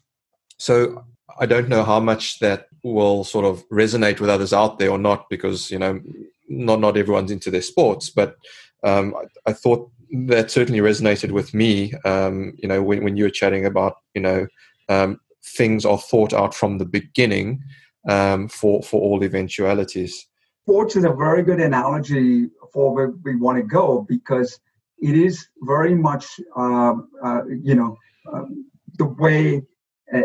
so 0.57 1.05
I 1.38 1.45
don't 1.45 1.69
know 1.69 1.85
how 1.85 2.01
much 2.01 2.38
that 2.38 2.69
will 2.83 3.25
sort 3.25 3.45
of 3.45 3.68
resonate 3.68 4.21
with 4.21 4.31
others 4.31 4.53
out 4.53 4.79
there 4.79 4.90
or 4.90 4.99
not, 4.99 5.29
because 5.31 5.71
you 5.71 5.79
know 5.79 6.01
not 6.49 6.81
not 6.81 6.97
everyone's 6.97 7.31
into 7.31 7.51
their 7.51 7.62
sports. 7.62 8.11
But 8.11 8.37
um, 8.85 9.14
I, 9.16 9.51
I, 9.51 9.53
thought 9.53 9.90
that 10.27 10.51
certainly 10.51 10.81
resonated 10.81 11.31
with 11.31 11.55
me. 11.55 11.95
Um, 12.05 12.55
you 12.59 12.68
know, 12.68 12.83
when, 12.83 13.05
when 13.05 13.16
you 13.16 13.25
were 13.25 13.31
chatting 13.31 13.64
about 13.64 13.97
you 14.14 14.21
know 14.21 14.47
um, 14.88 15.21
things 15.45 15.85
are 15.85 15.99
thought 15.99 16.33
out 16.33 16.55
from 16.55 16.79
the 16.79 16.85
beginning 16.85 17.62
um, 18.09 18.49
for 18.49 18.83
for 18.83 19.01
all 19.01 19.25
eventualities. 19.25 20.27
Sports 20.64 20.97
is 20.97 21.05
a 21.05 21.12
very 21.12 21.42
good 21.42 21.61
analogy 21.61 22.49
for 22.73 22.95
where 22.95 23.12
we 23.25 23.37
want 23.37 23.59
to 23.59 23.64
go 23.64 24.07
because 24.09 24.61
it 24.99 25.16
is 25.16 25.49
very 25.62 25.95
much 25.95 26.40
uh, 26.57 26.95
uh, 27.25 27.45
you 27.62 27.75
know 27.75 27.97
um, 28.33 28.66
the 28.99 29.05
way 29.05 29.62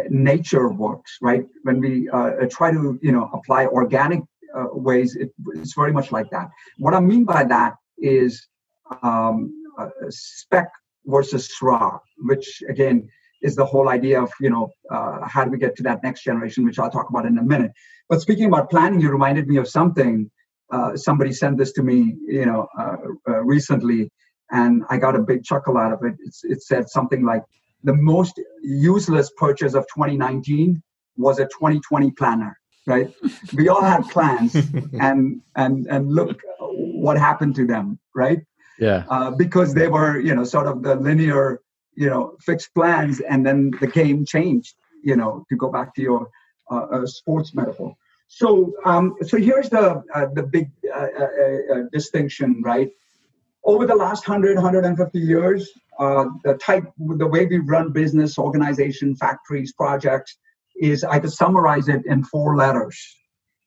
nature 0.10 0.70
works, 0.70 1.18
right? 1.22 1.44
When 1.64 1.80
we 1.80 2.10
uh, 2.10 2.18
uh, 2.18 2.48
try 2.50 2.72
to, 2.72 3.00
you 3.02 3.12
know, 3.12 3.30
apply 3.34 3.68
organic 3.68 4.22
ways, 4.74 5.16
it, 5.16 5.32
it's 5.56 5.74
very 5.76 5.94
much 5.94 6.12
like 6.12 6.30
that. 6.32 6.50
What 6.78 6.94
I 6.94 7.00
mean 7.00 7.24
by 7.26 7.44
that 7.44 7.76
is 7.98 8.48
um, 9.04 9.54
spec 10.10 10.70
versus 11.06 11.50
SRA, 11.62 12.00
which 12.20 12.64
again 12.70 13.08
is 13.42 13.56
the 13.56 13.66
whole 13.66 13.88
idea 13.90 14.22
of, 14.22 14.32
you 14.42 14.50
know, 14.50 14.72
how 15.26 15.44
do 15.46 15.52
we 15.52 15.58
get 15.58 15.76
to 15.78 15.84
that 15.84 16.02
next 16.04 16.24
generation, 16.24 16.66
which 16.66 16.80
I'll 16.80 16.90
talk 16.90 17.10
about 17.10 17.26
in 17.26 17.38
a 17.38 17.44
minute. 17.44 17.72
But 18.10 18.22
speaking 18.22 18.46
about 18.46 18.70
planning, 18.70 19.02
you 19.02 19.10
reminded 19.10 19.48
me 19.48 19.58
of 19.58 19.68
something. 19.68 20.32
Uh, 20.72 20.98
somebody 20.98 21.32
sent 21.32 21.58
this 21.58 21.72
to 21.74 21.84
me, 21.84 22.16
you 22.28 22.46
know, 22.46 22.68
uh, 22.78 22.98
uh, 23.30 23.42
recently, 23.44 24.12
and 24.52 24.84
I 24.90 24.98
got 24.98 25.16
a 25.16 25.20
big 25.20 25.44
chuckle 25.44 25.78
out 25.78 25.94
of 25.94 26.04
it. 26.04 26.16
It's, 26.26 26.44
it 26.44 26.62
said 26.62 26.90
something 26.90 27.24
like, 27.24 27.44
the 27.84 27.94
most 27.94 28.40
useless 28.62 29.32
purchase 29.38 29.74
of 29.74 29.84
2019 29.94 30.82
was 31.18 31.40
a 31.40 31.46
2020 31.46 32.12
planner 32.12 32.58
right? 32.88 33.14
We 33.54 33.68
all 33.70 33.84
had 33.84 34.10
plans 34.10 34.56
and 35.00 35.42
and 35.56 35.86
and 35.88 36.12
look 36.12 36.42
what 36.60 37.18
happened 37.18 37.56
to 37.56 37.68
them 37.68 38.00
right? 38.16 38.40
Yeah. 38.80 39.04
Uh, 39.10 39.32
because 39.32 39.74
they 39.74 39.88
were 39.88 40.20
you 40.20 40.34
know 40.34 40.44
sort 40.44 40.68
of 40.68 40.82
the 40.82 40.96
linear 40.96 41.62
you 41.96 42.10
know 42.10 42.36
fixed 42.40 42.74
plans 42.74 43.20
and 43.20 43.46
then 43.46 43.72
the 43.82 43.88
game 43.88 44.26
changed 44.26 44.76
you 45.04 45.16
know 45.16 45.46
to 45.50 45.56
go 45.56 45.70
back 45.70 45.94
to 45.96 46.02
your 46.02 46.30
uh, 46.72 46.86
uh, 46.96 47.06
sports 47.06 47.54
metaphor. 47.54 47.96
So 48.28 48.74
um, 48.86 49.16
so 49.22 49.38
here's 49.38 49.70
the 49.70 50.04
uh, 50.14 50.28
the 50.34 50.44
big 50.44 50.72
uh, 50.94 51.08
uh, 51.24 51.84
distinction 51.92 52.62
right 52.64 52.90
over 53.68 53.86
the 53.86 53.96
last 53.96 54.28
100 54.28 54.56
150 54.56 55.20
years 55.20 55.70
uh, 56.00 56.26
the 56.44 56.56
type 56.56 56.86
the 56.98 57.28
way 57.28 57.46
we 57.46 57.60
run 57.60 57.92
business 57.92 58.40
organization 58.40 59.16
factories 59.16 59.74
projects 59.74 60.38
is 60.80 61.04
i 61.04 61.20
could 61.20 61.32
summarize 61.32 61.88
it 61.88 62.06
in 62.06 62.24
four 62.24 62.56
letters 62.56 62.98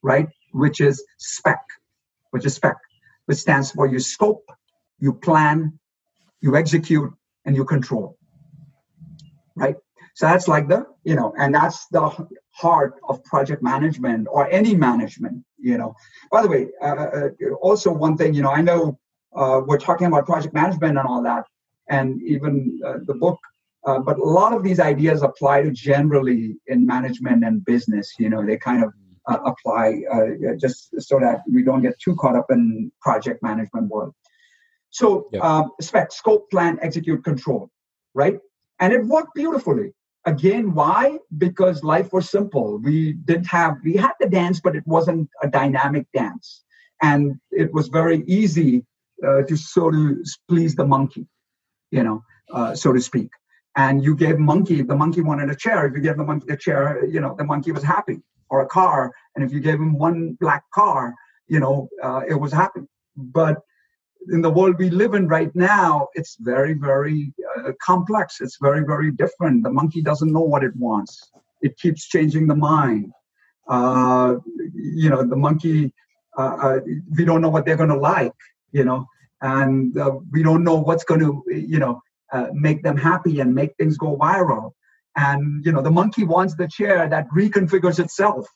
right? 0.02 0.28
Which 0.52 0.80
is 0.80 1.04
spec 1.18 1.60
which 2.30 2.46
is 2.46 2.54
spec 2.54 2.76
which 3.26 3.38
stands 3.38 3.70
for 3.72 3.86
you 3.86 3.98
scope 3.98 4.44
you 4.98 5.12
plan 5.12 5.78
you 6.40 6.56
execute 6.56 7.12
and 7.44 7.54
you 7.54 7.64
control 7.64 8.16
right? 9.56 9.76
So 10.14 10.26
that's 10.26 10.48
like 10.48 10.68
the 10.68 10.86
you 11.04 11.14
know 11.14 11.32
and 11.38 11.54
that's 11.54 11.86
the 11.88 12.10
heart 12.50 12.94
of 13.08 13.22
project 13.24 13.62
management 13.62 14.26
or 14.30 14.50
any 14.50 14.74
management 14.74 15.44
you 15.58 15.76
know. 15.78 15.94
By 16.32 16.42
the 16.42 16.48
way 16.48 16.68
uh, 16.82 16.86
uh, 16.86 17.28
also 17.60 17.92
one 17.92 18.16
thing 18.16 18.34
you 18.34 18.42
know 18.42 18.50
i 18.50 18.62
know 18.62 18.98
uh, 19.34 19.60
we're 19.64 19.78
talking 19.78 20.06
about 20.06 20.26
project 20.26 20.54
management 20.54 20.98
and 20.98 21.06
all 21.06 21.22
that 21.22 21.44
and 21.88 22.20
even 22.22 22.80
uh, 22.84 22.98
the 23.04 23.14
book. 23.14 23.38
Uh, 23.86 23.98
but 23.98 24.18
a 24.18 24.22
lot 24.22 24.52
of 24.52 24.62
these 24.62 24.78
ideas 24.78 25.22
apply 25.22 25.62
to 25.62 25.70
generally 25.70 26.56
in 26.66 26.84
management 26.84 27.42
and 27.44 27.64
business 27.64 28.12
you 28.18 28.28
know 28.28 28.44
they 28.44 28.56
kind 28.56 28.84
of 28.84 28.92
uh, 29.26 29.38
apply 29.46 30.00
just 30.58 31.00
so 31.00 31.18
that 31.18 31.40
we 31.50 31.62
don't 31.62 31.82
get 31.82 31.98
too 31.98 32.14
caught 32.16 32.36
up 32.36 32.46
in 32.50 32.92
project 33.00 33.42
management 33.42 33.88
world. 33.88 34.12
So 34.90 35.28
yep. 35.32 35.66
spec 35.80 36.12
scope 36.12 36.50
plan 36.50 36.78
execute 36.82 37.24
control 37.24 37.70
right? 38.14 38.38
And 38.80 38.92
it 38.92 39.04
worked 39.04 39.34
beautifully. 39.34 39.92
Again 40.26 40.74
why? 40.74 41.18
Because 41.38 41.82
life 41.82 42.12
was 42.12 42.28
simple. 42.28 42.78
We 42.78 43.14
didn't 43.14 43.46
have 43.46 43.76
we 43.82 43.94
had 43.94 44.12
the 44.20 44.28
dance 44.28 44.60
but 44.60 44.76
it 44.76 44.86
wasn't 44.86 45.30
a 45.42 45.48
dynamic 45.48 46.06
dance. 46.12 46.64
And 47.00 47.40
it 47.50 47.72
was 47.72 47.88
very 47.88 48.24
easy 48.26 48.84
uh, 49.26 49.42
to 49.42 49.56
sort 49.56 49.94
of 49.94 50.18
please 50.48 50.74
the 50.74 50.84
monkey 50.84 51.26
you 51.90 52.02
know 52.02 52.22
uh, 52.52 52.74
so 52.74 52.92
to 52.92 53.00
speak 53.00 53.30
and 53.76 54.02
you 54.04 54.16
gave 54.16 54.38
monkey 54.38 54.82
the 54.82 54.96
monkey 54.96 55.20
wanted 55.20 55.50
a 55.50 55.54
chair 55.54 55.86
if 55.86 55.94
you 55.94 56.00
gave 56.00 56.16
the 56.16 56.24
monkey 56.24 56.46
the 56.48 56.56
chair 56.56 57.04
you 57.06 57.20
know 57.20 57.34
the 57.38 57.44
monkey 57.44 57.72
was 57.72 57.82
happy 57.82 58.18
or 58.48 58.60
a 58.60 58.66
car 58.66 59.12
and 59.34 59.44
if 59.44 59.52
you 59.52 59.60
gave 59.60 59.74
him 59.74 59.96
one 59.98 60.36
black 60.40 60.64
car 60.72 61.14
you 61.48 61.60
know 61.60 61.88
uh, 62.02 62.22
it 62.28 62.34
was 62.34 62.52
happy 62.52 62.82
but 63.16 63.58
in 64.28 64.42
the 64.42 64.50
world 64.50 64.76
we 64.78 64.90
live 64.90 65.14
in 65.14 65.26
right 65.28 65.54
now, 65.54 66.08
it's 66.14 66.36
very, 66.40 66.74
very 66.74 67.32
uh, 67.56 67.72
complex. 67.82 68.40
It's 68.40 68.58
very, 68.60 68.84
very 68.84 69.12
different. 69.12 69.64
The 69.64 69.70
monkey 69.70 70.02
doesn't 70.02 70.30
know 70.30 70.42
what 70.42 70.62
it 70.62 70.76
wants. 70.76 71.30
It 71.62 71.78
keeps 71.78 72.06
changing 72.06 72.46
the 72.46 72.54
mind. 72.54 73.12
Uh, 73.68 74.36
you 74.74 75.08
know, 75.08 75.22
the 75.22 75.36
monkey, 75.36 75.92
uh, 76.36 76.56
uh 76.62 76.80
we 77.16 77.24
don't 77.24 77.40
know 77.40 77.48
what 77.48 77.64
they're 77.64 77.76
going 77.76 77.90
to 77.90 77.96
like, 77.98 78.32
you 78.72 78.84
know, 78.84 79.06
and 79.40 79.96
uh, 79.98 80.12
we 80.32 80.42
don't 80.42 80.64
know 80.64 80.76
what's 80.76 81.04
going 81.04 81.20
to, 81.20 81.42
you 81.48 81.78
know, 81.78 82.00
uh, 82.32 82.48
make 82.52 82.82
them 82.82 82.96
happy 82.96 83.40
and 83.40 83.54
make 83.54 83.74
things 83.76 83.96
go 83.96 84.16
viral. 84.16 84.72
And, 85.16 85.64
you 85.64 85.72
know, 85.72 85.82
the 85.82 85.90
monkey 85.90 86.24
wants 86.24 86.54
the 86.54 86.68
chair 86.68 87.08
that 87.08 87.26
reconfigures 87.36 87.98
itself, 87.98 88.46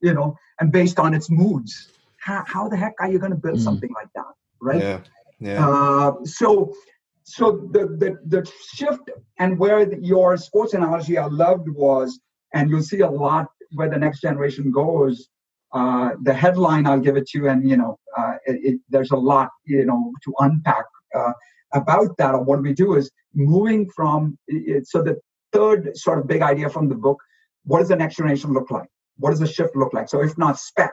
you 0.00 0.12
know, 0.12 0.36
and 0.58 0.72
based 0.72 0.98
on 0.98 1.14
its 1.14 1.30
moods. 1.30 1.92
How, 2.18 2.44
how 2.46 2.68
the 2.68 2.76
heck 2.76 2.94
are 3.00 3.10
you 3.10 3.18
going 3.18 3.32
to 3.32 3.38
build 3.38 3.58
mm. 3.58 3.62
something 3.62 3.92
like 3.94 4.08
that? 4.14 4.34
right? 4.60 4.82
Yeah. 4.82 5.00
Yeah. 5.40 5.66
Uh, 5.66 6.24
so, 6.24 6.74
so 7.22 7.68
the, 7.72 7.86
the 7.86 8.18
the 8.26 8.52
shift 8.74 9.10
and 9.38 9.58
where 9.58 9.86
the, 9.86 9.98
your 10.02 10.36
sports 10.36 10.74
analogy 10.74 11.16
I 11.16 11.26
loved 11.26 11.68
was, 11.68 12.20
and 12.54 12.68
you'll 12.68 12.82
see 12.82 13.00
a 13.00 13.10
lot 13.10 13.46
where 13.72 13.88
the 13.88 13.98
next 13.98 14.20
generation 14.20 14.70
goes. 14.70 15.28
Uh, 15.72 16.10
the 16.22 16.34
headline 16.34 16.86
I'll 16.86 17.00
give 17.00 17.16
it 17.16 17.28
to 17.28 17.38
you, 17.38 17.48
and 17.48 17.68
you 17.68 17.76
know, 17.76 17.98
it, 18.46 18.58
it, 18.68 18.80
there's 18.88 19.10
a 19.10 19.16
lot 19.16 19.48
you 19.64 19.84
know 19.84 20.12
to 20.24 20.34
unpack 20.38 20.84
uh, 21.14 21.32
about 21.72 22.16
that. 22.18 22.34
Or 22.34 22.42
what 22.42 22.62
we 22.62 22.72
do 22.72 22.94
is 22.94 23.10
moving 23.34 23.88
from. 23.96 24.38
It, 24.48 24.86
so 24.86 25.02
the 25.02 25.16
third 25.52 25.96
sort 25.96 26.18
of 26.18 26.26
big 26.26 26.42
idea 26.42 26.68
from 26.68 26.88
the 26.88 26.94
book: 26.94 27.18
what 27.64 27.78
does 27.80 27.88
the 27.88 27.96
next 27.96 28.16
generation 28.16 28.52
look 28.52 28.70
like? 28.70 28.88
What 29.18 29.30
does 29.30 29.40
the 29.40 29.46
shift 29.46 29.76
look 29.76 29.92
like? 29.92 30.08
So 30.08 30.22
if 30.22 30.36
not 30.38 30.58
spec, 30.58 30.92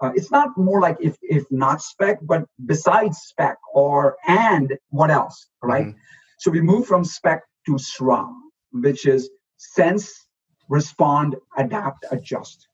uh, 0.00 0.12
it's 0.14 0.30
not 0.30 0.56
more 0.56 0.80
like 0.80 0.96
if 1.00 1.16
if 1.22 1.44
not 1.50 1.80
spec, 1.80 2.18
but 2.22 2.44
besides 2.66 3.18
spec 3.18 3.56
or 3.72 4.16
and 4.26 4.76
what 4.90 5.10
else, 5.10 5.48
right? 5.62 5.86
Mm-hmm. 5.86 5.98
So 6.38 6.50
we 6.50 6.60
move 6.60 6.86
from 6.86 7.04
spec 7.04 7.42
to 7.66 7.72
SRA, 7.72 8.30
which 8.72 9.06
is 9.06 9.30
sense, 9.56 10.26
respond, 10.68 11.36
adapt, 11.56 12.04
adjust. 12.10 12.68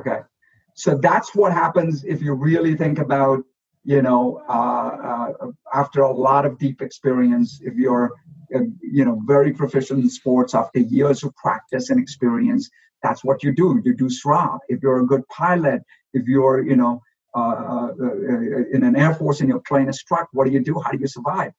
Okay, 0.00 0.20
so 0.76 0.94
that's 0.94 1.34
what 1.34 1.52
happens 1.52 2.04
if 2.04 2.20
you 2.20 2.34
really 2.34 2.76
think 2.76 2.98
about, 2.98 3.42
you 3.84 4.02
know, 4.02 4.42
uh, 4.46 5.32
uh, 5.42 5.50
after 5.72 6.02
a 6.02 6.12
lot 6.12 6.44
of 6.44 6.58
deep 6.58 6.82
experience, 6.82 7.60
if 7.62 7.74
you're, 7.74 8.12
uh, 8.54 8.60
you 8.82 9.06
know, 9.06 9.20
very 9.26 9.54
proficient 9.54 10.00
in 10.00 10.10
sports 10.10 10.54
after 10.54 10.80
years 10.80 11.24
of 11.24 11.34
practice 11.34 11.88
and 11.88 11.98
experience, 11.98 12.68
that's 13.02 13.24
what 13.24 13.42
you 13.42 13.54
do. 13.54 13.80
You 13.84 13.96
do 13.96 14.08
SRA. 14.08 14.58
If 14.68 14.82
you're 14.82 15.00
a 15.00 15.06
good 15.06 15.26
pilot, 15.28 15.80
if 16.12 16.26
you're, 16.26 16.62
you 16.62 16.76
know, 16.76 17.00
uh, 17.34 17.38
uh, 17.38 17.92
in 18.70 18.82
an 18.82 18.96
air 18.96 19.14
force 19.14 19.40
and 19.40 19.48
your 19.48 19.60
plane 19.60 19.88
is 19.88 19.98
struck, 19.98 20.28
what 20.32 20.46
do 20.46 20.52
you 20.52 20.60
do? 20.60 20.78
How 20.78 20.90
do 20.90 20.98
you 20.98 21.06
survive? 21.06 21.52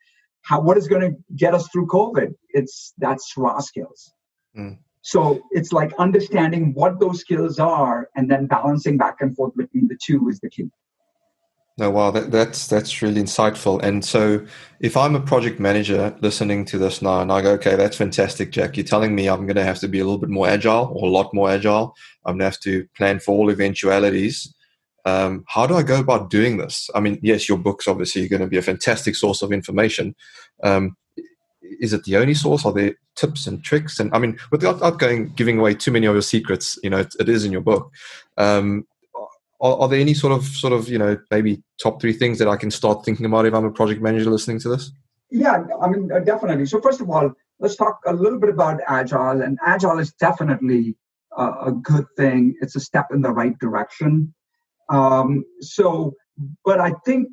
How, 0.44 0.62
what 0.62 0.78
is 0.78 0.88
going 0.88 1.02
to 1.02 1.18
get 1.36 1.56
us 1.56 1.68
through 1.70 1.88
COVID? 1.88 2.36
It's 2.50 2.94
that 3.00 3.18
SRA 3.18 3.62
skills. 3.64 4.14
Mm. 4.56 4.78
So 5.08 5.42
it's 5.52 5.72
like 5.72 5.94
understanding 6.00 6.74
what 6.74 7.00
those 7.00 7.22
skills 7.22 7.60
are 7.60 8.10
and 8.18 8.30
then 8.30 8.46
balancing 8.46 8.98
back 8.98 9.22
and 9.22 9.34
forth 9.34 9.56
between 9.56 9.88
the 9.88 9.98
two 10.06 10.28
is 10.28 10.42
the 10.42 10.50
key. 10.50 10.70
No, 11.78 11.90
wow, 11.92 12.12
that, 12.12 12.30
that's 12.30 12.68
that's 12.68 13.02
really 13.02 13.22
insightful. 13.22 13.82
And 13.82 14.04
so, 14.04 14.46
if 14.82 14.98
I'm 14.98 15.16
a 15.16 15.22
project 15.22 15.62
manager 15.62 16.14
listening 16.20 16.66
to 16.66 16.78
this 16.78 17.02
now, 17.02 17.22
and 17.22 17.32
I 17.32 17.42
go, 17.42 17.52
okay, 17.52 17.78
that's 17.78 17.96
fantastic, 17.96 18.52
Jack. 18.52 18.76
You're 18.76 18.86
telling 18.86 19.16
me 19.16 19.30
I'm 19.30 19.46
going 19.46 19.56
to 19.56 19.64
have 19.64 19.80
to 19.80 19.88
be 19.88 20.00
a 20.00 20.04
little 20.04 20.18
bit 20.18 20.30
more 20.30 20.50
agile, 20.50 20.92
or 20.94 21.08
a 21.08 21.12
lot 21.12 21.34
more 21.34 21.50
agile. 21.50 21.96
I'm 22.26 22.34
going 22.34 22.40
to 22.40 22.46
have 22.46 22.60
to 22.62 22.86
plan 22.98 23.20
for 23.20 23.32
all 23.32 23.50
eventualities. 23.50 24.54
Um, 25.06 25.46
how 25.48 25.66
do 25.68 25.76
I 25.76 25.84
go 25.84 26.02
about 26.02 26.30
doing 26.30 26.58
this? 26.58 26.90
I 26.94 27.00
mean, 27.00 27.18
yes, 27.22 27.48
your 27.48 27.60
book's 27.60 27.88
obviously 27.88 28.28
going 28.28 28.42
to 28.42 28.48
be 28.48 28.58
a 28.58 28.62
fantastic 28.62 29.16
source 29.16 29.42
of 29.42 29.54
information. 29.54 30.16
Um, 30.64 30.98
is 31.62 31.94
it 31.94 32.04
the 32.04 32.18
only 32.18 32.34
source? 32.34 32.66
Are 32.66 32.74
there 32.74 32.96
tips 33.18 33.48
and 33.48 33.64
tricks? 33.64 34.00
And 34.00 34.14
I 34.14 34.20
mean, 34.20 34.40
without 34.52 35.00
going 35.00 35.30
giving 35.36 35.60
away 35.60 35.74
too 35.74 35.92
many 35.92 36.06
of 36.06 36.16
your 36.16 36.22
secrets, 36.22 36.80
you 36.84 36.90
know, 36.90 37.00
it, 37.00 37.14
it 37.20 37.28
is 37.28 37.44
in 37.44 37.52
your 37.52 37.62
book. 37.62 37.92
Um, 38.38 38.86
are, 39.60 39.78
are, 39.82 39.88
there 39.90 40.00
any 40.00 40.14
sort 40.14 40.34
of 40.34 40.46
sort 40.46 40.72
of 40.72 40.88
you 40.88 41.00
know 41.00 41.18
maybe 41.32 41.64
top 41.82 42.00
three 42.00 42.14
things 42.14 42.40
that 42.40 42.48
I 42.48 42.56
can 42.56 42.72
start 42.72 43.04
thinking 43.04 43.26
about 43.26 43.46
if 43.46 43.54
I'm 43.54 43.66
a 43.66 43.72
project 43.72 44.02
manager 44.02 44.30
listening 44.30 44.60
to 44.62 44.70
this? 44.70 44.92
Yeah, 45.32 45.64
I 45.82 45.90
mean 45.90 46.12
uh, 46.12 46.20
definitely. 46.20 46.68
So 46.68 46.80
first 46.80 47.02
of 47.02 47.10
all, 47.10 47.34
let's 47.60 47.76
talk 47.76 48.00
a 48.06 48.14
little 48.14 48.40
bit 48.40 48.50
about 48.50 48.80
agile, 48.88 49.42
and 49.42 49.58
agile 49.66 50.00
is 50.00 50.14
definitely 50.14 50.96
a 51.38 51.72
good 51.72 52.06
thing. 52.16 52.56
It's 52.62 52.76
a 52.76 52.80
step 52.80 53.08
in 53.12 53.22
the 53.22 53.32
right 53.32 53.58
direction. 53.60 54.34
Um, 54.90 55.46
so, 55.60 56.16
but 56.66 56.80
I 56.80 56.94
think 57.06 57.28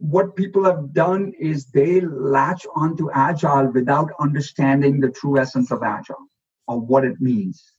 what 0.00 0.34
people 0.34 0.64
have 0.64 0.92
done 0.92 1.32
is 1.38 1.66
they 1.66 2.00
latch 2.00 2.66
onto 2.74 3.10
agile 3.12 3.68
without 3.68 4.10
understanding 4.18 5.00
the 5.00 5.10
true 5.10 5.38
essence 5.38 5.70
of 5.70 5.82
agile 5.82 6.26
or 6.66 6.80
what 6.80 7.04
it 7.04 7.20
means 7.20 7.74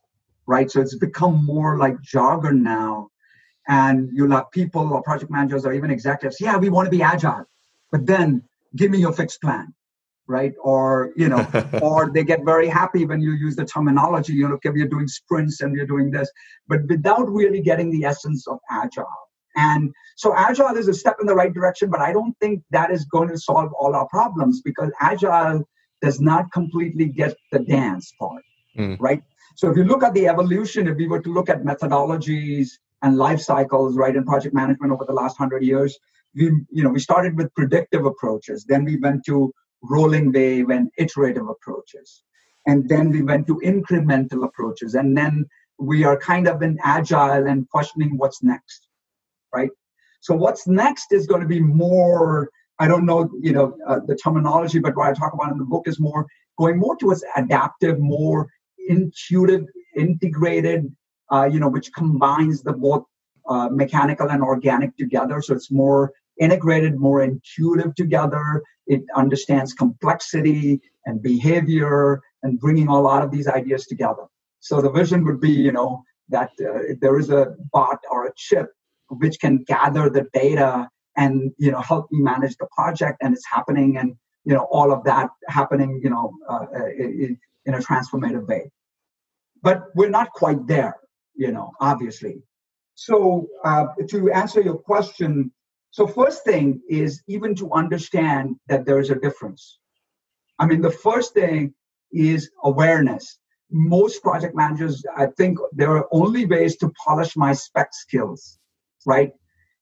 right? 0.48 0.70
So 0.70 0.82
it's 0.82 0.96
become 0.96 1.46
more 1.46 1.78
like 1.78 2.02
jargon 2.02 2.64
now. 2.64 3.10
And 3.68 4.10
you'll 4.12 4.32
have 4.32 4.52
people 4.52 4.92
or 4.94 5.02
project 5.04 5.32
managers 5.32 5.66
or 5.66 5.74
even 5.74 5.92
executives 5.92 6.38
yeah 6.42 6.58
we 6.58 6.70
want 6.70 6.88
to 6.88 6.98
be 6.98 7.04
agile. 7.04 7.46
But 7.92 8.06
then 8.06 8.44
give 8.76 8.92
me 8.92 9.00
your 9.00 9.14
fixed 9.14 9.42
plan 9.42 9.74
right? 10.28 10.54
Or 10.64 11.12
you 11.16 11.30
know 11.30 11.46
or 11.82 12.12
they 12.12 12.24
get 12.24 12.44
very 12.44 12.68
happy 12.68 13.06
when 13.06 13.22
you 13.22 13.32
use 13.34 13.56
the 13.56 13.66
terminology 13.66 14.34
you 14.34 14.48
know 14.48 14.56
okay 14.56 14.70
we're 14.70 14.88
doing 14.88 15.08
sprints 15.08 15.62
and 15.62 15.72
we're 15.74 15.86
doing 15.86 16.10
this. 16.12 16.30
But 16.68 16.80
without 16.88 17.28
really 17.30 17.62
getting 17.62 17.92
the 17.92 18.04
essence 18.06 18.48
of 18.48 18.58
agile 18.72 19.22
and 19.56 19.94
so 20.16 20.34
agile 20.36 20.78
is 20.78 20.88
a 20.88 20.94
step 20.94 21.18
in 21.20 21.28
the 21.28 21.36
right 21.36 21.54
direction 21.54 21.90
but 21.90 22.02
i 22.02 22.12
don't 22.14 22.36
think 22.40 22.64
that 22.72 22.92
is 22.92 23.06
going 23.06 23.30
to 23.30 23.38
solve 23.38 23.72
all 23.74 23.96
our 23.96 24.08
problems 24.08 24.62
because 24.62 24.90
agile 25.02 25.64
does 26.02 26.20
not 26.20 26.52
completely 26.52 27.06
get 27.06 27.36
the 27.52 27.60
dance 27.60 28.14
part 28.20 28.44
mm. 28.78 28.98
right 29.00 29.24
so 29.56 29.70
if 29.70 29.78
you 29.78 29.84
look 29.84 30.04
at 30.04 30.14
the 30.14 30.28
evolution 30.28 30.88
if 30.88 30.98
we 30.98 31.08
were 31.08 31.22
to 31.22 31.34
look 31.34 31.50
at 31.50 31.64
methodologies 31.64 32.70
and 33.02 33.18
life 33.18 33.42
cycles, 33.42 33.96
right, 33.96 34.16
in 34.16 34.26
project 34.26 34.54
management 34.54 34.92
over 34.92 35.06
the 35.06 35.14
last 35.14 35.38
hundred 35.38 35.64
years. 35.64 35.98
We, 36.36 36.46
you 36.70 36.84
know, 36.84 36.90
we 36.90 37.00
started 37.00 37.36
with 37.36 37.54
predictive 37.56 38.06
approaches, 38.06 38.66
then 38.66 38.86
we 38.86 38.98
went 38.98 39.26
to 39.26 39.54
rolling 39.84 40.32
wave 40.32 40.70
and 40.70 40.90
iterative 40.98 41.48
approaches, 41.50 42.24
and 42.68 42.88
then 42.88 43.10
we 43.10 43.22
went 43.22 43.48
to 43.48 43.60
incremental 43.66 44.46
approaches, 44.46 44.96
and 44.96 45.18
then 45.18 45.46
we 45.80 46.04
are 46.04 46.18
kind 46.18 46.48
of 46.48 46.62
in 46.62 46.78
agile 46.84 47.48
and 47.48 47.68
questioning 47.70 48.18
what's 48.18 48.44
next, 48.44 48.88
right? 49.54 49.70
So 50.22 50.36
what's 50.36 50.68
next 50.68 51.12
is 51.12 51.28
going 51.28 51.42
to 51.42 51.48
be 51.48 51.60
more. 51.60 52.50
I 52.80 52.88
don't 52.88 53.06
know, 53.06 53.30
you 53.40 53.54
know, 53.54 53.78
uh, 53.88 54.00
the 54.08 54.16
terminology, 54.16 54.80
but 54.80 54.96
what 54.96 55.08
I 55.08 55.14
talk 55.14 55.34
about 55.34 55.52
in 55.52 55.60
the 55.60 55.66
book 55.66 55.88
is 55.88 56.00
more 56.00 56.26
going 56.58 56.80
more 56.80 56.98
towards 56.98 57.24
adaptive, 57.36 58.00
more 58.00 58.50
intuitive, 58.88 59.66
integrated 59.96 60.92
uh, 61.32 61.46
you 61.46 61.60
know, 61.60 61.70
which 61.70 61.94
combines 61.94 62.62
the 62.62 62.74
both 62.74 63.06
uh, 63.48 63.70
mechanical 63.70 64.30
and 64.30 64.44
organic 64.44 64.96
together. 64.98 65.42
So 65.42 65.56
it's 65.56 65.72
more 65.72 66.12
integrated, 66.40 67.00
more 67.00 67.24
intuitive 67.24 67.96
together. 67.96 68.62
It 68.88 69.04
understands 69.16 69.74
complexity 69.74 70.82
and 71.06 71.22
behavior 71.22 72.22
and 72.44 72.60
bringing 72.60 72.88
a 72.88 73.00
lot 73.00 73.24
of 73.24 73.32
these 73.32 73.48
ideas 73.48 73.88
together. 73.88 74.26
So 74.60 74.82
the 74.82 74.92
vision 74.92 75.24
would 75.26 75.40
be, 75.40 75.52
you 75.52 75.72
know, 75.72 76.04
that 76.30 76.52
uh, 76.60 76.96
there 77.02 77.18
is 77.18 77.30
a 77.30 77.56
bot 77.72 78.00
or 78.10 78.28
a 78.28 78.32
chip 78.36 78.68
which 79.20 79.40
can 79.40 79.64
gather 79.64 80.10
the 80.10 80.26
data 80.34 80.88
and 81.18 81.52
you 81.58 81.72
know 81.72 81.82
help 81.82 82.12
me 82.12 82.22
manage 82.22 82.56
the 82.58 82.68
project 82.76 83.18
and 83.22 83.34
it's 83.34 83.46
happening 83.52 83.98
and 83.98 84.16
you 84.46 84.54
know 84.54 84.68
all 84.72 84.92
of 84.92 85.04
that 85.04 85.30
happening 85.48 86.00
you 86.04 86.10
know 86.10 86.34
uh, 86.50 86.66
in, 86.98 87.38
in 87.66 87.74
a 87.74 87.80
transformative 87.80 88.48
way 88.48 88.72
but 89.62 89.84
we're 89.96 90.10
not 90.10 90.32
quite 90.32 90.66
there 90.68 90.96
you 91.36 91.52
know, 91.52 91.72
obviously. 91.80 92.44
so 92.96 93.48
uh, 93.64 93.86
to 94.10 94.32
answer 94.32 94.62
your 94.62 94.78
question, 94.78 95.52
so 95.92 96.06
first 96.06 96.44
thing 96.44 96.82
is 96.88 97.24
even 97.28 97.56
to 97.56 97.72
understand 97.74 98.56
that 98.68 98.86
there 98.86 99.00
is 99.00 99.10
a 99.10 99.16
difference. 99.16 99.80
I 100.60 100.66
mean, 100.68 100.82
the 100.82 100.98
first 101.08 101.34
thing 101.34 101.74
is 102.12 102.52
awareness. 102.64 103.40
Most 103.72 104.22
project 104.22 104.56
managers, 104.56 105.04
I 105.18 105.28
think 105.38 105.58
there 105.72 105.94
are 105.98 106.08
only 106.12 106.46
ways 106.46 106.78
to 106.78 106.94
polish 107.06 107.36
my 107.36 107.54
spec 107.54 107.90
skills, 107.94 108.60
right? 109.06 109.32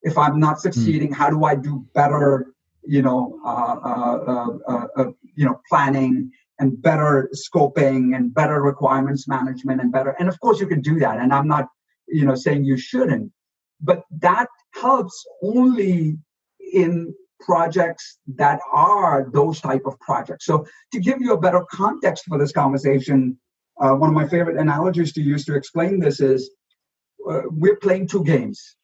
If 0.02 0.18
I'm 0.18 0.40
not 0.40 0.56
hmm. 0.56 0.62
succeeding, 0.62 1.10
mm. 1.10 1.16
how 1.16 1.30
do 1.30 1.44
I 1.44 1.56
do 1.56 1.86
better? 1.94 2.54
You 2.84 3.02
know, 3.02 3.40
uh 3.46 3.76
uh, 3.84 4.58
uh, 4.68 4.88
uh, 4.96 5.12
you 5.36 5.46
know, 5.46 5.60
planning 5.70 6.32
and 6.60 6.82
better 6.82 7.30
scoping 7.34 8.16
and 8.16 8.34
better 8.34 8.62
requirements 8.62 9.28
management 9.28 9.82
and 9.82 9.92
better. 9.92 10.16
And 10.20 10.28
of 10.28 10.40
course, 10.40 10.60
you 10.60 10.68
can 10.68 10.82
do 10.82 11.00
that. 11.00 11.20
And 11.20 11.34
I'm 11.34 11.48
not, 11.48 11.68
you 12.08 12.26
know, 12.26 12.36
saying 12.36 12.66
you 12.66 12.78
shouldn't, 12.78 13.32
but 13.82 14.04
that 14.20 14.48
helps 14.74 15.26
only 15.42 16.18
in 16.74 17.14
projects 17.40 18.20
that 18.36 18.60
are 18.72 19.30
those 19.32 19.62
type 19.62 19.84
of 19.86 20.00
projects. 20.00 20.46
So 20.46 20.66
to 20.92 21.00
give 21.00 21.22
you 21.22 21.34
a 21.34 21.40
better 21.40 21.66
context 21.72 22.26
for 22.28 22.38
this 22.38 22.52
conversation, 22.52 23.38
uh, 23.80 23.94
one 23.94 24.10
of 24.10 24.16
my 24.16 24.28
favorite 24.28 24.58
analogies 24.58 25.14
to 25.14 25.22
use 25.22 25.46
to 25.46 25.56
explain 25.56 26.00
this 26.00 26.20
is 26.20 26.52
uh, 27.30 27.42
we're 27.46 27.78
playing 27.78 28.08
two 28.08 28.24
games. 28.24 28.76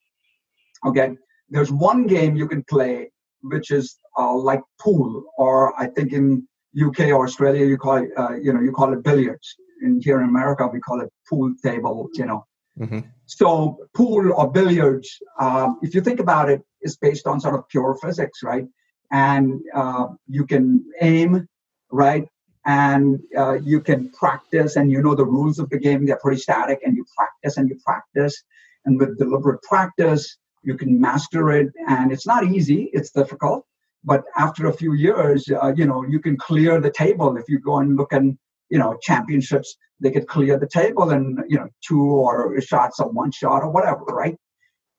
Okay, 0.86 1.18
there's 1.50 1.72
one 1.72 2.08
game 2.08 2.36
you 2.36 2.48
can 2.48 2.64
play 2.64 3.10
which 3.46 3.72
is 3.72 3.98
uh, 4.18 4.36
like 4.36 4.62
pool, 4.80 5.24
or 5.38 5.80
I 5.80 5.88
think 5.88 6.14
in 6.14 6.48
UK 6.80 7.08
or 7.10 7.26
Australia 7.26 7.66
you 7.66 7.78
call 7.78 7.98
it, 7.98 8.10
uh, 8.18 8.36
you 8.36 8.54
know, 8.54 8.62
you 8.62 8.72
call 8.72 8.94
it 8.94 9.04
billiards. 9.04 9.56
In 9.82 10.00
here 10.02 10.22
in 10.22 10.30
America 10.30 10.68
we 10.68 10.80
call 10.80 11.02
it 11.02 11.10
pool 11.30 11.54
table. 11.64 12.10
You 12.14 12.26
know, 12.26 12.46
mm-hmm. 12.80 13.00
so 13.26 13.78
pool 13.94 14.34
or 14.34 14.52
billiards. 14.52 15.18
Um, 15.40 15.80
if 15.82 15.94
you 15.94 16.02
think 16.02 16.20
about 16.20 16.50
it, 16.50 16.62
is 16.82 16.98
based 16.98 17.28
on 17.28 17.40
sort 17.40 17.56
of 17.56 17.68
pure 17.70 17.98
physics, 18.02 18.42
right? 18.44 18.66
And 19.12 19.62
uh, 19.74 20.08
you 20.28 20.46
can 20.46 20.86
aim, 21.02 21.48
right? 21.92 22.28
And 22.66 23.20
uh, 23.38 23.54
you 23.54 23.82
can 23.82 24.10
practice, 24.12 24.76
and 24.76 24.92
you 24.92 25.02
know 25.02 25.14
the 25.14 25.26
rules 25.26 25.60
of 25.60 25.70
the 25.70 25.78
game. 25.78 26.06
They're 26.06 26.20
pretty 26.22 26.42
static, 26.42 26.80
and 26.84 26.96
you 26.96 27.06
practice 27.16 27.58
and 27.58 27.70
you 27.70 27.78
practice, 27.86 28.44
and 28.86 29.00
with 29.00 29.20
deliberate 29.20 29.62
practice, 29.62 30.38
you 30.66 30.76
can 30.76 31.00
master 31.00 31.52
it. 31.52 31.70
And 31.88 32.12
it's 32.12 32.28
not 32.28 32.46
easy; 32.46 32.90
it's 32.94 33.12
difficult. 33.12 33.66
But 34.04 34.24
after 34.38 34.68
a 34.68 34.74
few 34.74 34.94
years, 34.94 35.48
uh, 35.50 35.74
you 35.76 35.86
know, 35.86 36.04
you 36.04 36.20
can 36.20 36.38
clear 36.38 36.80
the 36.80 36.92
table. 36.92 37.38
If 37.38 37.46
you 37.48 37.60
go 37.60 37.80
and 37.80 37.96
look 37.96 38.14
and 38.14 38.38
you 38.70 38.80
know 38.80 38.98
championships, 39.02 39.76
they 40.00 40.12
could 40.12 40.28
clear 40.28 40.58
the 40.60 40.68
table 40.68 41.12
in 41.12 41.38
you 41.48 41.58
know 41.58 41.70
two 41.88 42.02
or 42.02 42.60
shots 42.62 43.00
or 43.00 43.10
one 43.10 43.32
shot 43.32 43.64
or 43.64 43.70
whatever, 43.70 44.04
right? 44.06 44.36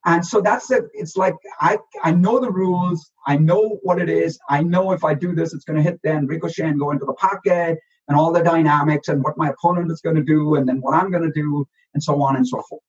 And 0.07 0.25
so 0.25 0.41
that's 0.41 0.71
it. 0.71 0.85
It's 0.95 1.17
like 1.17 1.35
I 1.61 1.79
I 2.03 2.13
know 2.13 2.39
the 2.39 2.51
rules. 2.51 3.11
I 3.27 3.37
know 3.37 3.79
what 3.83 4.01
it 4.01 4.09
is. 4.09 4.39
I 4.49 4.63
know 4.63 4.93
if 4.93 5.05
I 5.05 5.15
do 5.15 5.35
this, 5.35 5.53
it's 5.53 5.65
going 5.65 5.77
to 5.77 5.83
hit 5.83 6.01
then 6.05 6.27
ricochet 6.27 6.69
and 6.69 6.79
go 6.79 6.93
into 6.93 7.05
the 7.05 7.15
pocket 7.15 7.79
and 8.09 8.17
all 8.17 8.33
the 8.33 8.43
dynamics 8.43 9.09
and 9.09 9.23
what 9.23 9.37
my 9.37 9.51
opponent 9.51 9.91
is 9.91 10.01
going 10.01 10.17
to 10.17 10.23
do 10.23 10.55
and 10.55 10.69
then 10.69 10.81
what 10.81 10.95
I'm 10.95 11.11
going 11.11 11.25
to 11.25 11.33
do 11.33 11.67
and 11.95 12.03
so 12.03 12.23
on 12.23 12.37
and 12.37 12.47
so 12.47 12.63
forth. 12.69 12.83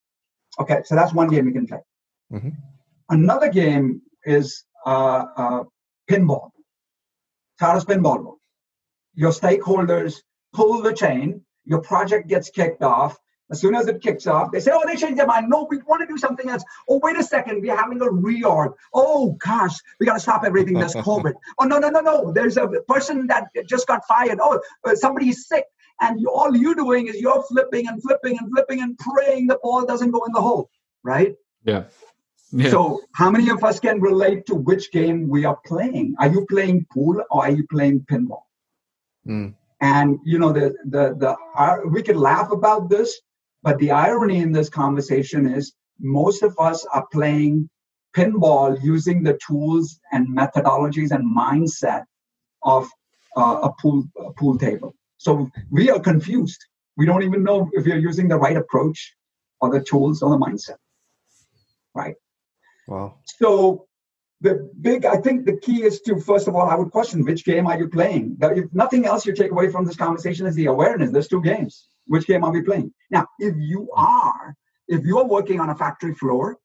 Okay, 0.60 0.82
so 0.86 0.96
that's 0.96 1.14
one 1.14 1.28
game 1.28 1.48
you 1.48 1.54
can 1.54 1.66
play. 1.66 1.80
Mm-hmm. 2.32 2.50
Another 3.10 3.50
game 3.50 4.02
is 4.26 4.64
uh, 4.86 5.26
uh, 5.36 5.64
pinball. 6.10 6.50
Does 7.60 7.86
pinball? 7.86 8.36
Your 9.16 9.32
stakeholders 9.32 10.22
pull 10.54 10.82
the 10.82 10.94
chain. 10.94 11.42
Your 11.66 11.82
project 11.82 12.28
gets 12.28 12.50
kicked 12.50 12.84
off 12.84 13.18
as 13.50 13.62
soon 13.62 13.76
as 13.76 13.88
it 13.88 14.02
kicks 14.02 14.28
off, 14.28 14.52
they 14.52 14.60
say, 14.60 14.72
oh, 14.74 14.84
they 14.86 14.96
changed 14.96 15.18
their 15.18 15.26
mind. 15.26 15.50
No, 15.50 15.68
we 15.70 15.78
want 15.88 16.02
to 16.02 16.08
do 16.08 16.18
something 16.18 16.50
else. 16.50 16.64
Oh, 16.90 17.00
wait 17.02 17.18
a 17.18 17.24
second, 17.24 17.62
we're 17.62 17.76
having 17.76 18.02
a 18.02 18.06
reorg. 18.06 18.74
Oh, 18.94 19.38
gosh, 19.40 19.76
we 20.00 20.06
got 20.06 20.16
to 20.16 20.20
stop 20.20 20.44
everything. 20.46 20.74
There's 20.74 20.94
COVID. 20.96 21.34
oh, 21.60 21.66
no, 21.66 21.80
no, 21.80 21.90
no, 21.90 22.02
no. 22.02 22.32
There's 22.34 22.58
a 22.58 22.68
person 22.88 23.28
that 23.28 23.48
just 23.66 23.88
got 23.88 24.06
fired. 24.06 24.40
Oh, 24.42 24.60
uh, 24.84 24.96
somebody's 24.96 25.48
sick. 25.48 25.64
And 26.02 26.20
you, 26.20 26.30
all 26.30 26.56
you're 26.56 26.76
doing 26.76 27.08
is 27.08 27.20
you're 27.20 27.42
flipping 27.44 27.88
and 27.88 28.02
flipping 28.02 28.38
and 28.38 28.50
flipping 28.52 28.82
and 28.82 28.98
praying 28.98 29.48
the 29.48 29.58
ball 29.64 29.86
doesn't 29.86 30.12
go 30.12 30.26
in 30.26 30.34
the 30.34 30.42
hole, 30.42 30.70
right? 31.04 31.34
Yeah. 31.64 31.86
Yeah. 32.52 32.70
So, 32.70 33.02
how 33.14 33.30
many 33.30 33.50
of 33.50 33.64
us 33.64 33.80
can 33.80 34.00
relate 34.00 34.46
to 34.48 34.56
which 34.56 34.92
game 34.92 35.28
we 35.28 35.46
are 35.46 35.58
playing? 35.66 36.16
Are 36.20 36.30
you 36.30 36.46
playing 36.50 36.86
pool 36.92 37.22
or 37.30 37.44
are 37.44 37.52
you 37.52 37.66
playing 37.70 38.06
pinball? 38.10 38.44
Mm. 39.28 39.54
And 39.82 40.20
you 40.24 40.40
know 40.40 40.52
the 40.52 40.74
the 40.86 41.16
the 41.18 41.36
uh, 41.56 41.78
we 41.86 42.02
could 42.02 42.16
laugh 42.16 42.52
about 42.52 42.90
this, 42.90 43.20
but 43.64 43.78
the 43.80 43.92
irony 43.92 44.38
in 44.38 44.52
this 44.52 44.70
conversation 44.70 45.46
is 45.46 45.74
most 46.00 46.42
of 46.42 46.58
us 46.60 46.86
are 46.94 47.06
playing 47.12 47.70
pinball 48.16 48.82
using 48.82 49.24
the 49.24 49.38
tools 49.46 50.00
and 50.12 50.28
methodologies 50.36 51.12
and 51.12 51.24
mindset 51.36 52.06
of 52.64 52.90
uh, 53.36 53.60
a 53.64 53.74
pool 53.82 54.06
a 54.18 54.32
pool 54.34 54.58
table. 54.58 54.96
So 55.18 55.50
we 55.70 55.90
are 55.90 56.00
confused. 56.00 56.64
We 56.96 57.06
don't 57.06 57.24
even 57.24 57.44
know 57.44 57.70
if 57.74 57.86
you're 57.86 57.98
using 57.98 58.28
the 58.28 58.38
right 58.38 58.58
approach 58.58 59.14
or 59.60 59.70
the 59.70 59.84
tools 59.84 60.22
or 60.22 60.32
the 60.32 60.38
mindset. 60.38 60.78
Right. 61.94 62.16
Wow. 62.88 63.20
So 63.26 63.88
the 64.42 64.70
big, 64.82 65.06
I 65.06 65.18
think 65.18 65.46
the 65.46 65.58
key 65.58 65.84
is 65.84 66.02
to, 66.02 66.20
first 66.20 66.48
of 66.48 66.56
all, 66.56 66.70
I 66.70 66.76
would 66.76 66.92
question 66.92 67.26
which 67.26 67.44
game 67.44 67.68
are 67.68 67.78
you 67.78 67.90
playing? 67.90 68.38
If 68.42 68.74
nothing 68.74 69.06
else 69.06 69.26
you 69.26 69.34
take 69.34 69.52
away 69.52 69.70
from 69.70 69.86
this 69.86 69.96
conversation 69.96 70.46
is 70.46 70.56
the 70.56 70.68
awareness. 70.68 71.12
There's 71.12 71.28
two 71.28 71.42
games. 71.42 71.88
Which 72.06 72.28
game 72.28 72.44
are 72.44 72.52
we 72.52 72.62
playing? 72.62 72.94
Now, 73.12 73.28
if 73.40 73.56
you 73.58 73.90
are, 73.96 74.56
if 74.88 75.06
you 75.06 75.20
are 75.20 75.26
working 75.26 75.60
on 75.60 75.70
a 75.70 75.76
factory 75.76 76.14
floor, 76.14 76.58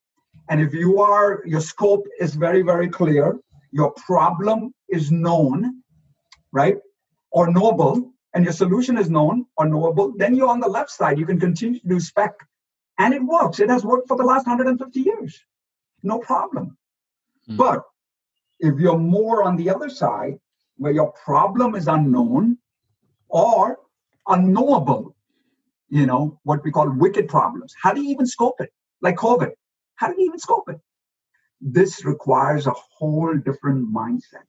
and 0.49 0.61
if 0.61 0.73
you 0.73 0.99
are, 0.99 1.43
your 1.45 1.61
scope 1.61 2.05
is 2.19 2.35
very, 2.35 2.61
very 2.61 2.89
clear, 2.89 3.37
your 3.71 3.91
problem 3.91 4.73
is 4.89 5.11
known, 5.11 5.81
right? 6.51 6.77
Or 7.31 7.51
knowable, 7.51 8.13
and 8.33 8.43
your 8.43 8.53
solution 8.53 8.97
is 8.97 9.09
known 9.09 9.45
or 9.57 9.67
knowable, 9.67 10.13
then 10.15 10.35
you're 10.35 10.49
on 10.49 10.59
the 10.59 10.67
left 10.67 10.91
side. 10.91 11.17
You 11.17 11.25
can 11.25 11.39
continue 11.39 11.79
to 11.79 11.87
do 11.87 11.99
spec. 11.99 12.33
And 12.99 13.13
it 13.13 13.23
works. 13.23 13.59
It 13.59 13.69
has 13.69 13.83
worked 13.83 14.07
for 14.07 14.17
the 14.17 14.23
last 14.23 14.45
150 14.45 14.99
years. 14.99 15.39
No 16.03 16.19
problem. 16.19 16.77
Mm. 17.49 17.57
But 17.57 17.83
if 18.59 18.79
you're 18.79 18.97
more 18.97 19.43
on 19.43 19.55
the 19.55 19.69
other 19.69 19.89
side, 19.89 20.39
where 20.77 20.91
your 20.91 21.11
problem 21.11 21.75
is 21.75 21.87
unknown 21.87 22.57
or 23.29 23.79
unknowable, 24.27 25.15
you 25.89 26.05
know, 26.05 26.39
what 26.43 26.63
we 26.63 26.71
call 26.71 26.89
wicked 26.89 27.27
problems. 27.27 27.73
How 27.81 27.93
do 27.93 28.01
you 28.01 28.09
even 28.09 28.25
scope 28.25 28.59
it? 28.59 28.71
Like 29.01 29.15
COVID. 29.15 29.51
How 29.95 30.07
do 30.07 30.15
you 30.17 30.25
even 30.25 30.39
scope 30.39 30.69
it? 30.69 30.79
This 31.61 32.03
requires 32.03 32.67
a 32.67 32.73
whole 32.73 33.35
different 33.37 33.93
mindset. 33.93 34.45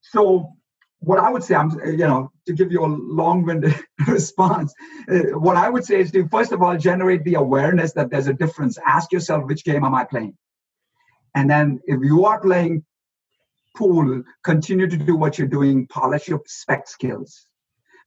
So, 0.00 0.52
what 1.00 1.18
I 1.18 1.30
would 1.30 1.42
say, 1.42 1.54
I'm, 1.54 1.70
you 1.84 2.06
know, 2.06 2.30
to 2.46 2.52
give 2.52 2.70
you 2.70 2.84
a 2.84 2.86
long-winded 2.86 3.74
response, 4.06 4.72
uh, 5.10 5.38
what 5.38 5.56
I 5.56 5.68
would 5.68 5.84
say 5.84 6.00
is 6.00 6.10
to 6.12 6.28
first 6.28 6.52
of 6.52 6.62
all 6.62 6.76
generate 6.76 7.24
the 7.24 7.34
awareness 7.34 7.92
that 7.94 8.10
there's 8.10 8.26
a 8.26 8.34
difference. 8.34 8.78
Ask 8.86 9.12
yourself, 9.12 9.44
which 9.46 9.64
game 9.64 9.84
am 9.84 9.94
I 9.94 10.04
playing? 10.04 10.36
And 11.34 11.48
then, 11.48 11.80
if 11.84 12.00
you 12.02 12.26
are 12.26 12.40
playing 12.40 12.84
pool, 13.76 14.22
continue 14.44 14.88
to 14.88 14.96
do 14.96 15.16
what 15.16 15.38
you're 15.38 15.48
doing, 15.48 15.86
polish 15.86 16.28
your 16.28 16.42
spec 16.46 16.88
skills. 16.88 17.46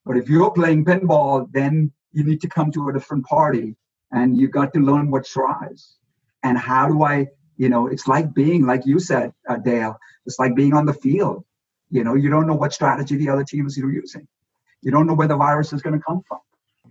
But 0.05 0.17
if 0.17 0.29
you're 0.29 0.51
playing 0.51 0.85
pinball, 0.85 1.47
then 1.51 1.91
you 2.11 2.23
need 2.23 2.41
to 2.41 2.49
come 2.49 2.71
to 2.71 2.89
a 2.89 2.93
different 2.93 3.25
party 3.25 3.75
and 4.11 4.37
you 4.37 4.47
got 4.47 4.73
to 4.73 4.79
learn 4.79 5.11
what 5.11 5.27
thrives 5.27 5.97
and 6.43 6.57
how 6.57 6.87
do 6.87 7.03
i 7.03 7.27
you 7.57 7.67
know 7.67 7.87
it's 7.87 8.07
like 8.07 8.33
being 8.33 8.65
like 8.65 8.85
you 8.85 8.99
said 8.99 9.33
uh, 9.49 9.57
dale 9.57 9.97
it's 10.25 10.39
like 10.39 10.55
being 10.55 10.73
on 10.73 10.85
the 10.85 10.93
field 10.93 11.43
you 11.93 12.03
know 12.03 12.15
you 12.15 12.29
don't 12.29 12.47
know 12.47 12.55
what 12.55 12.73
strategy 12.73 13.15
the 13.15 13.29
other 13.29 13.43
team 13.43 13.65
is 13.65 13.77
using 13.77 14.27
you 14.81 14.91
don't 14.91 15.07
know 15.07 15.13
where 15.13 15.27
the 15.27 15.37
virus 15.37 15.71
is 15.71 15.81
going 15.81 15.97
to 15.97 16.03
come 16.03 16.21
from 16.27 16.39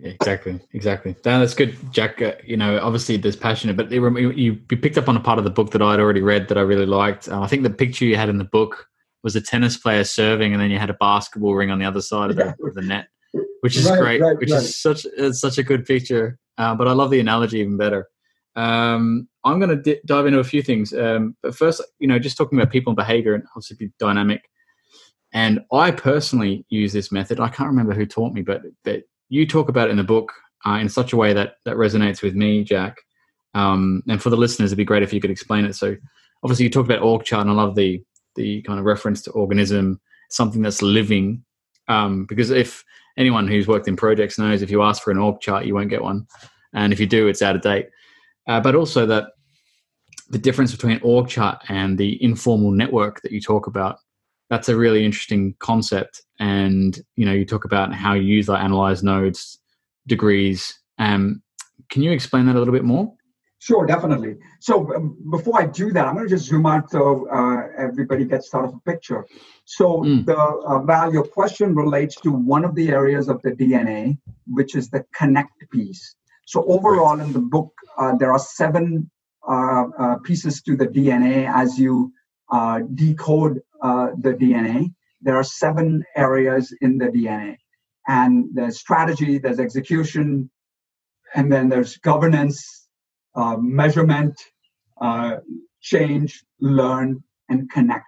exactly 0.01 0.59
exactly 0.73 1.15
that's 1.23 1.55
good 1.55 1.77
jack 1.93 2.23
uh, 2.23 2.33
you 2.45 2.57
know 2.57 2.81
obviously 2.81 3.17
there's 3.17 3.37
passionate 3.37 3.77
but 3.77 3.91
you, 3.91 4.19
you 4.21 4.55
picked 4.55 4.97
up 4.97 5.09
on 5.09 5.17
a 5.17 5.21
part 5.21 5.39
of 5.39 5.45
the 5.45 5.51
book 5.51 5.71
that 5.71 5.83
i'd 5.83 6.01
already 6.01 6.23
read 6.23 6.49
that 6.49 6.57
i 6.57 6.63
really 6.63 6.87
liked 6.87 7.29
uh, 7.29 7.41
i 7.41 7.47
think 7.47 7.63
the 7.63 7.71
picture 7.71 8.05
you 8.05 8.17
had 8.17 8.31
in 8.31 8.39
the 8.39 8.45
book 8.45 8.89
was 9.23 9.37
a 9.37 9.41
tennis 9.41 9.77
player 9.77 10.03
serving 10.03 10.53
and 10.53 10.61
then 10.61 10.71
you 10.71 10.79
had 10.79 10.91
a 10.91 10.95
basketball 10.95 11.55
ring 11.55 11.71
on 11.71 11.79
the 11.79 11.85
other 11.85 12.01
side 12.01 12.31
of 12.31 12.37
the, 12.37 12.55
of 12.65 12.75
the 12.75 12.83
net 12.83 13.07
which 13.63 13.77
is 13.77 13.89
right, 13.89 13.99
great, 13.99 14.21
right, 14.21 14.39
which 14.39 14.51
right. 14.51 14.63
is 14.63 14.77
such 14.77 15.07
it's 15.17 15.41
such 15.41 15.59
a 15.59 15.63
good 15.63 15.87
picture. 15.87 16.39
Uh, 16.59 16.75
but 16.75 16.89
I 16.89 16.93
love 16.93 17.11
the 17.11 17.21
analogy 17.21 17.61
even 17.61 17.77
better. 17.77 18.09
Um, 18.57 19.29
I'm 19.45 19.59
going 19.59 19.71
to 19.71 19.83
di- 19.83 20.01
dive 20.05 20.27
into 20.27 20.41
a 20.41 20.45
few 20.45 20.63
things. 20.63 20.93
Um, 20.93 21.37
but 21.43 21.55
first, 21.55 21.81
you 21.99 22.07
know, 22.07 22.19
just 22.19 22.37
talking 22.37 22.59
about 22.59 22.73
people 22.73 22.91
and 22.91 22.97
behavior 22.97 23.35
and 23.35 23.45
obviously 23.57 23.93
dynamic. 23.99 24.49
And 25.33 25.61
I 25.73 25.91
personally 25.91 26.65
use 26.69 26.93
this 26.93 27.11
method. 27.11 27.41
I 27.41 27.49
can't 27.49 27.69
remember 27.69 27.95
who 27.95 28.07
taught 28.07 28.33
me, 28.35 28.43
but 28.43 28.63
but 28.85 29.03
you 29.29 29.47
talk 29.47 29.69
about 29.69 29.89
it 29.89 29.93
in 29.93 29.97
the 29.97 30.05
book 30.05 30.33
uh, 30.67 30.79
in 30.81 30.89
such 30.89 31.13
a 31.13 31.17
way 31.17 31.33
that 31.33 31.55
that 31.65 31.77
resonates 31.77 32.23
with 32.23 32.35
me, 32.35 32.65
Jack. 32.65 32.99
Um, 33.55 34.03
and 34.09 34.23
for 34.23 34.31
the 34.31 34.37
listeners, 34.37 34.71
it'd 34.71 34.79
be 34.79 34.85
great 34.85 35.03
if 35.03 35.13
you 35.13 35.21
could 35.21 35.31
explain 35.31 35.65
it. 35.65 35.75
So, 35.75 35.97
obviously, 36.43 36.65
you 36.65 36.71
talked 36.71 36.91
about 36.91 37.03
org 37.03 37.25
chart, 37.25 37.43
and 37.43 37.51
I 37.51 37.55
love 37.55 37.75
the 37.75 38.03
the 38.37 38.63
kind 38.63 38.79
of 38.79 38.85
reference 38.85 39.23
to 39.23 39.31
organism, 39.33 40.01
something 40.31 40.63
that's 40.63 40.83
living. 40.83 41.45
Um, 41.89 42.25
because 42.27 42.51
if 42.51 42.85
anyone 43.19 43.49
who's 43.49 43.69
worked 43.69 43.89
in 43.89 43.97
projects 43.97 44.39
knows 44.39 44.63
if 44.63 44.71
you 44.71 44.83
ask 44.83 45.03
for 45.03 45.11
an 45.11 45.19
org 45.19 45.41
chart, 45.41 45.67
you 45.67 45.75
won't 45.75 45.91
get 45.91 46.03
one, 46.03 46.27
and 46.75 46.93
if 46.93 47.01
you 47.01 47.07
do, 47.07 47.27
it's 47.29 47.43
out 47.43 47.57
of 47.57 47.63
date. 47.63 47.89
uh, 48.49 48.61
but 48.61 48.75
also 48.75 49.07
that 49.07 49.29
the 50.31 50.39
difference 50.39 50.73
between 50.73 51.01
org 51.03 51.29
chart 51.29 51.63
and 51.69 51.99
the 51.99 52.23
informal 52.23 52.71
network 52.71 53.21
that 53.23 53.33
you 53.33 53.41
talk 53.41 53.67
about. 53.67 53.99
That's 54.53 54.69
a 54.69 54.77
really 54.77 55.03
interesting 55.03 55.55
concept, 55.61 56.25
and 56.39 57.01
you 57.17 57.25
know 57.25 57.33
you 57.33 57.47
talk 57.47 57.65
about 57.65 57.95
how 57.95 58.13
you 58.13 58.25
use 58.25 58.51
like 58.51 58.63
analyze 58.63 59.03
nodes, 59.03 59.59
degrees. 60.07 60.79
Um, 60.99 61.43
can 61.89 62.03
you 62.03 62.13
explain 62.13 62.45
that 62.45 62.57
a 62.57 62.59
little 62.59 62.75
bit 62.75 62.85
more? 62.85 63.15
Sure, 63.61 63.87
definitely. 63.87 64.37
So 64.61 64.95
um, 64.95 65.17
before 65.31 65.59
I 65.59 65.65
do 65.69 65.91
that, 65.93 66.07
I'm 66.07 66.17
going 66.17 66.29
to 66.29 66.35
just 66.37 66.45
zoom 66.51 66.67
out 66.67 66.91
so 66.91 67.27
uh, 67.31 67.69
everybody 67.79 68.27
gets 68.27 68.51
sort 68.51 68.67
of 68.67 68.75
a 68.75 68.81
picture. 68.81 69.25
So 69.65 70.03
mm. 70.03 70.27
the 70.27 70.37
uh, 70.37 70.83
Val, 70.83 71.11
your 71.11 71.25
question 71.25 71.75
relates 71.75 72.17
to 72.17 72.31
one 72.31 72.63
of 72.63 72.75
the 72.75 72.91
areas 72.91 73.31
of 73.31 73.41
the 73.41 73.53
DNA, 73.53 74.19
which 74.49 74.75
is 74.75 74.91
the 74.91 75.03
connect 75.15 75.65
piece. 75.71 76.15
So 76.45 76.63
overall, 76.65 77.19
in 77.19 77.33
the 77.33 77.39
book, 77.39 77.73
uh, 77.97 78.17
there 78.17 78.33
are 78.33 78.39
seven 78.39 79.11
uh, 79.49 79.85
uh, 79.99 80.17
pieces 80.19 80.61
to 80.65 80.77
the 80.77 80.89
DNA 80.89 81.51
as 81.51 81.79
you 81.79 82.13
uh, 83.83 84.09
the 84.19 84.33
DNA. 84.33 84.93
There 85.21 85.37
are 85.37 85.45
seven 85.45 86.05
areas 86.17 86.75
in 86.81 86.99
the 86.99 87.07
DNA, 87.07 87.57
and 88.09 88.47
there's 88.53 88.81
strategy, 88.81 89.39
there's 89.39 89.61
execution, 89.61 90.51
and 91.35 91.51
then 91.51 91.69
there's 91.69 91.97
governance 91.99 92.89
uh, 93.35 93.57
measurement, 93.59 94.41
uh, 95.01 95.37
change, 95.81 96.45
learn, 96.61 97.23
and 97.49 97.71
connect. 97.71 98.07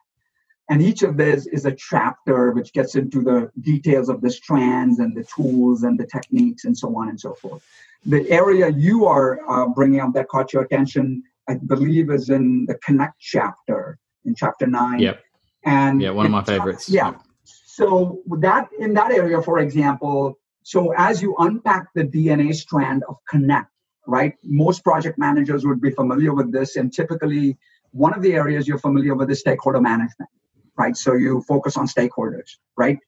And 0.70 0.80
each 0.80 1.02
of 1.02 1.16
these 1.16 1.46
is 1.46 1.66
a 1.66 1.72
chapter 1.72 2.52
which 2.52 2.72
gets 2.72 2.94
into 2.94 3.22
the 3.22 3.50
details 3.60 4.08
of 4.08 4.22
the 4.22 4.30
strands 4.30 4.98
and 4.98 5.14
the 5.14 5.24
tools 5.24 5.82
and 5.82 5.98
the 5.98 6.06
techniques 6.06 6.64
and 6.64 6.76
so 6.76 6.96
on 6.96 7.10
and 7.10 7.20
so 7.20 7.34
forth. 7.34 7.62
The 8.06 8.28
area 8.30 8.68
you 8.70 9.06
are 9.06 9.40
uh, 9.48 9.68
bringing 9.68 10.00
up 10.00 10.14
that 10.14 10.28
caught 10.28 10.52
your 10.52 10.62
attention, 10.62 11.22
I 11.48 11.54
believe, 11.54 12.10
is 12.10 12.30
in 12.30 12.64
the 12.66 12.76
connect 12.76 13.20
chapter 13.20 13.98
in 14.24 14.34
chapter 14.34 14.66
nine. 14.66 15.00
Yep. 15.00 15.22
And 15.64 16.00
yeah, 16.00 16.10
one 16.10 16.26
of 16.26 16.32
my 16.32 16.44
favorites. 16.44 16.88
Yeah. 16.88 17.14
So 17.44 18.20
that 18.38 18.68
in 18.78 18.94
that 18.94 19.10
area, 19.10 19.42
for 19.42 19.58
example, 19.58 20.38
so 20.62 20.92
as 20.96 21.20
you 21.20 21.34
unpack 21.38 21.88
the 21.94 22.04
DNA 22.04 22.54
strand 22.54 23.02
of 23.08 23.16
connect, 23.28 23.70
right? 24.06 24.34
Most 24.42 24.84
project 24.84 25.18
managers 25.18 25.66
would 25.66 25.80
be 25.80 25.90
familiar 25.90 26.34
with 26.34 26.52
this, 26.52 26.76
and 26.76 26.92
typically 26.92 27.58
one 27.90 28.14
of 28.14 28.22
the 28.22 28.34
areas 28.34 28.66
you're 28.66 28.78
familiar 28.78 29.14
with 29.14 29.30
is 29.30 29.40
stakeholder 29.40 29.80
management, 29.80 30.30
right? 30.76 30.96
So 30.96 31.14
you 31.14 31.42
focus 31.42 31.76
on 31.76 31.86
stakeholders, 31.86 32.56
right? 32.76 32.98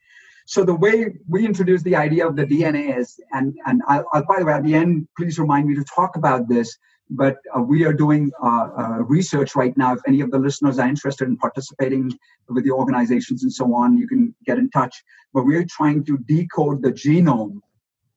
So 0.46 0.64
the 0.64 0.74
way 0.74 1.14
we 1.28 1.44
introduce 1.44 1.82
the 1.82 1.96
idea 1.96 2.26
of 2.26 2.36
the 2.36 2.46
DNA 2.46 2.96
is, 2.96 3.18
and 3.32 3.54
and 3.66 3.82
I'll, 3.88 4.07
I'll 4.12 4.24
by 4.24 4.38
the 4.38 4.44
way, 4.44 4.52
at 4.52 4.64
the 4.64 4.74
end, 4.74 5.09
please 5.16 5.38
remind 5.38 5.68
me 5.68 5.74
to 5.74 5.84
talk 5.84 6.16
about 6.16 6.48
this. 6.48 6.76
But 7.09 7.36
uh, 7.57 7.62
we 7.62 7.84
are 7.84 7.92
doing 7.92 8.32
uh, 8.42 8.68
uh, 8.76 8.98
research 9.04 9.54
right 9.54 9.76
now. 9.76 9.94
If 9.94 10.00
any 10.07 10.20
of 10.20 10.30
the 10.30 10.38
listeners 10.38 10.78
are 10.78 10.88
interested 10.88 11.28
in 11.28 11.36
participating 11.36 12.12
with 12.48 12.64
the 12.64 12.72
organizations 12.72 13.44
and 13.44 13.52
so 13.52 13.72
on, 13.74 13.96
you 13.96 14.09
can 14.09 14.34
get 14.44 14.59
in 14.59 14.70
touch. 14.70 14.94
But 15.32 15.44
we're 15.44 15.66
trying 15.68 16.04
to 16.07 16.18
decode 16.18 16.82
the 16.82 16.90
genome 16.90 17.61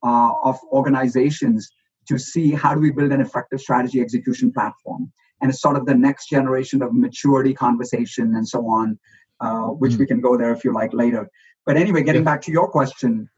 uh, 0.03 0.33
of 0.43 0.57
organizations 0.71 1.69
to 2.07 2.17
see 2.17 2.51
how 2.51 2.73
do 2.73 2.79
we 2.79 2.91
build 2.91 3.11
an 3.11 3.21
effective 3.21 3.61
strategy 3.61 4.01
execution 4.01 4.51
platform 4.51 5.11
and 5.41 5.49
it's 5.49 5.61
sort 5.61 5.77
of 5.77 5.85
the 5.85 5.95
next 5.95 6.29
generation 6.29 6.81
of 6.81 6.93
maturity 6.93 7.53
conversation 7.53 8.35
and 8.35 8.47
so 8.47 8.67
on 8.67 8.97
uh, 9.41 9.67
which 9.67 9.93
mm-hmm. 9.93 10.01
we 10.01 10.05
can 10.05 10.19
go 10.19 10.37
there 10.37 10.51
if 10.51 10.63
you 10.63 10.73
like 10.73 10.93
later 10.93 11.29
but 11.65 11.77
anyway 11.77 12.01
getting 12.01 12.21
yeah. 12.21 12.31
back 12.31 12.41
to 12.41 12.51
your 12.51 12.67
question 12.69 13.29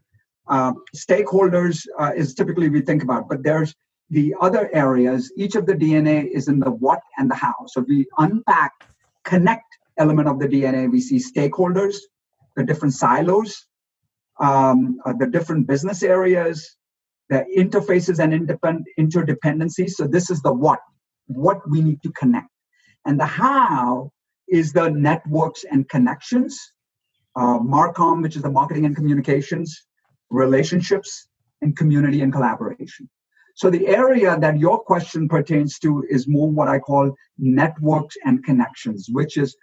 uh, 0.47 0.73
stakeholders 0.95 1.85
uh, 1.99 2.11
is 2.15 2.33
typically 2.33 2.69
we 2.69 2.81
think 2.81 3.03
about 3.03 3.27
but 3.27 3.43
there's 3.43 3.75
the 4.11 4.35
other 4.39 4.69
areas 4.73 5.31
each 5.35 5.55
of 5.55 5.65
the 5.65 5.73
dna 5.73 6.27
is 6.27 6.47
in 6.47 6.59
the 6.59 6.69
what 6.69 7.01
and 7.17 7.29
the 7.31 7.35
how 7.35 7.55
so 7.67 7.83
we 7.87 8.05
unpack 8.19 8.71
connect 9.23 9.77
element 9.97 10.27
of 10.27 10.39
the 10.39 10.47
dna 10.47 10.89
we 10.91 11.01
see 11.01 11.17
stakeholders 11.17 11.95
the 12.55 12.63
different 12.63 12.93
silos 12.93 13.65
um, 14.39 14.99
uh, 15.05 15.13
the 15.19 15.27
different 15.27 15.67
business 15.67 16.03
areas 16.03 16.77
the 17.31 17.45
interfaces 17.57 18.19
and 18.19 18.33
independent 18.33 18.85
interdependencies. 18.99 19.91
So 19.91 20.05
this 20.05 20.29
is 20.29 20.41
the 20.41 20.53
what, 20.53 20.79
what 21.27 21.67
we 21.67 21.81
need 21.81 22.03
to 22.03 22.11
connect. 22.11 22.49
And 23.05 23.17
the 23.19 23.25
how 23.25 24.11
is 24.49 24.73
the 24.73 24.89
networks 24.89 25.63
and 25.63 25.87
connections, 25.87 26.59
uh, 27.37 27.57
Marcom, 27.59 28.21
which 28.21 28.35
is 28.35 28.41
the 28.41 28.51
marketing 28.51 28.85
and 28.85 28.95
communications, 28.95 29.87
relationships, 30.29 31.29
and 31.61 31.75
community 31.75 32.21
and 32.21 32.33
collaboration. 32.33 33.09
So 33.55 33.69
the 33.69 33.87
area 33.87 34.37
that 34.39 34.57
your 34.57 34.79
question 34.79 35.27
pertains 35.27 35.79
to 35.79 36.03
is 36.09 36.27
more 36.27 36.49
what 36.49 36.67
I 36.67 36.79
call 36.79 37.15
networks 37.37 38.15
and 38.25 38.43
connections, 38.43 39.07
which 39.11 39.37
is 39.37 39.55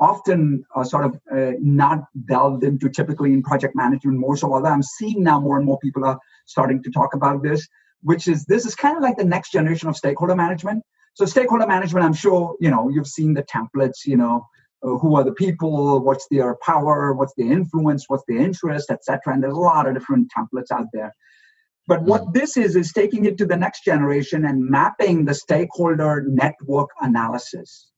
often 0.00 0.64
uh, 0.74 0.82
sort 0.82 1.04
of 1.04 1.20
uh, 1.32 1.52
not 1.60 2.04
delved 2.26 2.64
into 2.64 2.88
typically 2.88 3.32
in 3.32 3.42
project 3.42 3.76
management 3.76 4.18
more 4.18 4.36
so 4.36 4.52
although 4.52 4.68
i'm 4.68 4.82
seeing 4.82 5.22
now 5.22 5.38
more 5.38 5.56
and 5.56 5.64
more 5.64 5.78
people 5.78 6.04
are 6.04 6.18
starting 6.46 6.82
to 6.82 6.90
talk 6.90 7.14
about 7.14 7.44
this 7.44 7.68
which 8.04 8.28
is 8.28 8.44
this 8.44 8.66
is 8.66 8.74
kind 8.74 8.96
of 8.96 9.02
like 9.02 9.16
the 9.16 9.24
next 9.24 9.50
generation 9.50 9.88
of 9.88 9.96
stakeholder 9.96 10.36
management. 10.36 10.82
So 11.14 11.24
stakeholder 11.24 11.66
management 11.66 12.04
i'm 12.04 12.12
sure 12.12 12.56
you 12.60 12.70
know 12.70 12.88
you've 12.88 13.06
seen 13.06 13.34
the 13.34 13.44
templates 13.44 14.04
you 14.04 14.16
know 14.16 14.46
uh, 14.82 14.98
who 14.98 15.16
are 15.16 15.24
the 15.24 15.32
people 15.32 16.00
what's 16.00 16.26
their 16.30 16.56
power 16.56 17.14
what's 17.14 17.34
their 17.36 17.52
influence 17.52 18.04
what's 18.08 18.24
their 18.28 18.38
interest 18.38 18.90
etc 18.90 19.32
and 19.32 19.42
there's 19.42 19.54
a 19.54 19.66
lot 19.72 19.86
of 19.86 19.94
different 19.94 20.30
templates 20.36 20.72
out 20.72 20.88
there 20.92 21.14
but 21.86 22.02
what 22.02 22.22
mm. 22.22 22.34
this 22.34 22.56
is 22.56 22.76
is 22.76 22.92
taking 22.92 23.24
it 23.26 23.38
to 23.38 23.46
the 23.46 23.56
next 23.56 23.84
generation 23.84 24.44
and 24.44 24.68
mapping 24.68 25.24
the 25.24 25.34
stakeholder 25.34 26.24
network 26.26 26.90
analysis 27.00 27.90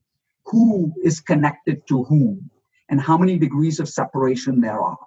who 0.45 0.93
is 1.03 1.20
connected 1.20 1.87
to 1.89 2.05
whom 2.05 2.51
and 2.89 3.01
how 3.01 3.16
many 3.18 3.39
degrees 3.39 3.80
of 3.80 3.89
separation 3.89 4.61
there 4.61 4.80
are. 4.80 4.99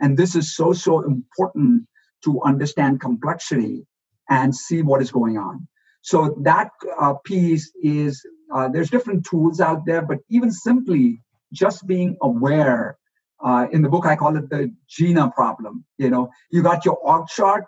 And 0.00 0.16
this 0.16 0.36
is 0.36 0.54
so, 0.54 0.72
so 0.72 1.00
important 1.00 1.86
to 2.24 2.40
understand 2.42 3.00
complexity 3.00 3.86
and 4.30 4.54
see 4.54 4.82
what 4.82 5.02
is 5.02 5.10
going 5.10 5.36
on. 5.36 5.66
So 6.02 6.36
that 6.42 6.70
uh, 7.00 7.14
piece 7.24 7.72
is 7.82 8.24
uh, 8.54 8.68
there's 8.68 8.90
different 8.90 9.26
tools 9.26 9.60
out 9.60 9.84
there, 9.84 10.02
but 10.02 10.18
even 10.30 10.50
simply 10.50 11.20
just 11.52 11.86
being 11.86 12.16
aware. 12.22 12.96
Uh, 13.44 13.66
in 13.72 13.82
the 13.82 13.88
book, 13.88 14.04
I 14.06 14.16
call 14.16 14.36
it 14.36 14.48
the 14.50 14.72
GINA 14.88 15.30
problem. 15.30 15.84
You 15.96 16.10
know, 16.10 16.30
you 16.50 16.62
got 16.62 16.84
your 16.84 16.96
org 16.96 17.28
chart, 17.28 17.64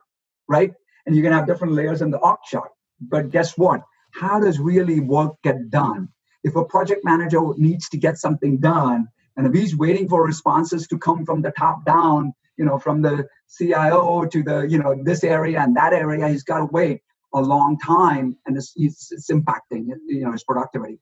right? 0.50 0.72
And 1.06 1.16
you 1.16 1.22
can 1.22 1.32
have 1.32 1.46
different 1.46 1.72
layers 1.72 2.02
in 2.02 2.10
the 2.10 2.18
org 2.18 2.40
chart. 2.44 2.70
But 3.00 3.30
guess 3.30 3.56
what? 3.56 3.80
How 4.12 4.38
does 4.38 4.58
really 4.58 5.00
work 5.00 5.32
get 5.42 5.70
done? 5.70 6.08
if 6.44 6.56
a 6.56 6.64
project 6.64 7.02
manager 7.04 7.40
needs 7.56 7.88
to 7.90 7.96
get 7.96 8.18
something 8.18 8.58
done 8.58 9.06
and 9.36 9.46
if 9.46 9.52
he's 9.52 9.76
waiting 9.76 10.08
for 10.08 10.24
responses 10.24 10.86
to 10.88 10.98
come 10.98 11.24
from 11.24 11.42
the 11.42 11.52
top 11.52 11.84
down 11.84 12.32
you 12.56 12.64
know 12.64 12.78
from 12.78 13.02
the 13.02 13.26
cio 13.46 14.24
to 14.26 14.42
the 14.42 14.62
you 14.62 14.78
know 14.78 14.94
this 15.02 15.24
area 15.24 15.60
and 15.60 15.76
that 15.76 15.92
area 15.92 16.28
he's 16.28 16.44
got 16.44 16.58
to 16.58 16.66
wait 16.66 17.00
a 17.34 17.40
long 17.40 17.78
time 17.78 18.36
and 18.46 18.56
it's, 18.56 18.72
it's, 18.76 19.12
it's 19.12 19.30
impacting 19.30 19.86
you 20.06 20.24
know 20.24 20.32
his 20.32 20.44
productivity 20.44 20.98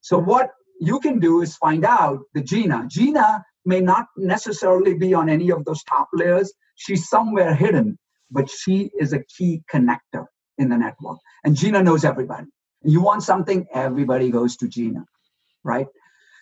so 0.00 0.18
what 0.18 0.50
you 0.80 1.00
can 1.00 1.18
do 1.18 1.42
is 1.42 1.56
find 1.56 1.84
out 1.84 2.20
the 2.34 2.42
gina 2.42 2.86
gina 2.88 3.44
may 3.64 3.80
not 3.80 4.06
necessarily 4.16 4.94
be 4.94 5.12
on 5.14 5.28
any 5.28 5.50
of 5.50 5.64
those 5.64 5.82
top 5.84 6.08
layers 6.12 6.52
she's 6.76 7.08
somewhere 7.08 7.54
hidden 7.54 7.98
but 8.30 8.48
she 8.50 8.90
is 8.98 9.12
a 9.12 9.22
key 9.36 9.62
connector 9.72 10.26
in 10.58 10.68
the 10.68 10.76
network 10.76 11.18
and 11.44 11.56
gina 11.56 11.82
knows 11.82 12.04
everybody 12.04 12.46
you 12.86 13.00
want 13.00 13.22
something, 13.22 13.66
everybody 13.74 14.30
goes 14.30 14.56
to 14.58 14.68
Gina, 14.68 15.04
right? 15.64 15.86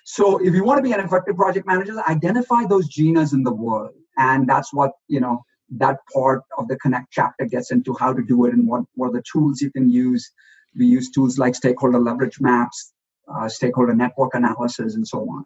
So 0.05 0.39
if 0.45 0.55
you 0.55 0.65
want 0.65 0.79
to 0.79 0.83
be 0.83 0.93
an 0.93 1.01
effective 1.01 1.37
project 1.37 1.67
manager, 1.67 1.95
identify 2.09 2.67
those 2.69 2.89
Ginas 2.95 3.33
in 3.33 3.43
the 3.43 3.53
world. 3.53 3.95
And 4.19 4.47
that's 4.49 4.73
what, 4.73 4.93
you 5.09 5.21
know, 5.21 5.43
that 5.79 5.99
part 6.13 6.43
of 6.59 6.69
the 6.69 6.77
Connect 6.77 7.07
chapter 7.11 7.47
gets 7.47 7.73
into 7.73 7.95
how 7.99 8.13
to 8.13 8.23
do 8.23 8.45
it 8.45 8.53
and 8.53 8.69
what, 8.69 8.83
what 8.95 9.09
are 9.09 9.13
the 9.13 9.23
tools 9.31 9.61
you 9.63 9.71
can 9.71 9.91
use. 9.91 10.31
We 10.77 10.87
use 10.87 11.11
tools 11.11 11.39
like 11.39 11.55
stakeholder 11.55 11.99
leverage 11.99 12.39
maps, 12.41 12.93
uh, 13.35 13.49
stakeholder 13.49 13.95
network 13.95 14.35
analysis, 14.35 14.95
and 14.95 15.09
so 15.09 15.21
on. 15.21 15.45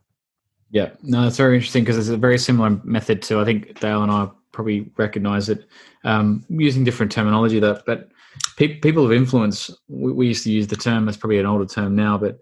Yeah, 0.71 0.91
no, 1.03 1.23
that's 1.23 1.37
very 1.37 1.55
interesting 1.55 1.85
because 1.85 1.97
it's 1.97 2.09
a 2.09 2.17
very 2.17 2.39
similar 2.39 2.71
method 2.85 3.23
to 3.23 3.41
I 3.41 3.45
think 3.45 3.79
Dale 3.81 4.03
and 4.03 4.13
I 4.13 4.29
probably 4.53 4.91
recognize 4.97 5.49
it 5.49 5.67
um, 6.05 6.45
using 6.49 6.85
different 6.85 7.13
terminology. 7.13 7.61
That, 7.61 7.85
but 7.87 8.09
pe- 8.57 8.79
people 8.79 9.05
of 9.05 9.13
influence, 9.13 9.71
we, 9.89 10.13
we, 10.13 10.29
used 10.29 10.45
to 10.45 10.53
use 10.53 10.67
the 10.67 10.77
term. 10.77 11.05
That's 11.05 11.17
probably 11.17 11.39
an 11.39 11.47
older 11.47 11.67
term 11.67 11.95
now, 11.95 12.19
but 12.19 12.39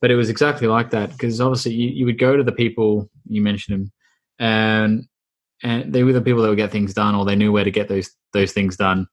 but 0.00 0.10
it 0.10 0.16
was 0.16 0.28
exactly 0.28 0.66
like 0.66 0.90
that 0.90 1.10
because 1.10 1.40
obviously 1.40 1.74
you, 1.74 1.90
you 1.90 2.04
would 2.06 2.18
go 2.18 2.36
to 2.36 2.42
the 2.42 2.52
people 2.52 3.08
you 3.26 3.42
mentioned 3.42 3.78
them, 3.78 3.92
and 4.38 5.04
and 5.62 5.92
they 5.92 6.02
were 6.02 6.12
the 6.12 6.20
people 6.20 6.42
that 6.42 6.48
would 6.48 6.56
get 6.56 6.72
things 6.72 6.94
done, 6.94 7.14
or 7.14 7.24
they 7.24 7.36
knew 7.36 7.52
where 7.52 7.64
to 7.64 7.70
get 7.70 7.88
those 7.88 8.10
those 8.32 8.52
things 8.52 8.76
done, 8.76 9.06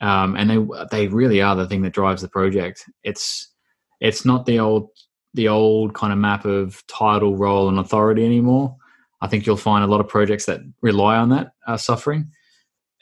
um, 0.00 0.36
and 0.36 0.50
they 0.50 0.58
they 0.90 1.08
really 1.08 1.42
are 1.42 1.56
the 1.56 1.66
thing 1.66 1.82
that 1.82 1.92
drives 1.92 2.22
the 2.22 2.28
project. 2.28 2.84
It's 3.02 3.52
it's 4.00 4.24
not 4.24 4.46
the 4.46 4.58
old 4.58 4.90
the 5.34 5.48
old 5.48 5.94
kind 5.94 6.12
of 6.12 6.18
map 6.18 6.44
of 6.44 6.84
title, 6.86 7.36
role, 7.36 7.68
and 7.68 7.78
authority 7.78 8.24
anymore. 8.24 8.76
I 9.20 9.28
think 9.28 9.46
you'll 9.46 9.56
find 9.56 9.84
a 9.84 9.86
lot 9.86 10.00
of 10.00 10.08
projects 10.08 10.46
that 10.46 10.60
rely 10.82 11.16
on 11.16 11.28
that 11.30 11.52
are 11.66 11.78
suffering 11.78 12.30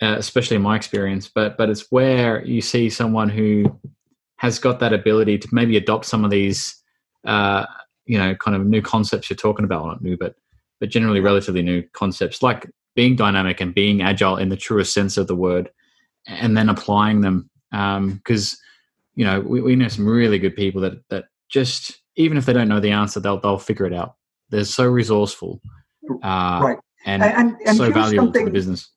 uh, 0.00 0.14
especially 0.18 0.56
in 0.56 0.62
my 0.62 0.76
experience. 0.76 1.28
But 1.28 1.56
but 1.56 1.70
it's 1.70 1.90
where 1.90 2.44
you 2.44 2.60
see 2.60 2.90
someone 2.90 3.28
who 3.28 3.78
has 4.36 4.58
got 4.58 4.78
that 4.80 4.92
ability 4.92 5.38
to 5.38 5.48
maybe 5.50 5.76
adopt 5.76 6.04
some 6.04 6.24
of 6.24 6.30
these, 6.30 6.80
uh, 7.24 7.66
you 8.06 8.18
know, 8.18 8.34
kind 8.36 8.56
of 8.56 8.66
new 8.66 8.82
concepts 8.82 9.28
you're 9.28 9.36
talking 9.36 9.64
about, 9.64 9.86
not 9.86 10.02
new, 10.02 10.16
but 10.16 10.36
but 10.80 10.90
generally 10.90 11.20
relatively 11.20 11.62
new 11.62 11.82
concepts 11.92 12.42
like 12.42 12.70
being 12.94 13.16
dynamic 13.16 13.60
and 13.60 13.74
being 13.74 14.02
agile 14.02 14.36
in 14.36 14.48
the 14.48 14.56
truest 14.56 14.92
sense 14.92 15.16
of 15.16 15.26
the 15.26 15.36
word, 15.36 15.70
and 16.26 16.56
then 16.56 16.68
applying 16.68 17.20
them. 17.20 17.50
Because 17.70 18.52
um, 18.52 18.58
you 19.16 19.24
know, 19.24 19.40
we, 19.40 19.60
we 19.60 19.76
know 19.76 19.88
some 19.88 20.06
really 20.06 20.38
good 20.38 20.54
people 20.54 20.80
that 20.82 21.02
that 21.10 21.24
just 21.48 21.98
even 22.16 22.38
if 22.38 22.46
they 22.46 22.52
don't 22.52 22.68
know 22.68 22.80
the 22.80 22.92
answer, 22.92 23.20
they'll 23.20 23.40
they'll 23.40 23.58
figure 23.58 23.86
it 23.86 23.92
out. 23.92 24.14
They're 24.50 24.64
so 24.64 24.86
resourceful, 24.86 25.60
uh, 26.22 26.60
right, 26.62 26.78
and, 27.04 27.22
and, 27.22 27.34
and, 27.34 27.56
and 27.66 27.76
so 27.76 27.90
valuable 27.90 28.32
to 28.32 28.44
the 28.44 28.50
business. 28.50 28.90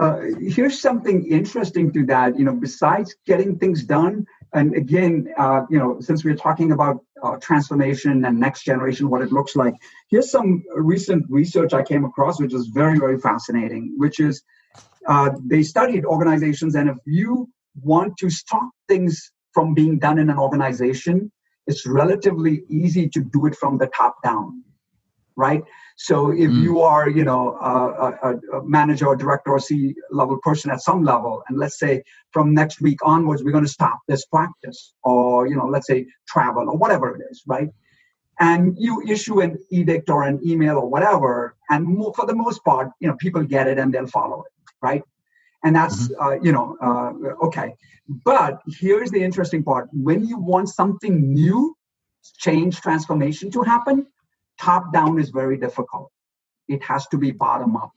Uh, 0.00 0.20
here's 0.40 0.80
something 0.80 1.26
interesting 1.30 1.92
to 1.92 2.04
that. 2.06 2.38
You 2.38 2.44
know, 2.44 2.54
besides 2.54 3.14
getting 3.26 3.58
things 3.58 3.84
done, 3.84 4.26
and 4.52 4.74
again, 4.74 5.28
uh, 5.38 5.62
you 5.70 5.78
know, 5.78 6.00
since 6.00 6.24
we're 6.24 6.34
talking 6.34 6.72
about 6.72 7.04
uh, 7.22 7.36
transformation 7.36 8.24
and 8.24 8.40
next 8.40 8.64
generation, 8.64 9.08
what 9.10 9.22
it 9.22 9.32
looks 9.32 9.54
like, 9.54 9.74
here's 10.08 10.30
some 10.30 10.62
recent 10.74 11.24
research 11.28 11.72
I 11.72 11.82
came 11.82 12.04
across, 12.04 12.40
which 12.40 12.54
is 12.54 12.68
very, 12.68 12.98
very 12.98 13.18
fascinating. 13.18 13.94
Which 13.96 14.18
is, 14.18 14.42
uh, 15.06 15.30
they 15.44 15.62
studied 15.62 16.04
organizations, 16.04 16.74
and 16.74 16.88
if 16.88 16.96
you 17.06 17.48
want 17.80 18.16
to 18.18 18.30
stop 18.30 18.70
things 18.88 19.30
from 19.52 19.74
being 19.74 19.98
done 19.98 20.18
in 20.18 20.30
an 20.30 20.38
organization, 20.38 21.30
it's 21.66 21.86
relatively 21.86 22.64
easy 22.68 23.08
to 23.10 23.20
do 23.20 23.46
it 23.46 23.54
from 23.54 23.78
the 23.78 23.86
top 23.88 24.16
down 24.22 24.64
right? 25.36 25.62
So 25.96 26.30
if 26.30 26.50
mm. 26.50 26.62
you 26.62 26.80
are 26.80 27.08
you 27.08 27.24
know 27.24 27.56
a, 27.60 28.28
a, 28.28 28.58
a, 28.58 28.64
manager 28.64 29.06
or 29.06 29.16
director 29.16 29.52
or 29.52 29.60
c 29.60 29.94
level 30.10 30.38
person 30.42 30.70
at 30.70 30.80
some 30.80 31.04
level 31.04 31.42
and 31.48 31.58
let's 31.58 31.78
say 31.78 32.02
from 32.30 32.54
next 32.54 32.80
week 32.80 32.98
onwards 33.04 33.42
we're 33.42 33.52
going 33.52 33.64
to 33.64 33.70
stop 33.70 33.98
this 34.08 34.24
practice 34.26 34.94
or 35.04 35.46
you 35.46 35.56
know 35.56 35.66
let's 35.66 35.86
say 35.86 36.06
travel 36.26 36.68
or 36.68 36.76
whatever 36.76 37.14
it 37.14 37.22
is 37.30 37.42
right? 37.46 37.68
And 38.40 38.76
you 38.78 39.02
issue 39.06 39.40
an 39.40 39.58
edict 39.70 40.10
or 40.10 40.24
an 40.24 40.40
email 40.44 40.76
or 40.78 40.88
whatever 40.88 41.56
and 41.70 41.86
for 42.16 42.26
the 42.26 42.34
most 42.34 42.64
part 42.64 42.90
you 43.00 43.08
know 43.08 43.16
people 43.16 43.42
get 43.42 43.68
it 43.68 43.78
and 43.78 43.92
they'll 43.92 44.06
follow 44.06 44.42
it 44.42 44.52
right? 44.80 45.02
And 45.64 45.76
that's 45.76 46.08
mm-hmm. 46.08 46.22
uh, 46.22 46.34
you 46.42 46.52
know 46.52 46.76
uh, 46.80 47.46
okay. 47.46 47.74
But 48.24 48.60
here's 48.66 49.10
the 49.10 49.22
interesting 49.22 49.62
part. 49.62 49.88
When 49.92 50.26
you 50.26 50.36
want 50.38 50.68
something 50.68 51.32
new 51.32 51.76
change 52.38 52.80
transformation 52.80 53.50
to 53.52 53.62
happen 53.62 54.06
top 54.62 54.92
down 54.92 55.18
is 55.18 55.30
very 55.30 55.56
difficult 55.56 56.10
it 56.68 56.82
has 56.90 57.06
to 57.08 57.18
be 57.18 57.30
bottom 57.30 57.76
up 57.76 57.92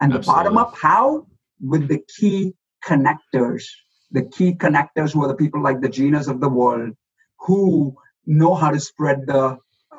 and 0.00 0.12
Absolutely. 0.12 0.20
the 0.20 0.32
bottom 0.32 0.58
up 0.58 0.72
how 0.76 1.26
with 1.60 1.88
the 1.88 2.00
key 2.16 2.54
connectors 2.88 3.64
the 4.10 4.24
key 4.36 4.52
connectors 4.52 5.12
who 5.12 5.24
are 5.24 5.28
the 5.28 5.40
people 5.42 5.60
like 5.62 5.80
the 5.80 5.88
Ginas 5.88 6.28
of 6.28 6.40
the 6.40 6.48
world 6.60 6.94
who 7.40 7.96
know 8.26 8.54
how 8.54 8.70
to 8.70 8.80
spread 8.80 9.26
the 9.26 9.58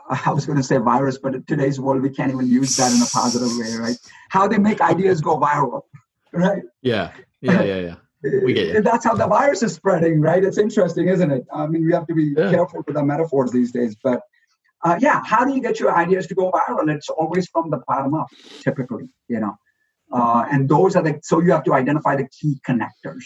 I 0.27 0.31
was 0.31 0.45
going 0.45 0.57
to 0.57 0.63
say 0.63 0.77
virus, 0.77 1.17
but 1.17 1.33
in 1.33 1.43
today's 1.45 1.79
world, 1.79 2.03
we 2.03 2.11
can't 2.11 2.31
even 2.31 2.47
use 2.47 2.75
that 2.75 2.93
in 2.93 3.01
a 3.01 3.07
positive 3.07 3.49
way, 3.57 3.75
right? 3.75 3.97
How 4.29 4.47
they 4.47 4.59
make 4.59 4.79
ideas 4.79 5.19
go 5.19 5.39
viral 5.39 5.81
right? 6.35 6.63
Yeah, 6.81 7.11
yeah, 7.41 7.63
yeah, 7.63 7.79
yeah. 7.79 7.95
We 8.43 8.53
get 8.53 8.67
you. 8.67 8.81
That's 8.89 9.05
how 9.05 9.15
the 9.15 9.27
virus 9.27 9.63
is 9.63 9.73
spreading, 9.73 10.21
right? 10.21 10.43
It's 10.43 10.57
interesting, 10.57 11.07
isn't 11.07 11.31
it? 11.31 11.45
I 11.53 11.67
mean, 11.67 11.85
we 11.85 11.93
have 11.93 12.07
to 12.07 12.13
be 12.13 12.33
yeah. 12.37 12.51
careful 12.51 12.83
with 12.85 12.95
the 12.95 13.03
metaphors 13.03 13.51
these 13.51 13.71
days, 13.71 13.95
but 14.03 14.21
uh, 14.85 14.97
yeah, 15.01 15.21
how 15.25 15.43
do 15.43 15.53
you 15.53 15.61
get 15.61 15.79
your 15.79 15.95
ideas 15.95 16.27
to 16.27 16.35
go 16.35 16.51
viral? 16.51 16.93
It's 16.95 17.09
always 17.09 17.47
from 17.47 17.71
the 17.71 17.81
bottom 17.87 18.13
up, 18.13 18.27
typically, 18.61 19.09
you 19.27 19.39
know. 19.39 19.55
Uh, 20.11 20.45
and 20.51 20.69
those 20.69 20.95
are 20.95 21.01
the 21.01 21.19
so 21.23 21.41
you 21.41 21.51
have 21.51 21.63
to 21.63 21.73
identify 21.73 22.15
the 22.15 22.27
key 22.29 22.59
connectors. 22.67 23.25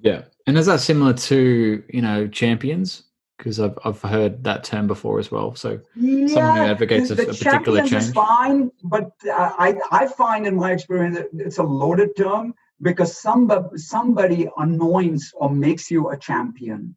Yeah, 0.00 0.22
and 0.46 0.56
is 0.56 0.66
that 0.66 0.80
similar 0.80 1.12
to 1.12 1.82
you 1.92 2.02
know 2.02 2.28
champions? 2.28 3.02
because 3.36 3.60
I've 3.60 3.78
I've 3.84 4.00
heard 4.00 4.44
that 4.44 4.64
term 4.64 4.86
before 4.86 5.18
as 5.18 5.30
well. 5.30 5.54
So 5.54 5.80
yeah, 5.94 6.26
someone 6.28 6.56
who 6.56 6.62
advocates 6.62 7.10
a, 7.10 7.14
a 7.14 7.26
particular 7.26 7.80
change. 7.80 8.04
Is 8.04 8.12
fine, 8.12 8.70
but 8.84 9.10
uh, 9.26 9.52
I 9.58 9.76
I 9.90 10.06
find 10.06 10.46
in 10.46 10.56
my 10.56 10.72
experience 10.72 11.16
that 11.16 11.28
it's 11.34 11.58
a 11.58 11.62
loaded 11.62 12.16
term 12.16 12.54
because 12.80 13.20
somebody 13.20 13.76
somebody 13.76 14.48
anoints 14.56 15.32
or 15.34 15.50
makes 15.50 15.90
you 15.90 16.10
a 16.10 16.16
champion 16.16 16.96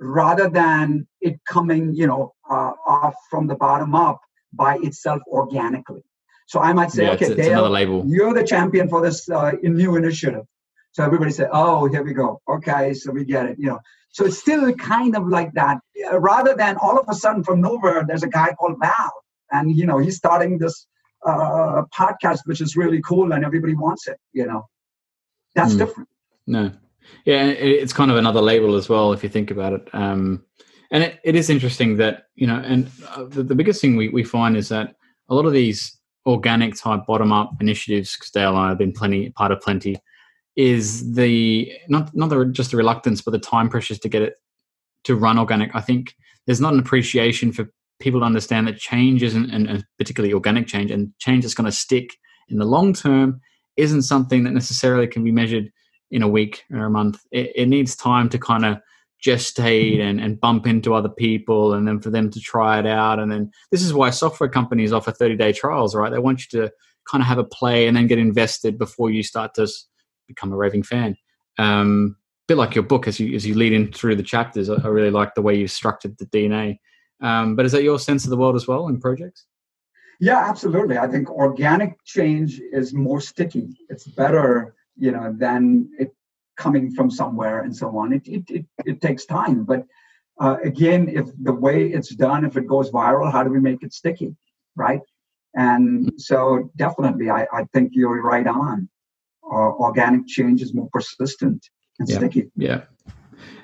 rather 0.00 0.48
than 0.48 1.06
it 1.20 1.38
coming 1.46 1.94
you 1.94 2.06
know 2.06 2.32
uh, 2.50 2.72
off 2.86 3.14
from 3.30 3.46
the 3.46 3.54
bottom 3.54 3.94
up 3.94 4.20
by 4.52 4.76
itself 4.82 5.20
organically. 5.28 6.02
So 6.46 6.58
I 6.58 6.72
might 6.72 6.90
say, 6.90 7.04
yeah, 7.04 7.12
okay, 7.12 7.26
it's, 7.26 7.36
Dale, 7.36 7.70
label. 7.70 8.02
you're 8.04 8.34
the 8.34 8.42
champion 8.42 8.88
for 8.88 9.00
this 9.00 9.28
uh, 9.30 9.52
new 9.62 9.94
initiative. 9.94 10.42
So 10.90 11.04
everybody 11.04 11.30
said, 11.30 11.48
oh, 11.52 11.86
here 11.86 12.02
we 12.02 12.12
go. 12.12 12.40
Okay, 12.48 12.92
so 12.92 13.12
we 13.12 13.24
get 13.24 13.46
it. 13.46 13.56
You 13.56 13.66
know, 13.66 13.78
so 14.10 14.24
it's 14.24 14.38
still 14.38 14.72
kind 14.74 15.16
of 15.16 15.28
like 15.28 15.52
that. 15.52 15.78
Rather 16.12 16.54
than 16.56 16.76
all 16.78 16.98
of 16.98 17.06
a 17.08 17.14
sudden 17.14 17.44
from 17.44 17.60
nowhere, 17.60 18.04
there's 18.06 18.24
a 18.24 18.28
guy 18.28 18.52
called 18.58 18.76
Val, 18.80 19.12
and 19.52 19.76
you 19.76 19.86
know 19.86 19.98
he's 19.98 20.16
starting 20.16 20.58
this 20.58 20.86
uh, 21.24 21.82
podcast, 21.96 22.40
which 22.46 22.60
is 22.60 22.76
really 22.76 23.00
cool, 23.02 23.32
and 23.32 23.44
everybody 23.44 23.74
wants 23.74 24.08
it. 24.08 24.18
You 24.32 24.46
know, 24.46 24.68
that's 25.54 25.74
mm. 25.74 25.78
different. 25.78 26.08
No, 26.48 26.72
yeah, 27.24 27.46
it's 27.46 27.92
kind 27.92 28.10
of 28.10 28.16
another 28.16 28.40
label 28.40 28.76
as 28.76 28.88
well 28.88 29.12
if 29.12 29.22
you 29.22 29.28
think 29.28 29.50
about 29.50 29.72
it. 29.72 29.88
Um, 29.92 30.44
and 30.90 31.04
it, 31.04 31.20
it 31.24 31.36
is 31.36 31.50
interesting 31.50 31.96
that 31.98 32.24
you 32.34 32.46
know, 32.46 32.56
and 32.56 32.90
uh, 33.08 33.24
the, 33.24 33.42
the 33.42 33.54
biggest 33.54 33.80
thing 33.80 33.96
we, 33.96 34.08
we 34.08 34.24
find 34.24 34.56
is 34.56 34.68
that 34.70 34.94
a 35.28 35.34
lot 35.34 35.46
of 35.46 35.52
these 35.52 35.96
organic 36.26 36.76
type 36.76 37.06
bottom 37.06 37.32
up 37.32 37.52
initiatives, 37.60 38.16
because 38.16 38.34
and 38.34 38.56
I 38.56 38.68
have 38.68 38.78
been 38.78 38.92
plenty 38.92 39.30
part 39.30 39.52
of 39.52 39.60
plenty 39.60 39.96
is 40.56 41.14
the 41.14 41.70
not 41.88 42.14
not 42.14 42.28
the, 42.28 42.44
just 42.46 42.72
the 42.72 42.76
reluctance, 42.76 43.22
but 43.22 43.30
the 43.30 43.38
time 43.38 43.68
pressures 43.68 43.98
to 44.00 44.08
get 44.08 44.22
it 44.22 44.34
to 45.04 45.16
run 45.16 45.38
organic. 45.38 45.74
I 45.74 45.80
think 45.80 46.14
there's 46.46 46.60
not 46.60 46.74
an 46.74 46.80
appreciation 46.80 47.52
for 47.52 47.70
people 48.00 48.20
to 48.20 48.26
understand 48.26 48.66
that 48.66 48.78
change 48.78 49.22
isn't, 49.22 49.84
particularly 49.98 50.32
organic 50.32 50.66
change, 50.66 50.90
and 50.90 51.12
change 51.18 51.44
that's 51.44 51.54
going 51.54 51.70
to 51.70 51.72
stick 51.72 52.16
in 52.48 52.58
the 52.58 52.64
long 52.64 52.92
term 52.92 53.40
isn't 53.76 54.02
something 54.02 54.44
that 54.44 54.52
necessarily 54.52 55.06
can 55.06 55.22
be 55.22 55.32
measured 55.32 55.70
in 56.10 56.22
a 56.22 56.28
week 56.28 56.64
or 56.72 56.84
a 56.84 56.90
month. 56.90 57.24
It, 57.30 57.52
it 57.54 57.66
needs 57.66 57.96
time 57.96 58.28
to 58.30 58.38
kind 58.38 58.64
of 58.64 58.78
gestate 59.24 60.00
and, 60.00 60.20
and 60.20 60.40
bump 60.40 60.66
into 60.66 60.94
other 60.94 61.08
people 61.08 61.74
and 61.74 61.86
then 61.86 62.00
for 62.00 62.10
them 62.10 62.30
to 62.30 62.40
try 62.40 62.78
it 62.78 62.86
out. 62.86 63.18
And 63.18 63.30
then 63.30 63.50
this 63.70 63.82
is 63.82 63.92
why 63.92 64.10
software 64.10 64.48
companies 64.48 64.92
offer 64.92 65.12
30 65.12 65.36
day 65.36 65.52
trials, 65.52 65.94
right? 65.94 66.10
They 66.10 66.18
want 66.18 66.44
you 66.44 66.60
to 66.60 66.72
kind 67.10 67.22
of 67.22 67.28
have 67.28 67.38
a 67.38 67.44
play 67.44 67.86
and 67.86 67.96
then 67.96 68.06
get 68.06 68.18
invested 68.18 68.78
before 68.78 69.10
you 69.10 69.22
start 69.22 69.54
to 69.54 69.68
become 70.26 70.52
a 70.52 70.56
raving 70.56 70.84
fan. 70.84 71.16
Um, 71.58 72.16
a 72.18 72.54
bit 72.54 72.56
like 72.56 72.74
your 72.74 72.84
book 72.84 73.06
as 73.06 73.20
you 73.20 73.34
as 73.34 73.46
you 73.46 73.54
lead 73.54 73.72
in 73.72 73.92
through 73.92 74.16
the 74.16 74.22
chapters. 74.22 74.70
I, 74.70 74.74
I 74.76 74.88
really 74.88 75.10
like 75.10 75.34
the 75.34 75.42
way 75.42 75.54
you 75.54 75.68
structured 75.68 76.16
the 76.18 76.26
DNA. 76.26 76.78
Um, 77.20 77.54
but 77.54 77.66
is 77.66 77.72
that 77.72 77.82
your 77.82 77.98
sense 77.98 78.24
of 78.24 78.30
the 78.30 78.36
world 78.36 78.56
as 78.56 78.66
well 78.66 78.88
in 78.88 78.98
projects? 78.98 79.44
Yeah, 80.20 80.38
absolutely. 80.38 80.98
I 80.98 81.06
think 81.06 81.30
organic 81.30 82.02
change 82.04 82.60
is 82.72 82.92
more 82.92 83.20
sticky. 83.20 83.78
It's 83.88 84.06
better, 84.06 84.74
you 85.00 85.10
know, 85.10 85.34
than 85.36 85.90
it 85.98 86.14
coming 86.56 86.92
from 86.94 87.10
somewhere 87.10 87.60
and 87.64 87.74
so 87.74 87.96
on. 87.98 88.12
It 88.12 88.22
it 88.26 88.44
it, 88.48 88.66
it 88.86 89.00
takes 89.00 89.24
time, 89.24 89.64
but 89.64 89.84
uh, 90.40 90.56
again, 90.64 91.08
if 91.08 91.26
the 91.42 91.52
way 91.52 91.88
it's 91.88 92.14
done, 92.14 92.44
if 92.44 92.56
it 92.56 92.66
goes 92.66 92.90
viral, 92.90 93.30
how 93.30 93.42
do 93.42 93.50
we 93.50 93.60
make 93.60 93.82
it 93.82 93.92
sticky, 93.92 94.36
right? 94.76 95.02
And 95.54 96.12
so 96.16 96.70
definitely, 96.76 97.28
I, 97.28 97.46
I 97.52 97.64
think 97.72 97.90
you're 97.92 98.22
right 98.22 98.46
on 98.46 98.88
uh, 99.44 99.72
organic 99.86 100.26
change 100.26 100.62
is 100.62 100.72
more 100.72 100.88
persistent 100.92 101.68
and 101.98 102.08
yeah. 102.08 102.16
sticky. 102.18 102.50
Yeah. 102.56 102.82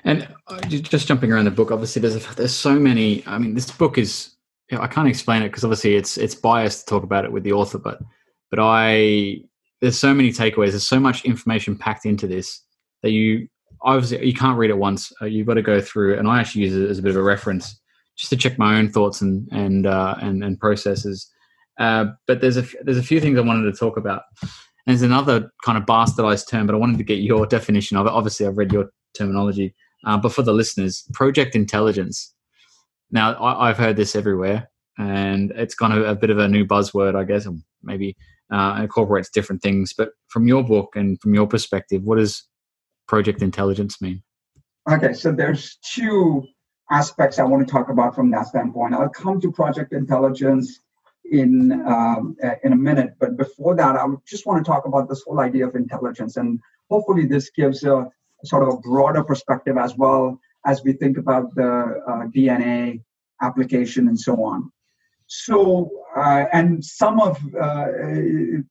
And 0.03 0.27
uh, 0.47 0.59
just 0.61 1.07
jumping 1.07 1.31
around 1.31 1.45
the 1.45 1.51
book, 1.51 1.71
obviously 1.71 2.01
there's 2.01 2.15
a, 2.15 2.35
there's 2.35 2.55
so 2.55 2.77
many. 2.79 3.25
I 3.25 3.37
mean, 3.37 3.53
this 3.53 3.69
book 3.71 3.97
is 3.97 4.35
I 4.71 4.87
can't 4.87 5.07
explain 5.07 5.43
it 5.43 5.49
because 5.49 5.63
obviously 5.63 5.95
it's 5.95 6.17
it's 6.17 6.35
biased 6.35 6.81
to 6.81 6.85
talk 6.85 7.03
about 7.03 7.25
it 7.25 7.31
with 7.31 7.43
the 7.43 7.53
author, 7.53 7.77
but 7.77 8.01
but 8.49 8.59
I 8.59 9.41
there's 9.81 9.97
so 9.97 10.13
many 10.13 10.31
takeaways. 10.31 10.71
There's 10.71 10.87
so 10.87 10.99
much 10.99 11.25
information 11.25 11.77
packed 11.77 12.05
into 12.05 12.27
this 12.27 12.61
that 13.03 13.11
you 13.11 13.47
obviously 13.81 14.25
you 14.25 14.33
can't 14.33 14.57
read 14.57 14.69
it 14.69 14.77
once. 14.77 15.11
Uh, 15.21 15.25
you've 15.25 15.47
got 15.47 15.55
to 15.55 15.61
go 15.61 15.79
through, 15.81 16.17
and 16.17 16.27
I 16.27 16.39
actually 16.39 16.63
use 16.63 16.75
it 16.75 16.89
as 16.89 16.99
a 16.99 17.01
bit 17.01 17.11
of 17.11 17.17
a 17.17 17.23
reference 17.23 17.79
just 18.17 18.29
to 18.31 18.37
check 18.37 18.57
my 18.57 18.77
own 18.77 18.89
thoughts 18.89 19.21
and 19.21 19.47
and 19.51 19.85
uh, 19.85 20.15
and, 20.21 20.43
and 20.43 20.59
processes. 20.59 21.29
Uh, 21.79 22.05
but 22.25 22.41
there's 22.41 22.57
a 22.57 22.65
there's 22.83 22.97
a 22.97 23.03
few 23.03 23.19
things 23.19 23.37
I 23.37 23.41
wanted 23.41 23.71
to 23.71 23.77
talk 23.77 23.97
about. 23.97 24.23
And 24.41 24.95
There's 24.95 25.01
another 25.01 25.51
kind 25.65 25.77
of 25.77 25.83
bastardized 25.83 26.47
term, 26.49 26.65
but 26.65 26.73
I 26.73 26.79
wanted 26.79 26.97
to 26.97 27.03
get 27.03 27.19
your 27.19 27.45
definition 27.57 27.97
of 27.97 28.05
it. 28.07 28.11
Obviously, 28.11 28.47
I've 28.47 28.57
read 28.57 28.71
your 28.71 28.89
terminology, 29.15 29.75
uh, 30.05 30.17
but 30.17 30.31
for 30.31 30.43
the 30.43 30.53
listeners, 30.53 31.05
project 31.13 31.55
intelligence. 31.55 32.33
Now, 33.09 33.41
I, 33.41 33.69
have 33.69 33.77
heard 33.77 33.95
this 33.95 34.17
everywhere, 34.17 34.69
and 34.97 35.51
it's 35.51 35.75
kind 35.75 35.93
of 35.93 36.05
a 36.05 36.13
bit 36.13 36.29
of 36.29 36.39
a 36.39 36.47
new 36.47 36.65
buzzword, 36.65 37.15
I 37.15 37.23
guess, 37.23 37.47
maybe 37.81 38.17
uh, 38.51 38.79
incorporates 38.81 39.29
different 39.29 39.61
things. 39.61 39.93
But 39.97 40.11
from 40.27 40.47
your 40.47 40.63
book 40.63 40.95
and 40.95 41.19
from 41.21 41.33
your 41.33 41.47
perspective, 41.47 42.03
what 42.03 42.17
does 42.17 42.47
project 43.07 43.41
intelligence 43.41 44.01
mean? 44.01 44.23
Okay, 44.89 45.13
so 45.13 45.31
there's 45.31 45.77
two 45.83 46.45
aspects 46.89 47.39
I 47.39 47.43
want 47.43 47.67
to 47.67 47.71
talk 47.71 47.89
about 47.89 48.15
from 48.15 48.31
that 48.31 48.47
standpoint. 48.47 48.93
I'll 48.93 49.09
come 49.09 49.41
to 49.41 49.51
project 49.51 49.93
intelligence 49.93 50.79
in 51.29 51.71
um, 51.85 52.37
in 52.63 52.73
a 52.73 52.75
minute. 52.75 53.15
But 53.19 53.37
before 53.37 53.75
that, 53.75 53.95
I 53.95 54.05
just 54.25 54.45
want 54.45 54.63
to 54.63 54.69
talk 54.69 54.85
about 54.85 55.09
this 55.09 55.23
whole 55.23 55.39
idea 55.39 55.67
of 55.67 55.75
intelligence, 55.75 56.37
and 56.37 56.59
hopefully, 56.89 57.25
this 57.25 57.49
gives 57.49 57.83
a 57.83 58.09
sort 58.45 58.63
of 58.63 58.75
a 58.75 58.77
broader 58.77 59.23
perspective 59.23 59.77
as 59.77 59.95
well 59.97 60.39
as 60.65 60.83
we 60.83 60.93
think 60.93 61.17
about 61.17 61.53
the 61.55 62.01
uh, 62.07 62.27
DNA 62.27 63.01
application 63.41 64.07
and 64.07 64.19
so 64.19 64.43
on. 64.43 64.71
So, 65.27 65.91
uh, 66.15 66.45
and 66.53 66.83
some 66.83 67.19
of 67.19 67.37
uh, 67.55 67.85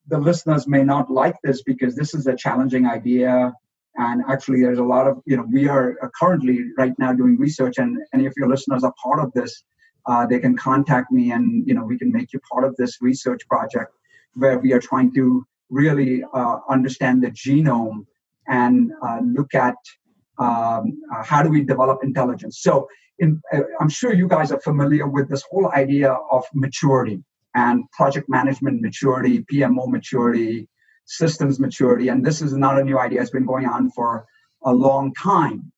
the 0.09 0.19
listeners 0.19 0.67
may 0.67 0.83
not 0.83 1.11
like 1.11 1.37
this 1.45 1.63
because 1.63 1.95
this 1.95 2.15
is 2.15 2.27
a 2.27 2.35
challenging 2.35 2.87
idea. 2.87 3.53
And 3.97 4.23
actually, 4.29 4.63
there's 4.63 4.79
a 4.79 4.85
lot 4.85 5.07
of, 5.07 5.21
you 5.27 5.37
know, 5.37 5.47
we 5.51 5.69
are 5.69 5.97
currently 6.19 6.71
right 6.77 6.93
now 6.99 7.13
doing 7.13 7.39
research, 7.39 7.79
and 7.79 7.99
any 8.13 8.27
of 8.27 8.35
your 8.37 8.49
listeners 8.49 8.85
are 8.85 8.95
part 9.03 9.21
of 9.21 9.33
this. 9.33 9.65
Uh, 10.07 10.27
they 10.27 10.39
can 10.39 10.57
contact 10.57 11.11
me, 11.11 11.33
and 11.33 11.67
you 11.67 11.75
know, 11.75 11.85
we 11.85 11.99
can 11.99 12.13
make 12.13 12.33
you 12.33 12.41
part 12.51 12.65
of 12.65 12.75
this 12.77 12.99
research 13.01 13.47
project 13.49 13.93
where 14.35 14.59
we 14.59 14.73
are 14.73 14.81
trying 14.81 15.13
to 15.15 15.47
really 15.71 16.23
uh, 16.35 16.59
understand 16.69 17.23
the 17.23 17.31
genome 17.31 18.07
and 18.49 18.93
uh, 19.03 19.21
look 19.25 19.55
at 19.55 19.77
um, 20.39 21.01
uh, 21.13 21.23
how 21.25 21.43
do 21.43 21.49
we 21.49 21.63
develop 21.65 22.05
intelligence. 22.05 22.61
So 22.61 22.89
in, 23.19 23.41
uh, 23.53 23.61
I'm 23.81 23.89
sure 23.89 24.13
you 24.13 24.29
guys 24.29 24.53
are 24.53 24.61
familiar 24.61 25.07
with 25.07 25.29
this 25.29 25.43
whole 25.51 25.71
idea 25.73 26.13
of 26.13 26.45
maturity 26.55 27.23
and 27.55 27.91
project 27.91 28.29
management 28.29 28.83
maturity, 28.83 29.45
PMO 29.51 29.89
maturity, 29.89 30.69
systems 31.07 31.59
maturity. 31.59 32.09
And 32.09 32.25
this 32.25 32.43
is 32.43 32.53
not 32.55 32.79
a 32.79 32.85
new 32.85 32.99
idea, 32.99 33.23
it's 33.23 33.31
been 33.31 33.47
going 33.47 33.67
on 33.67 33.91
for 33.91 34.27
a 34.65 34.73
long 34.73 35.15
time. 35.15 35.73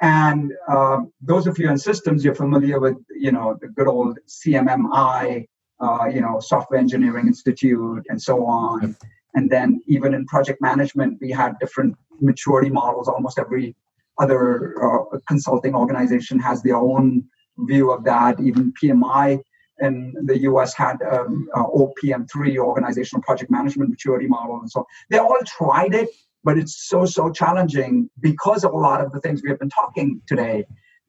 And 0.00 0.52
uh, 0.68 1.00
those 1.20 1.46
of 1.46 1.58
you 1.58 1.68
in 1.68 1.76
systems, 1.76 2.24
you're 2.24 2.34
familiar 2.34 2.80
with, 2.80 2.96
you 3.10 3.32
know, 3.32 3.58
the 3.60 3.68
good 3.68 3.86
old 3.86 4.18
CMMI, 4.28 5.46
uh, 5.80 6.04
you 6.12 6.20
know, 6.20 6.40
Software 6.40 6.80
Engineering 6.80 7.26
Institute, 7.26 8.04
and 8.08 8.20
so 8.20 8.46
on. 8.46 8.96
And 9.34 9.50
then 9.50 9.80
even 9.86 10.14
in 10.14 10.26
project 10.26 10.60
management, 10.62 11.18
we 11.20 11.30
had 11.30 11.58
different 11.58 11.96
maturity 12.20 12.70
models. 12.70 13.08
Almost 13.08 13.38
every 13.38 13.74
other 14.20 14.74
uh, 14.82 15.18
consulting 15.26 15.74
organization 15.74 16.38
has 16.38 16.62
their 16.62 16.76
own 16.76 17.24
view 17.58 17.90
of 17.90 18.04
that. 18.04 18.40
Even 18.40 18.72
PMI 18.82 19.40
in 19.80 20.14
the 20.24 20.38
US 20.40 20.74
had 20.74 20.96
um, 21.10 21.48
uh, 21.54 21.64
OPM3, 21.64 22.58
Organizational 22.58 23.22
Project 23.22 23.50
Management 23.50 23.90
Maturity 23.90 24.26
Model, 24.26 24.60
and 24.60 24.70
so 24.70 24.86
they 25.08 25.18
all 25.18 25.38
tried 25.46 25.94
it, 25.94 26.08
but 26.44 26.58
it's 26.58 26.88
so 26.88 27.06
so 27.06 27.30
challenging 27.30 28.10
because 28.20 28.64
of 28.64 28.72
a 28.72 28.76
lot 28.76 29.00
of 29.04 29.12
the 29.12 29.20
things 29.20 29.42
we 29.42 29.48
have 29.48 29.58
been 29.58 29.70
talking 29.70 30.20
today, 30.26 30.64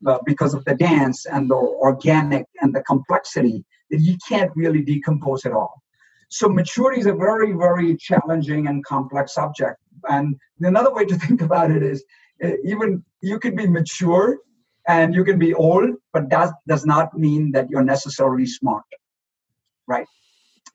uh, 0.07 0.19
because 0.25 0.53
of 0.53 0.63
the 0.65 0.75
dance 0.75 1.25
and 1.25 1.49
the 1.49 1.55
organic 1.55 2.45
and 2.61 2.73
the 2.73 2.81
complexity 2.83 3.63
that 3.89 3.99
you 3.99 4.17
can't 4.27 4.51
really 4.55 4.81
decompose 4.81 5.45
it 5.45 5.51
all. 5.51 5.81
So 6.29 6.47
maturity 6.47 7.01
is 7.01 7.07
a 7.07 7.13
very 7.13 7.51
very 7.51 7.97
challenging 7.97 8.67
and 8.67 8.83
complex 8.85 9.33
subject. 9.33 9.77
And 10.07 10.35
another 10.61 10.93
way 10.93 11.05
to 11.05 11.15
think 11.25 11.41
about 11.41 11.71
it 11.71 11.83
is 11.83 12.03
Eh, 12.41 12.55
even 12.63 13.03
you 13.21 13.39
can 13.39 13.55
be 13.55 13.67
mature 13.67 14.37
and 14.87 15.13
you 15.13 15.23
can 15.23 15.37
be 15.37 15.53
old, 15.53 15.91
but 16.13 16.29
that 16.29 16.53
does 16.67 16.85
not 16.85 17.17
mean 17.17 17.51
that 17.51 17.69
you're 17.69 17.83
necessarily 17.83 18.45
smart, 18.45 18.83
right? 19.87 20.07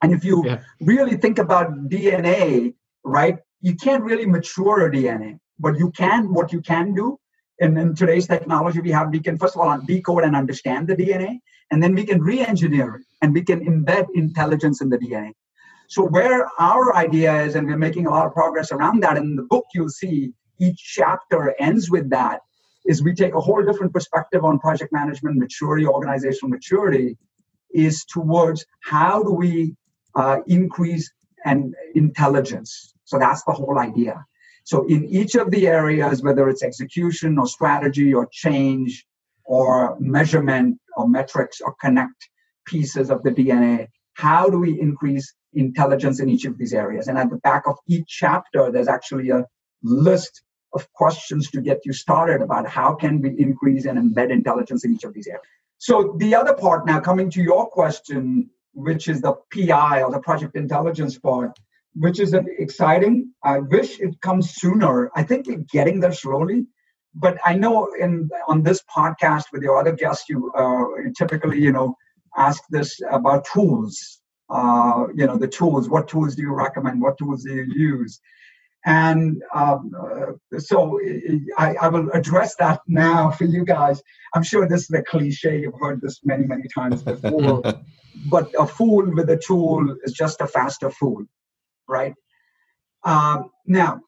And 0.03 0.13
if 0.13 0.25
you 0.25 0.45
yeah. 0.47 0.61
really 0.81 1.17
think 1.17 1.39
about 1.39 1.89
DNA, 1.89 2.75
right, 3.05 3.39
you 3.61 3.75
can't 3.75 4.05
really 4.05 4.27
mature 4.27 4.87
a 4.87 4.91
DNA, 4.91 5.39
but 5.59 5.77
you 5.79 5.91
can, 5.91 6.33
what 6.33 6.53
you 6.53 6.61
can 6.61 6.95
do 6.95 7.19
in, 7.59 7.77
in 7.77 7.95
today's 7.95 8.27
technology 8.27 8.81
we 8.81 8.93
have, 8.93 9.11
we 9.11 9.21
can 9.21 9.39
first 9.39 9.57
of 9.57 9.63
all 9.63 9.81
decode 9.87 10.25
and 10.25 10.37
understand 10.37 10.87
the 10.87 10.95
DNA, 10.95 11.39
and 11.71 11.83
then 11.83 11.95
we 11.95 12.05
can 12.05 12.21
re-engineer 12.23 12.97
it 12.97 13.03
and 13.23 13.35
we 13.35 13.43
can 13.43 13.61
embed 13.65 14.07
intelligence 14.15 14.81
in 14.83 14.89
the 14.89 14.99
DNA. 14.99 15.33
So 15.89 16.05
where 16.05 16.49
our 16.61 16.95
idea 16.95 17.43
is, 17.43 17.55
and 17.55 17.67
we're 17.67 17.79
making 17.79 18.07
a 18.07 18.11
lot 18.11 18.27
of 18.27 18.33
progress 18.33 18.71
around 18.71 19.03
that, 19.03 19.17
in 19.17 19.35
the 19.35 19.43
book 19.45 19.65
you'll 19.75 19.89
see 19.89 20.33
each 20.59 20.79
chapter 20.79 21.55
ends 21.59 21.91
with 21.91 22.11
that 22.11 22.41
is 22.85 23.03
we 23.03 23.15
take 23.15 23.35
a 23.35 23.41
whole 23.41 23.63
different 23.65 23.93
perspective 23.93 24.45
on 24.45 24.59
project 24.59 24.93
management 24.93 25.37
maturity 25.37 25.87
organizational 25.87 26.51
maturity 26.51 27.17
is 27.73 28.05
towards 28.05 28.65
how 28.81 29.23
do 29.23 29.33
we 29.33 29.75
uh, 30.15 30.39
increase 30.47 31.13
and 31.45 31.75
intelligence. 31.95 32.95
So 33.05 33.19
that's 33.19 33.45
the 33.45 33.53
whole 33.53 33.79
idea. 33.79 34.25
So 34.65 34.87
in 34.87 35.05
each 35.05 35.35
of 35.35 35.51
the 35.51 35.67
areas 35.67 36.23
whether 36.23 36.49
it's 36.49 36.63
execution 36.63 37.39
or 37.39 37.47
strategy 37.47 38.13
or 38.15 38.29
change 38.33 39.05
or 39.45 39.97
measurement 40.01 40.79
or 40.97 41.09
metrics 41.09 41.61
or 41.61 41.75
connect 41.81 42.29
pieces 42.67 43.11
of 43.11 43.23
the 43.23 43.31
dna 43.31 43.87
how 44.17 44.49
do 44.49 44.59
we 44.59 44.81
increase 44.81 45.35
intelligence 45.53 46.21
in 46.21 46.29
each 46.29 46.47
of 46.47 46.57
these 46.57 46.73
areas? 46.73 47.09
And 47.09 47.19
at 47.19 47.31
the 47.31 47.37
back 47.37 47.65
of 47.67 47.77
each 47.87 48.07
chapter 48.09 48.71
there's 48.73 48.89
actually 48.89 49.31
a 49.31 49.45
list 49.83 50.43
of 50.77 50.81
questions 50.93 51.51
to 51.51 51.61
get 51.69 51.79
you 51.87 51.93
started 52.05 52.41
about 52.43 52.65
how 52.79 52.91
can 53.03 53.15
we 53.23 53.31
increase 53.47 53.85
and 53.87 53.97
embed 54.05 54.31
intelligence 54.31 54.85
in 54.85 54.95
each 54.95 55.05
of 55.05 55.13
these 55.15 55.27
areas. 55.27 55.47
So 55.79 55.95
the 56.19 56.35
other 56.41 56.55
part 56.55 56.87
now 56.87 57.01
coming 57.01 57.29
to 57.31 57.43
your 57.43 57.65
question, 57.79 58.51
which 58.87 59.09
is 59.13 59.21
the 59.21 59.35
PI 59.53 60.03
or 60.03 60.11
the 60.11 60.21
project 60.21 60.57
intelligence 60.57 61.19
part, 61.19 61.53
which 61.95 62.19
is 62.21 62.35
exciting. 62.35 63.33
I 63.43 63.59
wish 63.59 64.01
it 64.01 64.21
comes 64.21 64.55
sooner. 64.63 65.11
I 65.15 65.23
think 65.23 65.47
we're 65.47 65.67
getting 65.79 66.01
there 66.01 66.13
slowly. 66.13 66.67
But 67.15 67.39
I 67.51 67.55
know 67.63 67.77
in 67.99 68.29
on 68.47 68.63
this 68.63 68.83
podcast 68.95 69.45
with 69.53 69.63
your 69.63 69.79
other 69.81 69.93
guests, 69.93 70.29
you 70.29 70.53
uh, 70.53 70.85
typically, 71.17 71.59
you 71.67 71.73
know, 71.73 71.97
ask 72.37 72.63
this 72.69 73.01
about 73.11 73.47
tools. 73.53 74.21
Uh, 74.49 75.07
you 75.19 75.27
know, 75.27 75.37
the 75.37 75.49
tools. 75.49 75.89
What 75.89 76.07
tools 76.07 76.37
do 76.37 76.43
you 76.43 76.55
recommend? 76.55 77.01
What 77.01 77.19
tools 77.19 77.43
do 77.45 77.55
you 77.55 77.67
use? 77.93 78.21
And 78.87 79.43
um, 79.53 79.91
uh, 80.01 80.59
so 80.59 81.01
I, 81.59 81.75
I, 81.75 81.89
will 81.89 82.09
address 82.13 82.55
that 82.61 82.81
now 82.87 83.33
for 83.33 83.45
you 83.45 83.65
guys. 83.65 84.01
I'm 84.33 84.45
sure 84.45 84.69
this 84.69 84.83
is 84.83 84.91
a 84.91 85.03
cliche, 85.03 85.59
you've 85.59 85.75
heard 85.81 86.01
this 86.01 86.21
many, 86.25 86.47
many 86.47 86.69
times 86.73 87.03
before. 87.03 87.63
but 88.31 88.49
a 88.57 88.65
fool 88.65 89.13
with 89.13 89.29
a 89.29 89.39
tool 89.45 89.97
is 90.05 90.13
just 90.13 90.41
a 90.41 90.47
faster 90.47 90.89
fool, 90.89 91.25
right? 91.89 92.15
Um, 93.03 93.51
now, 93.67 94.01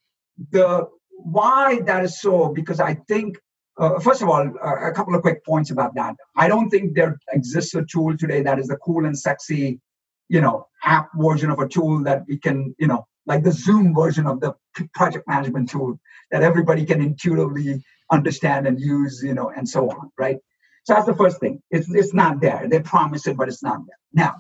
the 0.53 0.89
why 1.09 1.81
that 1.81 2.05
is 2.05 2.21
so, 2.21 2.53
because 2.53 2.79
I 2.79 2.95
think, 3.09 3.37
uh, 3.79 3.99
first 3.99 4.23
of 4.23 4.29
all, 4.29 4.49
uh, 4.65 4.89
a 4.89 4.93
couple 4.93 5.17
of 5.17 5.23
quick 5.23 5.45
points 5.45 5.73
about 5.73 5.97
that. 5.97 6.15
I 6.37 6.47
don't 6.47 6.71
think 6.71 6.95
there 6.95 7.19
exists 7.33 7.75
a 7.75 7.85
tool 7.85 8.17
today 8.17 8.43
that 8.43 8.61
is 8.61 8.69
the 8.69 8.77
cool 8.77 9.07
and 9.07 9.19
sexy, 9.19 9.81
you 10.29 10.41
know, 10.41 10.67
app 10.85 11.09
version 11.17 11.51
of 11.51 11.59
a 11.59 11.69
tool 11.69 12.05
that 12.05 12.23
we 12.29 12.39
can, 12.39 12.77
you 12.79 12.87
know, 12.87 13.07
like 13.29 13.45
the 13.45 13.53
Zoom 13.53 13.95
version 13.95 14.27
of 14.27 14.41
the 14.41 14.55
project 14.95 15.29
management 15.29 15.69
tool 15.69 16.01
that 16.31 16.43
everybody 16.43 16.85
can 16.85 17.01
intuitively 17.03 17.85
understand 18.11 18.67
and 18.67 18.81
use, 18.81 19.23
you 19.23 19.35
know, 19.35 19.51
and 19.51 19.69
so 19.69 19.91
on, 19.91 20.11
right? 20.19 20.39
So 20.85 20.95
that's 20.95 21.07
the 21.07 21.15
first 21.15 21.39
thing. 21.39 21.63
It's, 21.71 21.93
it's 21.93 22.15
not 22.15 22.41
there. 22.41 22.67
They 22.69 22.81
promise 22.81 23.27
it, 23.27 23.37
but 23.37 23.49
it's 23.49 23.63
not 23.63 23.81
there. 23.87 23.99
Now, 24.15 24.37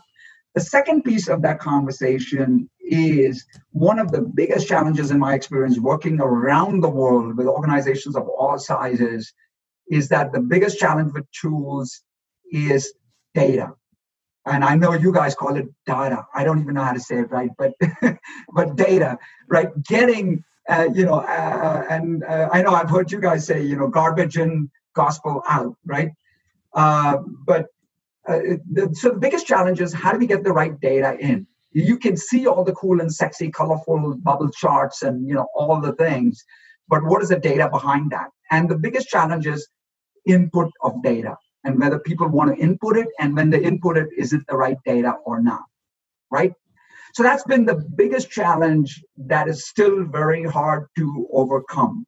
the 0.54 0.62
second 0.62 1.02
piece 1.02 1.28
of 1.28 1.42
that 1.42 1.60
conversation 1.60 2.68
is 2.80 3.44
one 3.72 3.98
of 3.98 4.10
the 4.10 4.22
biggest 4.22 4.66
challenges 4.66 5.10
in 5.10 5.18
my 5.18 5.34
experience 5.34 5.78
working 5.78 6.18
around 6.20 6.80
the 6.80 6.88
world 6.88 7.36
with 7.36 7.46
organizations 7.46 8.16
of 8.16 8.26
all 8.26 8.58
sizes 8.58 9.32
is 9.90 10.08
that 10.08 10.32
the 10.32 10.40
biggest 10.40 10.78
challenge 10.78 11.12
with 11.12 11.30
tools 11.32 12.00
is 12.50 12.94
data 13.34 13.74
and 14.48 14.64
I 14.64 14.74
know 14.74 14.94
you 14.94 15.12
guys 15.12 15.34
call 15.34 15.56
it 15.56 15.66
data. 15.86 16.26
I 16.34 16.44
don't 16.44 16.60
even 16.60 16.74
know 16.74 16.82
how 16.82 16.92
to 16.92 17.00
say 17.00 17.18
it 17.18 17.30
right, 17.30 17.50
but 17.58 17.72
but 18.54 18.76
data, 18.76 19.18
right? 19.48 19.70
Getting, 19.84 20.44
uh, 20.68 20.88
you 20.94 21.04
know, 21.04 21.20
uh, 21.20 21.84
and 21.88 22.24
uh, 22.24 22.48
I 22.52 22.62
know 22.62 22.74
I've 22.74 22.90
heard 22.90 23.12
you 23.12 23.20
guys 23.20 23.46
say, 23.46 23.62
you 23.62 23.76
know, 23.76 23.88
garbage 23.88 24.36
in, 24.38 24.70
gospel 24.94 25.42
out, 25.48 25.76
right? 25.86 26.10
Uh, 26.74 27.18
but 27.46 27.66
uh, 28.26 28.40
the, 28.72 28.90
so 28.92 29.10
the 29.10 29.18
biggest 29.18 29.46
challenge 29.46 29.80
is 29.80 29.92
how 29.92 30.12
do 30.12 30.18
we 30.18 30.26
get 30.26 30.44
the 30.44 30.52
right 30.52 30.78
data 30.80 31.16
in? 31.18 31.46
You 31.72 31.98
can 31.98 32.16
see 32.16 32.46
all 32.46 32.64
the 32.64 32.72
cool 32.72 33.00
and 33.00 33.12
sexy, 33.12 33.50
colorful 33.50 34.16
bubble 34.16 34.50
charts 34.50 35.02
and 35.02 35.28
you 35.28 35.34
know 35.34 35.46
all 35.54 35.80
the 35.80 35.92
things, 35.92 36.44
but 36.88 37.04
what 37.04 37.22
is 37.22 37.28
the 37.28 37.38
data 37.38 37.68
behind 37.70 38.10
that? 38.10 38.28
And 38.50 38.68
the 38.68 38.78
biggest 38.78 39.08
challenge 39.08 39.46
is 39.46 39.68
input 40.26 40.70
of 40.82 41.02
data 41.02 41.36
and 41.68 41.78
whether 41.78 41.98
people 42.10 42.28
want 42.28 42.50
to 42.50 42.62
input 42.68 42.96
it 42.96 43.08
and 43.20 43.36
when 43.36 43.50
they 43.50 43.62
input 43.62 43.96
it 44.02 44.08
is 44.16 44.32
it 44.32 44.40
the 44.48 44.56
right 44.56 44.78
data 44.84 45.12
or 45.24 45.40
not 45.40 45.62
right? 46.30 46.52
So 47.14 47.22
that's 47.22 47.44
been 47.44 47.64
the 47.64 47.82
biggest 47.96 48.30
challenge 48.30 49.02
that 49.16 49.48
is 49.48 49.66
still 49.66 50.04
very 50.04 50.44
hard 50.44 50.86
to 50.96 51.26
overcome 51.32 52.06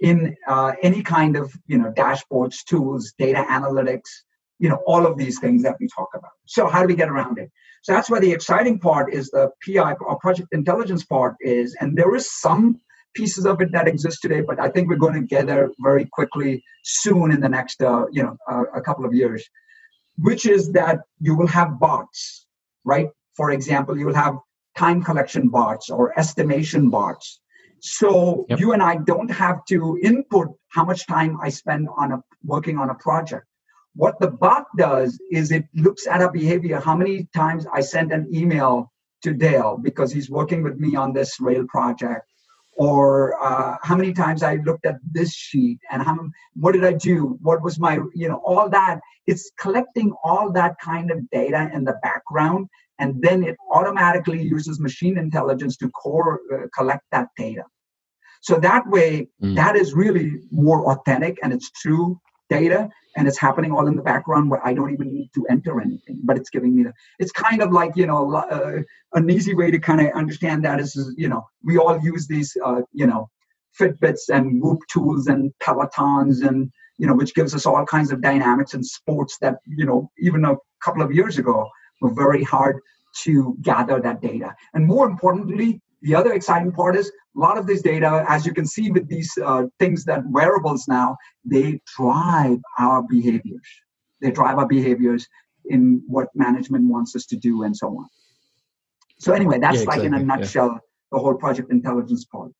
in 0.00 0.36
uh, 0.46 0.72
any 0.82 1.02
kind 1.02 1.36
of 1.36 1.52
you 1.66 1.78
know 1.78 1.90
dashboards 1.92 2.62
tools 2.64 3.14
data 3.18 3.44
analytics 3.48 4.10
you 4.58 4.68
know 4.68 4.80
all 4.86 5.06
of 5.06 5.16
these 5.16 5.38
things 5.38 5.62
that 5.62 5.76
we 5.80 5.88
talk 5.88 6.08
about. 6.14 6.32
So 6.44 6.66
how 6.66 6.82
do 6.82 6.88
we 6.88 6.96
get 6.96 7.08
around 7.08 7.38
it? 7.38 7.50
So 7.82 7.92
that's 7.92 8.10
where 8.10 8.20
the 8.20 8.32
exciting 8.32 8.78
part 8.78 9.12
is 9.12 9.30
the 9.30 9.50
pi 9.64 9.94
or 10.00 10.18
project 10.18 10.48
intelligence 10.52 11.04
part 11.04 11.34
is 11.40 11.74
and 11.80 11.96
there 11.96 12.14
is 12.14 12.30
some 12.30 12.80
pieces 13.20 13.44
of 13.46 13.60
it 13.60 13.72
that 13.72 13.88
exist 13.88 14.18
today, 14.22 14.40
but 14.40 14.60
I 14.60 14.68
think 14.68 14.88
we're 14.88 15.04
going 15.06 15.20
to 15.20 15.26
get 15.34 15.46
there 15.46 15.70
very 15.80 16.04
quickly 16.16 16.62
soon 16.84 17.32
in 17.32 17.40
the 17.40 17.48
next, 17.48 17.82
uh, 17.82 18.04
you 18.12 18.22
know, 18.22 18.36
uh, 18.50 18.64
a 18.74 18.80
couple 18.80 19.04
of 19.04 19.12
years, 19.14 19.42
which 20.18 20.46
is 20.46 20.62
that 20.72 21.00
you 21.20 21.34
will 21.36 21.52
have 21.58 21.80
bots, 21.80 22.46
right? 22.84 23.08
For 23.34 23.50
example, 23.50 23.98
you 23.98 24.06
will 24.06 24.22
have 24.26 24.36
time 24.76 25.02
collection 25.02 25.48
bots 25.48 25.90
or 25.90 26.18
estimation 26.18 26.90
bots. 26.90 27.40
So 27.80 28.46
yep. 28.48 28.60
you 28.60 28.72
and 28.72 28.82
I 28.82 28.96
don't 29.10 29.30
have 29.30 29.64
to 29.66 29.98
input 30.02 30.48
how 30.68 30.84
much 30.84 31.06
time 31.06 31.38
I 31.42 31.48
spend 31.48 31.88
on 31.96 32.12
a 32.12 32.22
working 32.44 32.78
on 32.78 32.90
a 32.90 32.94
project. 32.94 33.46
What 33.94 34.18
the 34.20 34.30
bot 34.30 34.66
does 34.76 35.18
is 35.30 35.50
it 35.50 35.64
looks 35.74 36.06
at 36.06 36.20
a 36.22 36.30
behavior, 36.30 36.78
how 36.80 36.96
many 36.96 37.28
times 37.34 37.66
I 37.72 37.80
sent 37.80 38.12
an 38.12 38.28
email 38.32 38.92
to 39.22 39.32
Dale 39.32 39.78
because 39.88 40.12
he's 40.12 40.30
working 40.30 40.62
with 40.62 40.78
me 40.78 40.96
on 40.96 41.12
this 41.12 41.40
rail 41.40 41.64
project, 41.68 42.26
or 42.76 43.42
uh, 43.42 43.76
how 43.82 43.96
many 43.96 44.12
times 44.12 44.42
I 44.42 44.56
looked 44.56 44.86
at 44.86 44.96
this 45.10 45.32
sheet 45.32 45.78
and 45.90 46.02
how 46.02 46.16
what 46.54 46.72
did 46.72 46.84
I 46.84 46.92
do? 46.92 47.38
What 47.40 47.62
was 47.62 47.78
my 47.78 47.98
you 48.14 48.28
know 48.28 48.42
all 48.44 48.68
that? 48.68 49.00
It's 49.26 49.50
collecting 49.58 50.12
all 50.22 50.52
that 50.52 50.76
kind 50.80 51.10
of 51.10 51.28
data 51.30 51.70
in 51.72 51.84
the 51.84 51.98
background, 52.02 52.68
and 52.98 53.22
then 53.22 53.42
it 53.42 53.56
automatically 53.72 54.42
uses 54.42 54.78
machine 54.78 55.18
intelligence 55.18 55.76
to 55.78 55.88
core 55.90 56.40
uh, 56.52 56.66
collect 56.76 57.04
that 57.12 57.28
data. 57.36 57.64
So 58.42 58.60
that 58.60 58.86
way, 58.86 59.28
mm. 59.42 59.56
that 59.56 59.74
is 59.74 59.94
really 59.94 60.40
more 60.52 60.92
authentic 60.92 61.38
and 61.42 61.52
it's 61.52 61.70
true 61.70 62.20
data 62.48 62.88
and 63.16 63.26
it's 63.26 63.38
happening 63.38 63.72
all 63.72 63.86
in 63.86 63.96
the 63.96 64.02
background 64.02 64.50
where 64.50 64.64
I 64.66 64.74
don't 64.74 64.92
even 64.92 65.12
need 65.12 65.30
to 65.34 65.46
enter 65.48 65.80
anything, 65.80 66.20
but 66.22 66.36
it's 66.36 66.50
giving 66.50 66.76
me 66.76 66.84
the. 66.84 66.92
It's 67.18 67.32
kind 67.32 67.62
of 67.62 67.72
like 67.72 67.96
you 67.96 68.06
know 68.06 68.34
uh, 68.34 68.82
an 69.14 69.30
easy 69.30 69.54
way 69.54 69.70
to 69.70 69.78
kind 69.78 70.00
of 70.00 70.12
understand 70.14 70.64
that 70.64 70.80
is 70.80 71.14
you 71.16 71.28
know 71.28 71.46
we 71.64 71.78
all 71.78 71.98
use 72.00 72.26
these 72.26 72.56
uh, 72.64 72.82
you 72.92 73.06
know 73.06 73.28
Fitbits 73.78 74.28
and 74.28 74.62
Whoop 74.62 74.80
tools 74.90 75.26
and 75.26 75.52
Pelotons 75.62 76.46
and 76.46 76.70
you 76.98 77.06
know 77.06 77.14
which 77.14 77.34
gives 77.34 77.54
us 77.54 77.66
all 77.66 77.84
kinds 77.86 78.12
of 78.12 78.20
dynamics 78.20 78.74
and 78.74 78.84
sports 78.84 79.38
that 79.40 79.56
you 79.66 79.86
know 79.86 80.10
even 80.18 80.44
a 80.44 80.56
couple 80.84 81.02
of 81.02 81.12
years 81.12 81.38
ago 81.38 81.68
were 82.00 82.14
very 82.14 82.42
hard 82.42 82.80
to 83.24 83.56
gather 83.62 84.00
that 84.00 84.20
data. 84.20 84.54
And 84.74 84.86
more 84.86 85.06
importantly, 85.06 85.80
the 86.02 86.14
other 86.14 86.32
exciting 86.32 86.72
part 86.72 86.96
is 86.96 87.08
a 87.08 87.40
lot 87.40 87.58
of 87.58 87.66
this 87.66 87.82
data, 87.82 88.24
as 88.28 88.46
you 88.46 88.52
can 88.52 88.66
see 88.66 88.90
with 88.90 89.08
these 89.08 89.30
uh, 89.44 89.64
things 89.78 90.04
that 90.04 90.22
wearables 90.28 90.86
now, 90.88 91.16
they 91.44 91.80
drive 91.96 92.58
our 92.78 93.02
behaviors. 93.02 93.66
They 94.20 94.30
drive 94.30 94.58
our 94.58 94.66
behaviors 94.66 95.26
in 95.66 96.02
what 96.06 96.28
management 96.34 96.88
wants 96.88 97.14
us 97.16 97.26
to 97.26 97.36
do 97.36 97.62
and 97.62 97.76
so 97.76 97.88
on. 97.88 98.06
So 99.18 99.32
anyway, 99.32 99.58
that's 99.58 99.76
yeah, 99.76 99.82
exactly. 99.82 100.08
like 100.08 100.20
in 100.20 100.22
a 100.22 100.24
nutshell 100.24 100.68
yeah. 100.72 100.78
the 101.12 101.18
whole 101.18 101.34
project 101.34 101.70
intelligence 101.70 102.24
part. 102.24 102.52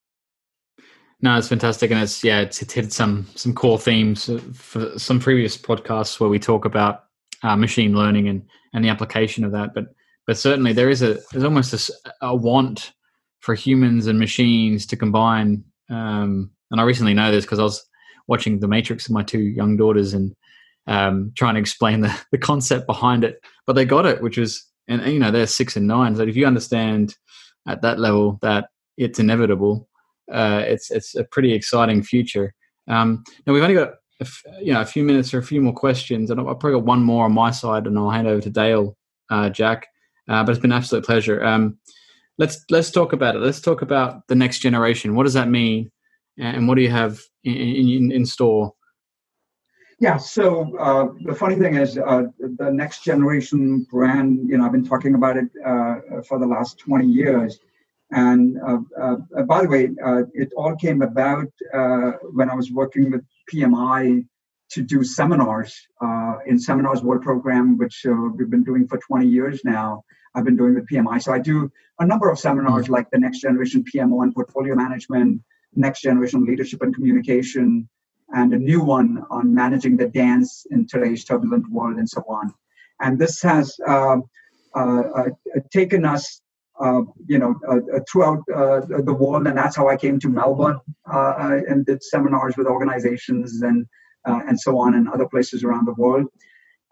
No, 1.22 1.39
it's 1.39 1.49
fantastic, 1.49 1.91
and 1.91 2.01
it's 2.01 2.22
yeah, 2.22 2.41
it's, 2.41 2.61
it's 2.61 2.74
hit 2.74 2.93
some 2.93 3.26
some 3.34 3.55
core 3.55 3.78
themes 3.78 4.28
for 4.53 4.99
some 4.99 5.18
previous 5.18 5.57
podcasts 5.57 6.20
where 6.20 6.28
we 6.28 6.39
talk 6.39 6.66
about 6.66 7.05
uh, 7.43 7.57
machine 7.57 7.95
learning 7.95 8.28
and 8.28 8.43
and 8.74 8.84
the 8.84 8.91
application 8.91 9.43
of 9.45 9.53
that. 9.53 9.72
But 9.74 9.87
but 10.26 10.37
certainly 10.37 10.74
there 10.74 10.91
is 10.91 11.03
a 11.03 11.18
there's 11.32 11.45
almost 11.45 11.72
a, 11.72 12.26
a 12.26 12.37
want 12.37 12.93
for 13.47 13.55
humans 13.55 14.09
and 14.09 14.18
machines 14.18 14.84
to 14.86 14.97
combine. 14.97 15.62
Um, 15.88 16.51
and 16.72 16.80
I 16.80 16.82
recently 16.82 17.14
know 17.14 17.30
this 17.30 17.44
because 17.44 17.61
I 17.61 17.62
was 17.62 17.86
watching 18.26 18.59
The 18.59 18.66
Matrix 18.66 19.07
with 19.07 19.14
my 19.14 19.22
two 19.22 19.38
young 19.38 19.76
daughters 19.76 20.14
and 20.14 20.34
um, 20.88 21.30
trying 21.36 21.55
to 21.55 21.61
explain 21.61 22.01
the, 22.01 22.12
the 22.32 22.38
concept 22.38 22.88
behind 22.88 23.22
it. 23.22 23.38
But 23.64 23.74
they 23.74 23.84
got 23.84 24.05
it, 24.05 24.20
which 24.20 24.36
was, 24.36 24.66
and, 24.88 25.01
and 25.01 25.12
you 25.12 25.20
know, 25.20 25.30
they're 25.30 25.47
six 25.47 25.76
and 25.76 25.86
nine. 25.86 26.16
So 26.16 26.24
if 26.24 26.34
you 26.34 26.44
understand 26.44 27.14
at 27.68 27.82
that 27.82 28.01
level 28.01 28.40
that 28.42 28.66
it's 28.97 29.20
inevitable, 29.20 29.88
uh, 30.32 30.64
it's 30.66 30.90
it's 30.90 31.14
a 31.14 31.22
pretty 31.22 31.53
exciting 31.53 32.03
future. 32.03 32.53
Um, 32.88 33.22
now 33.47 33.53
we've 33.53 33.62
only 33.62 33.76
got 33.76 33.90
a 34.20 34.22
f- 34.22 34.42
you 34.61 34.72
know 34.72 34.80
a 34.80 34.86
few 34.86 35.05
minutes 35.05 35.32
or 35.32 35.38
a 35.38 35.42
few 35.44 35.61
more 35.61 35.72
questions, 35.72 36.32
and 36.32 36.40
I've 36.40 36.47
probably 36.59 36.72
got 36.72 36.84
one 36.84 37.03
more 37.03 37.26
on 37.26 37.32
my 37.32 37.53
side, 37.53 37.86
and 37.86 37.97
I'll 37.97 38.11
hand 38.11 38.26
over 38.26 38.40
to 38.40 38.51
Dale, 38.51 38.97
uh, 39.30 39.51
Jack. 39.51 39.86
Uh, 40.28 40.42
but 40.42 40.51
it's 40.51 40.61
been 40.61 40.72
an 40.72 40.78
absolute 40.78 41.05
pleasure. 41.05 41.44
Um, 41.44 41.78
let's 42.39 42.64
let's 42.70 42.91
talk 42.91 43.12
about 43.12 43.37
it. 43.37 43.41
Let's 43.41 43.61
talk 43.61 43.82
about 43.82 44.26
the 44.28 44.34
next 44.34 44.61
generation. 44.61 45.14
What 45.14 45.24
does 45.24 45.34
that 45.34 45.49
mean, 45.49 45.91
and 46.39 46.68
what 46.68 46.76
do 46.76 46.82
you 46.82 46.91
have 46.91 47.20
in, 47.45 47.55
in, 47.55 48.12
in 48.12 48.26
store? 48.26 48.72
Yeah. 49.99 50.18
So 50.18 50.76
uh, 50.78 51.09
the 51.24 51.34
funny 51.34 51.57
thing 51.57 51.76
is, 51.76 51.97
uh, 51.97 52.24
the 52.39 52.70
next 52.70 53.03
generation 53.03 53.87
brand. 53.91 54.49
You 54.49 54.59
know, 54.59 54.66
I've 54.66 54.72
been 54.72 54.84
talking 54.84 55.14
about 55.14 55.37
it 55.37 55.49
uh, 55.64 55.97
for 56.28 56.39
the 56.39 56.47
last 56.47 56.78
twenty 56.78 57.07
years. 57.07 57.59
And 58.12 58.57
uh, 58.64 58.78
uh, 59.01 59.43
by 59.43 59.62
the 59.62 59.68
way, 59.68 59.89
uh, 60.05 60.22
it 60.32 60.53
all 60.57 60.76
came 60.76 61.03
about 61.03 61.49
when 62.32 62.51
I 62.51 62.55
was 62.55 62.70
working 62.70 63.11
with 63.11 63.22
PMI 63.53 64.24
to 64.68 64.82
do 64.82 65.03
seminars 65.03 65.74
in 66.47 66.59
Seminars 66.59 67.03
World 67.03 67.22
Program, 67.22 67.76
which 67.78 68.05
we've 68.05 68.51
been 68.51 68.62
doing 68.62 68.87
for 68.87 68.99
20 68.99 69.26
years 69.26 69.61
now. 69.64 70.05
I've 70.37 70.45
been 70.45 70.57
doing 70.57 70.74
with 70.74 70.87
PMI. 70.87 71.22
So 71.22 71.32
I 71.32 71.39
do 71.39 71.72
a 71.99 72.07
number 72.07 72.28
of 72.28 72.39
seminars 72.39 72.84
mm-hmm. 72.84 72.93
like 72.93 73.11
the 73.11 73.18
next 73.18 73.41
generation 73.41 73.82
PMO 73.82 74.22
and 74.22 74.34
portfolio 74.34 74.74
management, 74.74 75.41
next 75.74 76.03
generation 76.03 76.45
leadership 76.45 76.82
and 76.82 76.95
communication, 76.95 77.89
and 78.34 78.53
a 78.53 78.59
new 78.59 78.82
one 78.82 79.24
on 79.30 79.55
managing 79.55 79.97
the 79.97 80.09
dance 80.09 80.66
in 80.70 80.87
today's 80.87 81.24
turbulent 81.24 81.68
world 81.70 81.97
and 81.97 82.09
so 82.09 82.22
on. 82.28 82.53
And 83.01 83.18
this 83.18 83.43
has 83.43 83.76
uh, 83.87 84.18
uh, 84.76 85.03
uh, 85.16 85.24
taken 85.72 86.05
us, 86.05 86.43
uh, 86.80 87.01
you 87.26 87.39
know, 87.39 87.55
uh, 87.66 87.76
uh, 87.97 88.01
throughout 88.11 88.45
the 88.47 89.16
world, 89.18 89.47
and 89.47 89.57
that's 89.57 89.74
how 89.74 89.89
I 89.89 89.97
came 89.97 90.20
to 90.20 90.28
Melbourne 90.28 90.80
and 91.07 91.87
did 91.87 92.03
seminars 92.03 92.59
with 92.59 92.66
organizations 92.66 93.62
and 93.62 93.87
and 94.26 94.61
so 94.61 94.76
on, 94.78 94.95
and 94.95 95.09
other 95.09 95.26
places 95.26 95.64
around 95.64 95.87
the 95.87 95.95
world. 95.95 96.26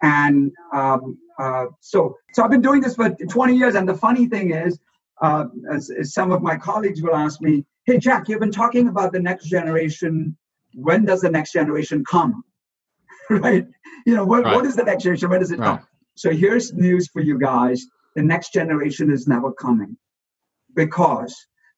And 0.01 0.53
um, 0.73 1.19
uh, 1.39 1.67
so, 1.81 2.17
so 2.33 2.45
I've 2.45 2.51
been 2.51 2.63
doing 2.63 2.81
this 2.81 2.95
for 2.95 3.11
20 3.11 3.57
years. 3.57 3.75
And 3.75 3.89
the 3.89 3.95
funny 3.95 4.27
thing 4.27 4.53
is, 4.53 4.79
uh, 5.23 5.47
as, 5.73 5.91
as, 5.91 6.13
some 6.13 6.33
of 6.33 6.43
my 6.43 6.57
colleagues 6.57 7.03
will 7.03 7.15
ask 7.15 7.41
me, 7.41 7.65
"Hey, 7.87 7.99
Jack, 7.99 8.29
you've 8.29 8.41
been 8.41 8.51
talking 8.51 8.89
about 8.89 9.13
the 9.13 9.21
next 9.21 9.47
generation. 9.47 10.37
When 10.75 11.05
does 11.05 11.21
the 11.21 11.31
next 11.31 11.53
generation 11.53 12.05
come?" 12.05 12.43
right? 13.31 13.67
You 14.07 14.15
know, 14.15 14.25
what, 14.25 14.45
right. 14.45 14.55
what 14.55 14.67
is 14.67 14.77
the 14.77 14.83
next 14.83 15.05
generation? 15.05 15.31
When 15.31 15.41
does 15.41 15.53
it 15.53 15.61
right. 15.61 15.79
come? 15.79 15.87
So 16.17 16.31
here's 16.31 16.73
news 16.75 17.09
for 17.09 17.23
you 17.23 17.39
guys: 17.39 17.87
the 18.17 18.23
next 18.23 18.53
generation 18.53 19.11
is 19.11 19.29
never 19.29 19.53
coming, 19.53 19.97
because 20.75 21.35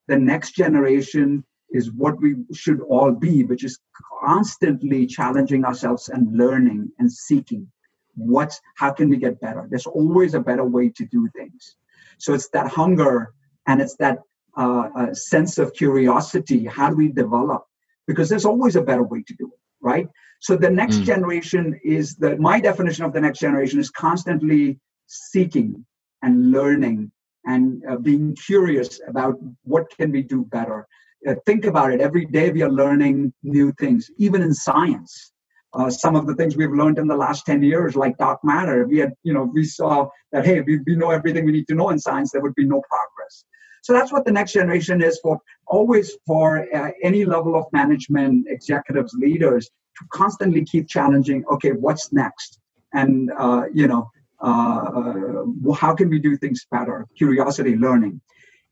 the 0.09 0.19
next 0.19 0.53
generation 0.53 1.45
is 1.71 1.93
what 1.93 2.21
we 2.21 2.37
should 2.55 2.81
all 2.83 3.13
be, 3.13 3.45
which 3.45 3.65
is 3.65 3.79
constantly 4.25 5.07
challenging 5.07 5.65
ourselves 5.65 6.09
and 6.09 6.37
learning 6.37 6.91
and 6.99 7.13
seeking 7.13 7.71
what's 8.17 8.61
how 8.77 8.93
can 8.93 9.09
we 9.09 9.17
get 9.17 9.41
better? 9.41 9.67
There's 9.69 9.87
always 9.87 10.35
a 10.35 10.41
better 10.41 10.65
way 10.65 10.89
to 10.91 11.05
do 11.07 11.29
things. 11.37 11.77
So 12.19 12.35
it's 12.35 12.49
that 12.51 12.69
hunger 12.69 13.33
and 13.67 13.81
it's 13.81 13.97
that 13.97 14.19
uh, 14.57 14.89
uh, 14.97 15.15
sense 15.15 15.59
of 15.59 15.73
curiosity. 15.75 16.65
How 16.65 16.91
do 16.91 16.97
we 16.97 17.09
develop? 17.09 17.65
Because 18.07 18.29
there's 18.29 18.45
always 18.45 18.77
a 18.77 18.83
better 18.83 19.03
way 19.03 19.23
to 19.27 19.35
do 19.35 19.47
it 19.47 19.61
right? 19.87 20.09
So 20.41 20.57
the 20.57 20.71
next 20.71 20.97
mm. 20.97 21.05
generation 21.05 21.81
is 21.85 22.17
the 22.17 22.37
my 22.37 22.61
definition 22.61 23.05
of 23.05 23.13
the 23.13 23.21
next 23.21 23.39
generation 23.39 23.79
is 23.79 23.91
constantly 23.91 24.79
seeking 25.07 25.85
and 26.23 26.51
learning 26.51 27.13
and 27.45 27.83
uh, 27.89 27.97
being 27.97 28.35
curious 28.35 29.01
about 29.07 29.35
what 29.63 29.85
can 29.97 30.11
we 30.11 30.23
do 30.23 30.45
better. 30.47 30.87
Uh, 31.27 31.35
think 31.47 31.65
about 31.65 31.93
it. 31.93 32.01
Every 32.01 32.27
day 32.27 32.51
we 32.51 32.63
are 32.63 32.71
learning 32.71 33.33
new 33.43 33.73
things 33.79 34.11
even 34.19 34.43
in 34.43 34.53
science 34.53 35.33
uh, 35.77 35.91
some 35.91 36.17
of 36.17 36.27
the 36.27 36.35
things 36.35 36.57
we've 36.57 36.73
learned 36.73 36.99
in 36.99 37.07
the 37.07 37.17
last 37.17 37.45
10 37.45 37.63
years, 37.63 37.95
like 37.97 38.17
dark 38.17 38.43
matter. 38.43 38.87
We 38.87 38.99
had, 38.99 39.13
you 39.23 39.35
know, 39.35 39.43
we 39.43 39.65
saw 39.65 40.09
that, 40.33 40.47
hey, 40.47 40.61
we, 40.63 40.79
we 40.87 40.97
know 40.97 41.11
everything 41.11 41.45
we 41.45 41.53
need 41.53 41.69
to 41.69 41.75
know 41.75 41.91
in 41.91 41.99
science, 41.99 42.33
there 42.33 42.41
would 42.41 42.55
be 42.55 42.65
no 42.65 42.81
progress. 42.89 43.45
So 43.83 43.93
that's 43.93 44.13
what 44.13 44.25
the 44.25 44.33
next 44.33 44.53
generation 44.53 45.03
is 45.03 45.21
for, 45.23 45.39
always 45.67 46.17
for 46.27 46.67
uh, 46.75 46.91
any 47.03 47.25
level 47.25 47.55
of 47.57 47.67
management, 47.73 48.47
executives, 48.49 49.15
leaders, 49.15 49.71
to 49.99 50.05
constantly 50.13 50.65
keep 50.65 50.89
challenging, 50.89 51.45
okay, 51.53 51.73
what's 51.73 52.13
next? 52.13 52.59
And, 52.95 53.31
uh, 53.39 53.65
you 53.73 53.87
know, 53.87 54.11
uh, 54.41 55.45
how 55.75 55.95
can 55.95 56.09
we 56.09 56.19
do 56.19 56.37
things 56.37 56.67
better? 56.71 57.07
Curiosity, 57.17 57.77
learning. 57.77 58.21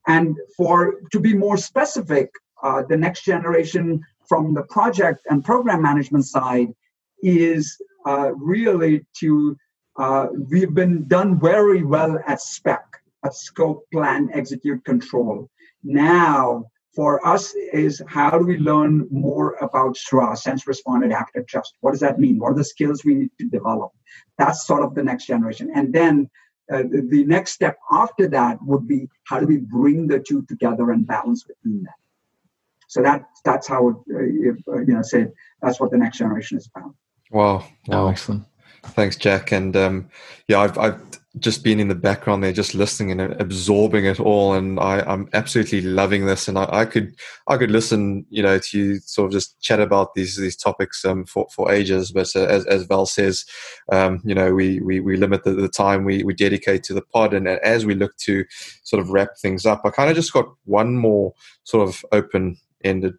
And 0.07 0.37
for 0.57 0.95
to 1.11 1.19
be 1.19 1.33
more 1.33 1.57
specific, 1.57 2.29
uh, 2.61 2.83
the 2.87 2.97
next 2.97 3.25
generation 3.25 4.01
from 4.27 4.53
the 4.53 4.63
project 4.63 5.19
and 5.29 5.43
program 5.43 5.81
management 5.81 6.25
side 6.25 6.69
is 7.25 7.81
uh, 8.05 8.31
really 8.35 9.05
to 9.19 9.57
uh, 9.97 10.27
we've 10.49 10.73
been 10.73 11.07
done 11.07 11.39
very 11.39 11.83
well 11.83 12.19
at 12.27 12.41
spec 12.41 12.85
at 13.23 13.33
scope 13.33 13.83
plan 13.91 14.29
execute 14.33 14.83
control. 14.85 15.49
Now 15.83 16.65
for 16.95 17.25
us 17.27 17.53
is 17.73 18.01
how 18.07 18.37
do 18.37 18.45
we 18.45 18.57
learn 18.57 19.07
more 19.09 19.55
about 19.55 19.95
SRA, 19.95 20.37
sense 20.37 20.67
responded 20.67 21.11
acted 21.11 21.47
trust? 21.47 21.75
What 21.81 21.91
does 21.91 21.99
that 22.01 22.19
mean? 22.19 22.37
What 22.39 22.51
are 22.51 22.55
the 22.55 22.63
skills 22.63 23.03
we 23.03 23.15
need 23.15 23.31
to 23.39 23.47
develop? 23.47 23.91
That's 24.37 24.67
sort 24.67 24.83
of 24.83 24.93
the 24.95 25.03
next 25.03 25.25
generation. 25.25 25.71
And 25.75 25.93
then 25.93 26.29
uh, 26.71 26.83
the 27.11 27.25
next 27.25 27.51
step 27.51 27.77
after 27.91 28.27
that 28.29 28.57
would 28.63 28.87
be 28.87 29.07
how 29.23 29.39
do 29.39 29.47
we 29.47 29.57
bring 29.57 30.07
the 30.07 30.19
two 30.19 30.43
together 30.43 30.91
and 30.91 31.05
balance 31.05 31.43
between 31.43 31.83
them? 31.83 31.93
So 32.87 33.01
that 33.01 33.25
that's 33.43 33.67
how 33.67 33.89
uh, 33.89 33.93
if, 34.09 34.57
uh, 34.67 34.79
you 34.79 34.93
know 34.93 35.01
say 35.01 35.27
that's 35.61 35.79
what 35.79 35.91
the 35.91 35.97
next 35.97 36.17
generation 36.17 36.57
is 36.57 36.69
about 36.75 36.95
Wow. 37.31 37.65
Wow. 37.87 38.05
Oh, 38.05 38.07
excellent. 38.07 38.45
Thanks, 38.83 39.15
Jack. 39.15 39.51
And 39.51 39.75
um, 39.75 40.09
yeah, 40.47 40.59
I've, 40.59 40.77
I've 40.77 41.01
just 41.39 41.63
been 41.63 41.79
in 41.79 41.89
the 41.89 41.95
background 41.95 42.43
there, 42.43 42.53
just 42.53 42.75
listening 42.75 43.19
and 43.19 43.33
absorbing 43.41 44.05
it 44.05 44.19
all, 44.19 44.53
and 44.53 44.79
I, 44.79 45.03
am 45.11 45.27
absolutely 45.33 45.81
loving 45.81 46.25
this. 46.25 46.47
And 46.47 46.57
I, 46.57 46.67
I, 46.71 46.85
could 46.85 47.13
I 47.47 47.57
could 47.57 47.71
listen, 47.71 48.25
you 48.29 48.41
know, 48.41 48.57
to 48.57 48.77
you 48.77 48.99
sort 48.99 49.27
of 49.27 49.31
just 49.33 49.59
chat 49.59 49.81
about 49.81 50.13
these 50.13 50.37
these 50.37 50.55
topics 50.55 51.03
um, 51.03 51.25
for 51.25 51.47
for 51.51 51.71
ages. 51.71 52.11
But 52.11 52.29
uh, 52.35 52.45
as 52.45 52.65
as 52.67 52.83
Val 52.83 53.05
says, 53.05 53.45
um, 53.91 54.21
you 54.23 54.35
know, 54.35 54.53
we 54.53 54.79
we, 54.79 54.99
we 54.99 55.17
limit 55.17 55.43
the, 55.43 55.51
the, 55.51 55.67
time 55.67 56.05
we 56.05 56.23
we 56.23 56.33
dedicate 56.33 56.83
to 56.83 56.93
the 56.93 57.01
pod, 57.01 57.33
and 57.33 57.47
as 57.47 57.85
we 57.85 57.95
look 57.95 58.15
to 58.17 58.45
sort 58.83 59.01
of 59.01 59.09
wrap 59.09 59.29
things 59.41 59.65
up, 59.65 59.81
I 59.83 59.89
kind 59.89 60.09
of 60.09 60.15
just 60.15 60.33
got 60.33 60.47
one 60.65 60.95
more 60.95 61.33
sort 61.63 61.87
of 61.87 62.05
open 62.11 62.57
ended 62.83 63.15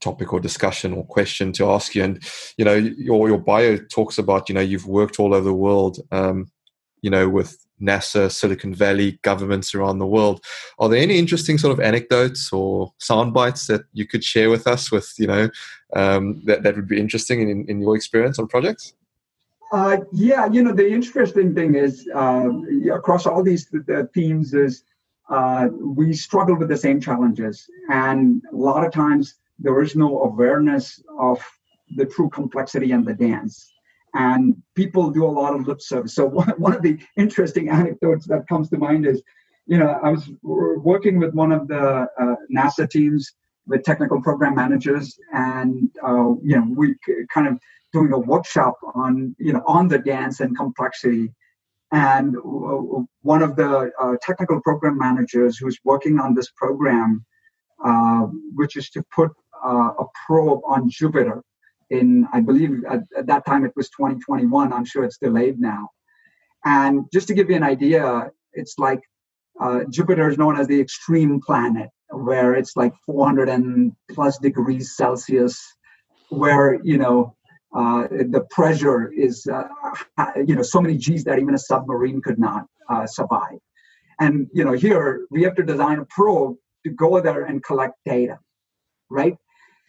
topic 0.00 0.32
or 0.32 0.40
discussion 0.40 0.92
or 0.92 1.04
question 1.04 1.52
to 1.54 1.70
ask 1.70 1.94
you. 1.94 2.04
And 2.04 2.22
you 2.56 2.64
know, 2.64 2.74
your 2.74 3.28
your 3.28 3.38
bio 3.38 3.76
talks 3.76 4.18
about 4.18 4.48
you 4.48 4.54
know 4.54 4.60
you've 4.60 4.86
worked 4.86 5.18
all 5.20 5.34
over 5.34 5.44
the 5.44 5.54
world. 5.54 6.00
Um, 6.10 6.50
you 7.00 7.10
know, 7.10 7.28
with 7.28 7.56
NASA, 7.80 8.30
Silicon 8.30 8.74
Valley, 8.74 9.18
governments 9.22 9.74
around 9.74 9.98
the 9.98 10.06
world. 10.06 10.44
Are 10.78 10.88
there 10.88 11.00
any 11.00 11.18
interesting 11.18 11.58
sort 11.58 11.72
of 11.72 11.80
anecdotes 11.80 12.52
or 12.52 12.92
sound 12.98 13.32
bites 13.32 13.66
that 13.66 13.82
you 13.92 14.06
could 14.06 14.24
share 14.24 14.50
with 14.50 14.66
us 14.66 14.90
with, 14.90 15.12
you 15.18 15.26
know, 15.26 15.48
um, 15.94 16.42
that, 16.44 16.62
that 16.62 16.76
would 16.76 16.88
be 16.88 17.00
interesting 17.00 17.48
in, 17.48 17.64
in 17.68 17.80
your 17.80 17.96
experience 17.96 18.38
on 18.38 18.48
projects? 18.48 18.94
Uh, 19.72 19.98
yeah, 20.12 20.46
you 20.46 20.62
know, 20.62 20.72
the 20.72 20.88
interesting 20.90 21.54
thing 21.54 21.74
is 21.74 22.08
uh, 22.14 22.48
across 22.92 23.26
all 23.26 23.42
these 23.42 23.68
the 23.68 24.08
themes 24.14 24.54
is 24.54 24.82
uh, 25.28 25.68
we 25.78 26.12
struggle 26.14 26.56
with 26.56 26.68
the 26.68 26.76
same 26.76 27.00
challenges. 27.00 27.68
And 27.90 28.42
a 28.50 28.56
lot 28.56 28.84
of 28.84 28.92
times 28.92 29.34
there 29.58 29.80
is 29.82 29.96
no 29.96 30.22
awareness 30.22 31.02
of 31.18 31.42
the 31.96 32.06
true 32.06 32.28
complexity 32.30 32.92
and 32.92 33.06
the 33.06 33.14
dance 33.14 33.72
and 34.14 34.56
people 34.74 35.10
do 35.10 35.24
a 35.24 35.26
lot 35.26 35.54
of 35.54 35.66
lip 35.66 35.80
service. 35.80 36.14
So 36.14 36.26
one, 36.40 36.50
one 36.58 36.74
of 36.74 36.82
the 36.82 36.98
interesting 37.16 37.68
anecdotes 37.68 38.26
that 38.26 38.48
comes 38.48 38.68
to 38.70 38.78
mind 38.78 39.06
is, 39.06 39.22
you 39.66 39.78
know, 39.78 39.98
I 40.02 40.10
was 40.10 40.30
working 40.42 41.18
with 41.18 41.34
one 41.34 41.52
of 41.52 41.68
the 41.68 42.08
uh, 42.18 42.36
NASA 42.54 42.88
teams 42.88 43.32
with 43.66 43.82
technical 43.82 44.20
program 44.22 44.54
managers, 44.54 45.14
and 45.34 45.90
uh, 46.02 46.32
you 46.42 46.56
know, 46.56 46.66
we 46.74 46.94
kind 47.32 47.46
of 47.46 47.58
doing 47.92 48.12
a 48.14 48.18
workshop 48.18 48.76
on 48.94 49.36
you 49.38 49.52
know 49.52 49.62
on 49.66 49.88
the 49.88 49.98
dance 49.98 50.40
and 50.40 50.56
complexity. 50.56 51.30
And 51.92 52.34
one 53.22 53.42
of 53.42 53.56
the 53.56 53.90
uh, 54.00 54.14
technical 54.22 54.60
program 54.62 54.96
managers 54.96 55.58
who's 55.58 55.78
working 55.84 56.18
on 56.18 56.34
this 56.34 56.50
program, 56.56 57.24
uh, 57.84 58.26
which 58.54 58.76
is 58.76 58.88
to 58.90 59.02
put 59.14 59.32
uh, 59.64 59.92
a 59.98 60.04
probe 60.26 60.60
on 60.66 60.88
Jupiter 60.88 61.42
in, 61.90 62.26
I 62.32 62.40
believe 62.40 62.84
at, 62.90 63.00
at, 63.16 63.26
that 63.26 63.46
time 63.46 63.64
it 63.64 63.72
was 63.76 63.88
2021. 63.90 64.72
I'm 64.72 64.84
sure 64.84 65.04
it's 65.04 65.18
delayed 65.18 65.58
now. 65.58 65.88
And 66.64 67.04
just 67.12 67.28
to 67.28 67.34
give 67.34 67.50
you 67.50 67.56
an 67.56 67.62
idea, 67.62 68.30
it's 68.52 68.78
like 68.78 69.00
uh, 69.60 69.80
Jupiter 69.90 70.28
is 70.28 70.38
known 70.38 70.58
as 70.58 70.66
the 70.66 70.80
extreme 70.80 71.40
planet, 71.40 71.88
where 72.10 72.54
it's 72.54 72.76
like 72.76 72.92
400 73.06 73.48
and 73.48 73.92
plus 74.10 74.38
degrees 74.38 74.96
Celsius, 74.96 75.60
where, 76.30 76.78
you 76.82 76.98
know, 76.98 77.34
uh, 77.74 78.08
the 78.08 78.46
pressure 78.50 79.12
is, 79.12 79.46
uh, 79.46 79.68
you 80.36 80.54
know, 80.54 80.62
so 80.62 80.80
many 80.80 80.96
G's 80.96 81.24
that 81.24 81.38
even 81.38 81.54
a 81.54 81.58
submarine 81.58 82.22
could 82.22 82.38
not 82.38 82.66
uh, 82.88 83.06
survive. 83.06 83.58
And, 84.20 84.48
you 84.52 84.64
know, 84.64 84.72
here 84.72 85.26
we 85.30 85.42
have 85.42 85.54
to 85.56 85.62
design 85.62 85.98
a 85.98 86.06
probe 86.06 86.56
to 86.84 86.90
go 86.90 87.20
there 87.20 87.44
and 87.44 87.62
collect 87.62 87.94
data, 88.04 88.38
right? 89.10 89.36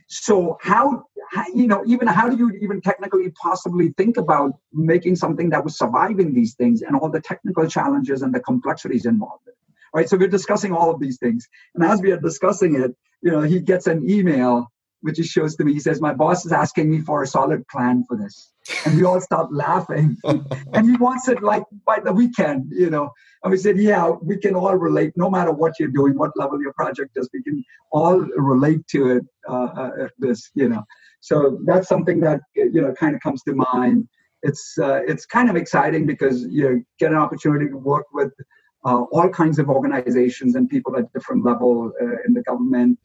So 0.10 0.58
how, 0.60 1.04
how, 1.32 1.46
you 1.54 1.68
know, 1.68 1.84
even 1.86 2.08
how 2.08 2.28
do 2.30 2.36
you 2.36 2.52
even 2.62 2.82
technically 2.82 3.30
possibly 3.32 3.94
think 3.96 4.18
about 4.18 4.54
making 4.74 5.16
something 5.16 5.50
that 5.52 5.64
was 5.64 5.78
surviving 5.78 6.34
these 6.34 6.56
things 6.56 6.82
and 6.82 6.96
all 6.96 7.10
the 7.10 7.22
technical 7.22 7.68
challenges 7.68 8.24
and 8.24 8.34
the 8.34 8.40
complexities 8.40 9.06
involved? 9.06 9.44
Right. 9.94 10.10
So 10.10 10.18
we're 10.18 10.28
discussing 10.28 10.74
all 10.74 10.92
of 10.92 11.00
these 11.00 11.18
things. 11.18 11.48
And 11.76 11.84
as 11.84 12.02
we 12.02 12.12
are 12.12 12.20
discussing 12.20 12.76
it, 12.76 12.96
you 13.22 13.32
know, 13.32 13.42
he 13.42 13.60
gets 13.60 13.86
an 13.88 14.10
email 14.10 14.72
which 15.02 15.18
he 15.18 15.24
shows 15.24 15.56
to 15.56 15.64
me. 15.64 15.74
He 15.74 15.80
says, 15.80 16.02
My 16.02 16.14
boss 16.14 16.46
is 16.46 16.52
asking 16.52 16.92
me 16.92 17.00
for 17.02 17.24
a 17.24 17.28
solid 17.28 17.68
plan 17.68 18.04
for 18.08 18.18
this. 18.18 18.52
And 18.86 18.98
we 18.98 19.04
all 19.04 19.22
start 19.22 19.52
laughing. 19.52 20.18
and 20.26 20.90
he 20.90 20.96
wants 20.98 21.28
it 21.28 21.42
like 21.42 21.64
by 21.86 22.00
the 22.04 22.14
weekend, 22.14 22.72
you 22.72 22.90
know. 22.90 23.10
And 23.44 23.52
we 23.52 23.58
said, 23.58 23.78
Yeah, 23.78 24.10
we 24.22 24.38
can 24.38 24.56
all 24.56 24.76
relate, 24.76 25.14
no 25.16 25.30
matter 25.30 25.52
what 25.52 25.74
you're 25.80 25.90
doing, 25.90 26.18
what 26.18 26.32
level 26.36 26.62
your 26.62 26.74
project 26.74 27.12
is, 27.16 27.30
we 27.34 27.44
can 27.44 27.64
all 27.92 28.20
relate 28.36 28.86
to 28.88 29.18
it, 29.18 29.24
uh, 29.48 29.66
uh, 29.66 30.08
this, 30.20 30.52
you 30.56 30.70
know. 30.70 30.84
So 31.22 31.60
that's 31.66 31.88
something 31.88 32.20
that, 32.22 32.42
you 32.56 32.82
know, 32.82 32.94
kind 32.94 33.16
of 33.16 33.22
comes 33.22 33.44
to 33.44 33.54
mind. 33.54 34.08
It's, 34.42 34.78
uh, 34.82 35.02
it's 35.06 35.26
kind 35.26 35.50
of 35.50 35.58
exciting 35.58 36.06
because 36.06 36.44
you 36.44 36.86
get 36.98 37.12
an 37.12 37.18
opportunity 37.18 37.70
to 37.70 37.78
work 37.78 38.06
with 38.14 38.32
uh, 38.86 39.02
all 39.12 39.30
kinds 39.30 39.60
of 39.60 39.70
organizations 39.70 40.56
and 40.56 40.70
people 40.70 40.96
at 40.98 41.12
different 41.12 41.44
level 41.44 41.92
uh, 42.02 42.06
in 42.26 42.34
the 42.34 42.42
government 42.44 42.98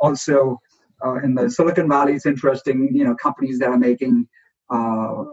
also, 0.00 0.60
uh, 1.04 1.16
in 1.16 1.34
the 1.34 1.50
Silicon 1.50 1.88
Valley, 1.88 2.14
it's 2.14 2.26
interesting. 2.26 2.90
You 2.92 3.04
know, 3.04 3.14
companies 3.14 3.58
that 3.58 3.68
are 3.68 3.78
making 3.78 4.28
uh, 4.70 5.24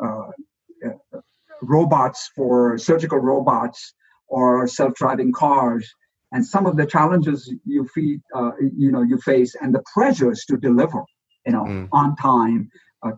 robots 1.62 2.30
for 2.36 2.78
surgical 2.78 3.20
robots 3.20 3.94
or 4.28 4.68
self-driving 4.68 5.32
cars, 5.34 5.94
and 6.32 6.46
some 6.46 6.66
of 6.66 6.78
the 6.78 6.86
challenges 6.86 7.54
you 7.66 7.88
feed, 7.94 8.22
you 8.78 8.92
know, 8.92 9.02
you 9.02 9.18
face, 9.18 9.56
and 9.62 9.74
the 9.76 9.84
pressures 9.94 10.46
to 10.46 10.58
deliver, 10.58 11.04
you 11.46 11.52
know, 11.52 11.64
mm. 11.64 11.88
on 11.92 12.16
time, 12.16 12.70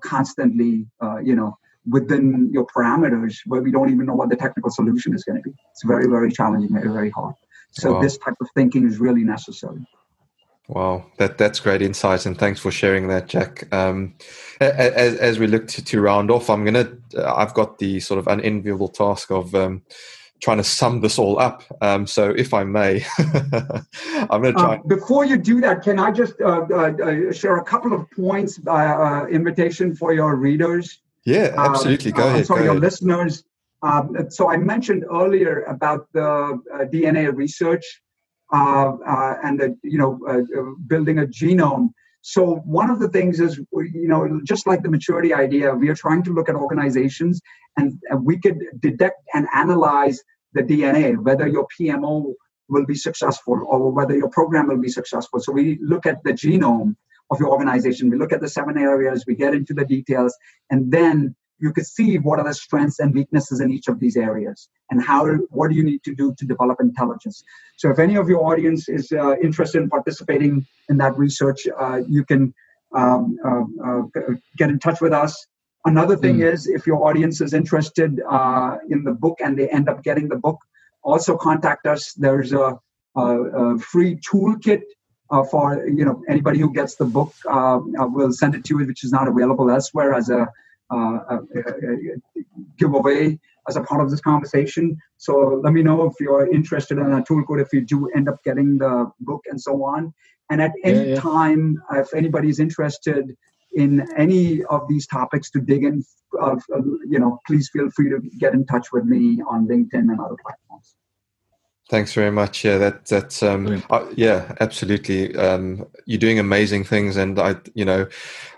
constantly, 0.01 0.87
you 1.23 1.35
know, 1.35 1.57
within 1.89 2.49
your 2.51 2.65
parameters 2.65 3.35
where 3.45 3.61
we 3.61 3.71
don't 3.71 3.89
even 3.89 4.05
know 4.05 4.15
what 4.15 4.29
the 4.29 4.35
technical 4.35 4.71
solution 4.71 5.13
is 5.13 5.23
going 5.23 5.35
to 5.35 5.43
be. 5.49 5.53
It's 5.71 5.83
very, 5.83 6.07
very 6.07 6.31
challenging, 6.31 6.71
very, 6.73 6.91
very 6.99 7.09
hard. 7.09 7.35
So 7.71 7.93
wow. 7.93 8.01
this 8.01 8.17
type 8.17 8.35
of 8.39 8.47
thinking 8.55 8.87
is 8.87 8.99
really 8.99 9.23
necessary. 9.23 9.85
Wow, 10.69 11.05
that 11.17 11.37
that's 11.37 11.59
great 11.59 11.81
insight, 11.81 12.25
and 12.25 12.37
thanks 12.37 12.59
for 12.59 12.71
sharing 12.71 13.09
that, 13.09 13.27
Jack. 13.27 13.67
Um, 13.73 14.15
as, 14.61 15.15
as 15.15 15.37
we 15.37 15.45
look 15.45 15.67
to, 15.67 15.83
to 15.83 16.01
round 16.01 16.31
off, 16.31 16.49
I'm 16.49 16.63
gonna. 16.63 16.89
Uh, 17.15 17.33
I've 17.35 17.53
got 17.53 17.79
the 17.79 17.99
sort 17.99 18.17
of 18.17 18.27
unenviable 18.27 18.87
task 18.87 19.29
of 19.29 19.53
um, 19.55 19.81
trying 20.41 20.57
to 20.57 20.63
sum 20.63 21.01
this 21.01 21.19
all 21.19 21.37
up. 21.37 21.63
Um, 21.81 22.07
so, 22.07 22.29
if 22.29 22.53
I 22.53 22.63
may, 22.63 23.05
I'm 23.19 24.41
going 24.41 24.53
to 24.55 24.59
try. 24.59 24.75
Uh, 24.77 24.83
before 24.87 25.25
you 25.25 25.37
do 25.37 25.59
that, 25.59 25.83
can 25.83 25.99
I 25.99 26.11
just 26.11 26.39
uh, 26.39 26.65
uh, 26.71 26.93
uh 26.93 27.33
share 27.33 27.57
a 27.57 27.63
couple 27.63 27.91
of 27.91 28.09
points? 28.11 28.57
Uh, 28.65 29.25
invitation 29.29 29.93
for 29.93 30.13
your 30.13 30.37
readers. 30.37 30.99
Yeah, 31.25 31.53
absolutely. 31.57 32.13
Go 32.13 32.27
ahead. 32.27 32.45
Sorry, 32.45 32.59
go 32.59 32.63
your 32.63 32.71
ahead. 32.73 32.83
listeners. 32.83 33.43
Um, 33.81 34.29
so 34.29 34.49
I 34.49 34.55
mentioned 34.55 35.03
earlier 35.11 35.63
about 35.63 36.07
the 36.13 36.61
DNA 36.89 37.35
research 37.35 37.83
uh, 37.83 37.91
uh, 37.91 38.02
and 38.53 39.59
the, 39.59 39.77
you 39.83 39.97
know 39.97 40.19
uh, 40.27 40.41
building 40.87 41.19
a 41.19 41.25
genome. 41.25 41.89
So 42.21 42.61
one 42.63 42.89
of 42.89 42.99
the 42.99 43.09
things 43.09 43.41
is, 43.41 43.57
you 43.57 44.07
know, 44.07 44.39
just 44.45 44.65
like 44.65 44.81
the 44.81 44.89
maturity 44.89 45.33
idea, 45.33 45.73
we 45.73 45.89
are 45.89 45.95
trying 45.95 46.23
to 46.23 46.31
look 46.31 46.47
at 46.47 46.55
organizations 46.55 47.41
and, 47.75 47.99
and 48.09 48.23
we 48.23 48.39
could 48.39 48.59
detect 48.79 49.17
and 49.33 49.45
analyze 49.53 50.21
the 50.53 50.63
DNA, 50.63 51.21
whether 51.21 51.47
your 51.47 51.67
PMO 51.77 52.33
will 52.69 52.85
be 52.85 52.95
successful 52.95 53.61
or 53.67 53.91
whether 53.91 54.15
your 54.15 54.29
program 54.29 54.69
will 54.69 54.77
be 54.77 54.87
successful. 54.87 55.41
So 55.41 55.51
we 55.51 55.77
look 55.81 56.05
at 56.05 56.23
the 56.23 56.31
genome 56.31 56.95
of 57.29 57.39
your 57.41 57.49
organization. 57.49 58.09
We 58.09 58.17
look 58.17 58.31
at 58.31 58.39
the 58.39 58.47
seven 58.47 58.77
areas, 58.77 59.25
we 59.27 59.35
get 59.35 59.53
into 59.53 59.73
the 59.73 59.83
details, 59.83 60.33
and 60.69 60.89
then 60.89 61.35
you 61.63 61.71
could 61.75 61.87
see 61.87 62.17
what 62.17 62.39
are 62.39 62.45
the 62.45 62.53
strengths 62.53 62.99
and 62.99 63.13
weaknesses 63.13 63.61
in 63.61 63.71
each 63.71 63.87
of 63.87 63.99
these 63.99 64.17
areas 64.17 64.67
and 64.89 65.01
how 65.01 65.21
what 65.57 65.69
do 65.69 65.75
you 65.75 65.85
need 65.91 66.03
to 66.03 66.13
do 66.21 66.35
to 66.39 66.45
develop 66.45 66.77
intelligence. 66.81 67.43
So 67.77 67.89
if 67.89 67.99
any 67.99 68.15
of 68.21 68.27
your 68.27 68.41
audience 68.51 68.89
is 68.89 69.11
uh, 69.11 69.35
interested 69.47 69.81
in 69.83 69.89
participating 69.89 70.65
in 70.89 70.97
that 70.97 71.17
research 71.17 71.61
uh, 71.83 71.99
you 72.15 72.23
can 72.25 72.53
um, 73.01 73.37
uh, 73.49 73.63
uh 73.87 74.33
get 74.57 74.69
in 74.69 74.77
touch 74.79 74.99
with 75.05 75.13
us. 75.13 75.33
Another 75.85 76.15
thing 76.23 76.37
mm. 76.37 76.53
is 76.53 76.67
if 76.67 76.85
your 76.85 76.99
audience 77.07 77.41
is 77.45 77.53
interested 77.61 78.21
uh, 78.37 78.77
in 78.89 79.03
the 79.07 79.15
book 79.23 79.37
and 79.43 79.57
they 79.57 79.67
end 79.77 79.87
up 79.89 80.03
getting 80.03 80.27
the 80.27 80.41
book 80.47 80.59
also 81.11 81.37
contact 81.37 81.85
us. 81.85 82.13
There's 82.13 82.53
a, 82.53 82.79
a, 83.15 83.21
a 83.21 83.79
free 83.79 84.15
toolkit 84.27 84.83
uh, 85.33 85.43
for 85.51 85.65
you 85.87 86.05
know 86.05 86.21
anybody 86.29 86.59
who 86.59 86.71
gets 86.79 86.95
the 86.95 87.05
book 87.05 87.33
uh, 87.49 87.79
we'll 88.15 88.31
send 88.31 88.55
it 88.55 88.63
to 88.65 88.77
you 88.77 88.85
which 88.85 89.03
is 89.03 89.11
not 89.11 89.27
available 89.27 89.69
elsewhere 89.77 90.13
as 90.13 90.29
a 90.29 90.41
uh, 90.93 91.19
uh, 91.29 91.39
uh, 91.57 92.37
give 92.77 92.93
away 92.93 93.39
as 93.67 93.75
a 93.75 93.81
part 93.81 94.01
of 94.03 94.11
this 94.11 94.21
conversation. 94.21 94.97
So 95.17 95.61
let 95.63 95.73
me 95.73 95.81
know 95.83 96.05
if 96.05 96.13
you're 96.19 96.51
interested 96.53 96.97
in 96.97 97.11
a 97.13 97.23
tool 97.23 97.43
code, 97.45 97.61
if 97.61 97.71
you 97.73 97.81
do 97.81 98.09
end 98.15 98.27
up 98.29 98.43
getting 98.43 98.77
the 98.77 99.11
book 99.21 99.41
and 99.49 99.59
so 99.59 99.83
on. 99.83 100.13
And 100.49 100.61
at 100.61 100.71
any 100.83 101.09
yeah, 101.09 101.15
yeah. 101.15 101.19
time, 101.19 101.81
if 101.93 102.13
anybody's 102.13 102.59
interested 102.59 103.35
in 103.73 104.05
any 104.17 104.63
of 104.65 104.87
these 104.87 105.07
topics 105.07 105.49
to 105.51 105.59
dig 105.59 105.83
in, 105.83 106.03
uh, 106.39 106.55
you 107.09 107.19
know, 107.19 107.39
please 107.47 107.69
feel 107.71 107.89
free 107.95 108.09
to 108.09 108.19
get 108.37 108.53
in 108.53 108.65
touch 108.65 108.87
with 108.91 109.05
me 109.05 109.41
on 109.49 109.67
LinkedIn 109.67 109.93
and 110.11 110.19
other 110.19 110.35
platforms. 110.43 110.95
Thanks 111.89 112.13
very 112.13 112.31
much. 112.31 112.63
Yeah, 112.63 112.77
that 112.77 113.05
that's 113.05 113.43
um, 113.43 113.83
uh, 113.89 114.05
yeah, 114.15 114.55
absolutely. 114.61 115.35
Um, 115.35 115.85
you're 116.05 116.19
doing 116.19 116.39
amazing 116.39 116.85
things, 116.85 117.17
and 117.17 117.37
I, 117.37 117.57
you 117.75 117.83
know, 117.83 118.07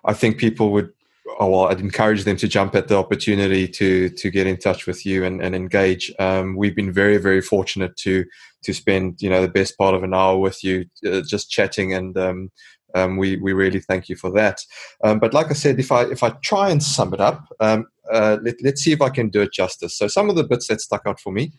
I 0.05 0.13
think 0.13 0.37
people 0.37 0.71
would 0.73 0.93
oh, 1.39 1.49
well, 1.49 1.67
I'd 1.67 1.79
encourage 1.79 2.23
them 2.23 2.37
to 2.37 2.47
jump 2.47 2.75
at 2.75 2.87
the 2.87 2.97
opportunity 2.97 3.67
to 3.67 4.09
to 4.09 4.29
get 4.29 4.47
in 4.47 4.57
touch 4.57 4.87
with 4.87 5.05
you 5.05 5.23
and, 5.23 5.41
and 5.41 5.55
engage. 5.55 6.13
Um, 6.19 6.55
we've 6.55 6.75
been 6.75 6.91
very 6.91 7.17
very 7.17 7.41
fortunate 7.41 7.95
to 7.97 8.25
to 8.63 8.73
spend 8.73 9.21
you 9.21 9.29
know 9.29 9.41
the 9.41 9.47
best 9.47 9.77
part 9.77 9.95
of 9.95 10.03
an 10.03 10.13
hour 10.13 10.37
with 10.37 10.63
you 10.63 10.85
uh, 11.05 11.21
just 11.27 11.49
chatting 11.49 11.93
and. 11.93 12.17
Um, 12.17 12.51
um, 12.93 13.17
we 13.17 13.35
we 13.35 13.51
really 13.51 13.81
thank 13.81 14.07
you 14.07 14.15
for 14.15 14.31
that. 14.31 14.61
Um, 15.03 15.19
but 15.19 15.33
like 15.33 15.47
I 15.47 15.53
said, 15.53 15.81
if 15.81 15.91
I 15.91 16.03
if 16.03 16.23
I 16.23 16.29
try 16.41 16.69
and 16.69 16.81
sum 16.81 17.13
it 17.13 17.19
up, 17.19 17.45
um, 17.59 17.87
uh, 18.09 18.37
let, 18.41 18.55
let's 18.63 18.81
see 18.81 18.93
if 18.93 19.01
I 19.01 19.09
can 19.09 19.27
do 19.27 19.41
it 19.41 19.51
justice. 19.51 19.97
So 19.97 20.07
some 20.07 20.29
of 20.29 20.37
the 20.37 20.45
bits 20.45 20.69
that 20.69 20.79
stuck 20.79 21.01
out 21.05 21.19
for 21.19 21.33
me, 21.33 21.51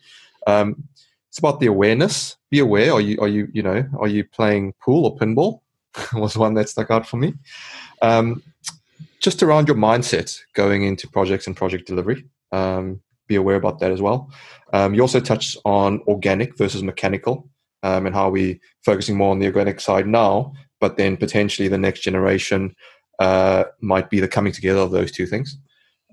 um, 0.46 0.82
it's 1.28 1.38
about 1.38 1.60
the 1.60 1.66
awareness. 1.66 2.38
Be 2.50 2.60
aware. 2.60 2.90
Are 2.94 3.02
you 3.02 3.20
are 3.20 3.28
you 3.28 3.48
you 3.52 3.62
know 3.62 3.84
are 4.00 4.08
you 4.08 4.24
playing 4.24 4.72
pool 4.82 5.04
or 5.04 5.18
pinball? 5.18 5.60
was 6.14 6.36
one 6.36 6.54
that 6.54 6.68
stuck 6.68 6.90
out 6.90 7.06
for 7.06 7.16
me. 7.16 7.34
Um, 8.02 8.42
just 9.20 9.42
around 9.42 9.68
your 9.68 9.76
mindset 9.76 10.40
going 10.54 10.84
into 10.84 11.08
projects 11.08 11.46
and 11.46 11.56
project 11.56 11.86
delivery. 11.86 12.24
Um, 12.52 13.00
be 13.28 13.36
aware 13.36 13.56
about 13.56 13.80
that 13.80 13.90
as 13.90 14.00
well. 14.00 14.30
Um, 14.72 14.94
you 14.94 15.00
also 15.00 15.20
touched 15.20 15.56
on 15.64 16.00
organic 16.06 16.56
versus 16.56 16.82
mechanical 16.82 17.48
um, 17.82 18.06
and 18.06 18.14
how 18.14 18.30
we're 18.30 18.58
focusing 18.84 19.16
more 19.16 19.30
on 19.30 19.38
the 19.38 19.46
organic 19.46 19.80
side 19.80 20.06
now, 20.06 20.52
but 20.80 20.96
then 20.96 21.16
potentially 21.16 21.68
the 21.68 21.78
next 21.78 22.00
generation 22.00 22.74
uh, 23.18 23.64
might 23.80 24.10
be 24.10 24.20
the 24.20 24.28
coming 24.28 24.52
together 24.52 24.80
of 24.80 24.90
those 24.90 25.10
two 25.10 25.26
things. 25.26 25.58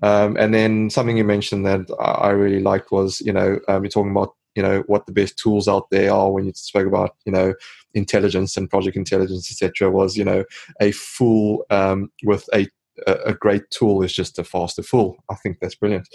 Um, 0.02 0.36
and 0.36 0.52
then 0.52 0.90
something 0.90 1.16
you 1.16 1.24
mentioned 1.24 1.64
that 1.66 1.86
I 2.00 2.30
really 2.30 2.60
liked 2.60 2.90
was, 2.90 3.20
you 3.20 3.32
know, 3.32 3.58
um, 3.68 3.84
you're 3.84 3.90
talking 3.90 4.10
about, 4.10 4.34
you 4.54 4.62
know, 4.62 4.82
what 4.86 5.06
the 5.06 5.12
best 5.12 5.38
tools 5.38 5.68
out 5.68 5.88
there 5.90 6.12
are 6.12 6.30
when 6.30 6.46
you 6.46 6.52
spoke 6.54 6.86
about, 6.86 7.16
you 7.24 7.32
know, 7.32 7.54
intelligence 7.94 8.56
and 8.56 8.68
project 8.70 8.96
intelligence, 8.96 9.50
etc. 9.50 9.90
Was, 9.90 10.16
you 10.16 10.24
know, 10.24 10.44
a 10.80 10.92
full 10.92 11.64
um, 11.70 12.10
with 12.24 12.48
a 12.54 12.68
a 13.06 13.34
great 13.34 13.68
tool 13.70 14.02
is 14.02 14.12
just 14.12 14.38
a 14.38 14.44
faster 14.44 14.82
fool. 14.82 15.16
I 15.30 15.34
think 15.36 15.58
that's 15.60 15.74
brilliant. 15.74 16.08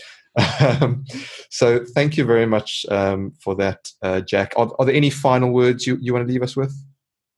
Um, 0.71 1.03
so 1.49 1.83
thank 1.95 2.15
you 2.15 2.23
very 2.23 2.45
much 2.45 2.85
um, 2.89 3.33
for 3.43 3.55
that, 3.55 3.89
uh, 4.01 4.21
Jack. 4.21 4.53
Are, 4.55 4.69
are, 4.79 4.85
there 4.85 4.95
any 4.95 5.09
final 5.09 5.51
words 5.51 5.85
you, 5.85 5.97
you 5.99 6.13
want 6.13 6.27
to 6.27 6.31
leave 6.31 6.43
us 6.43 6.55
with? 6.55 6.73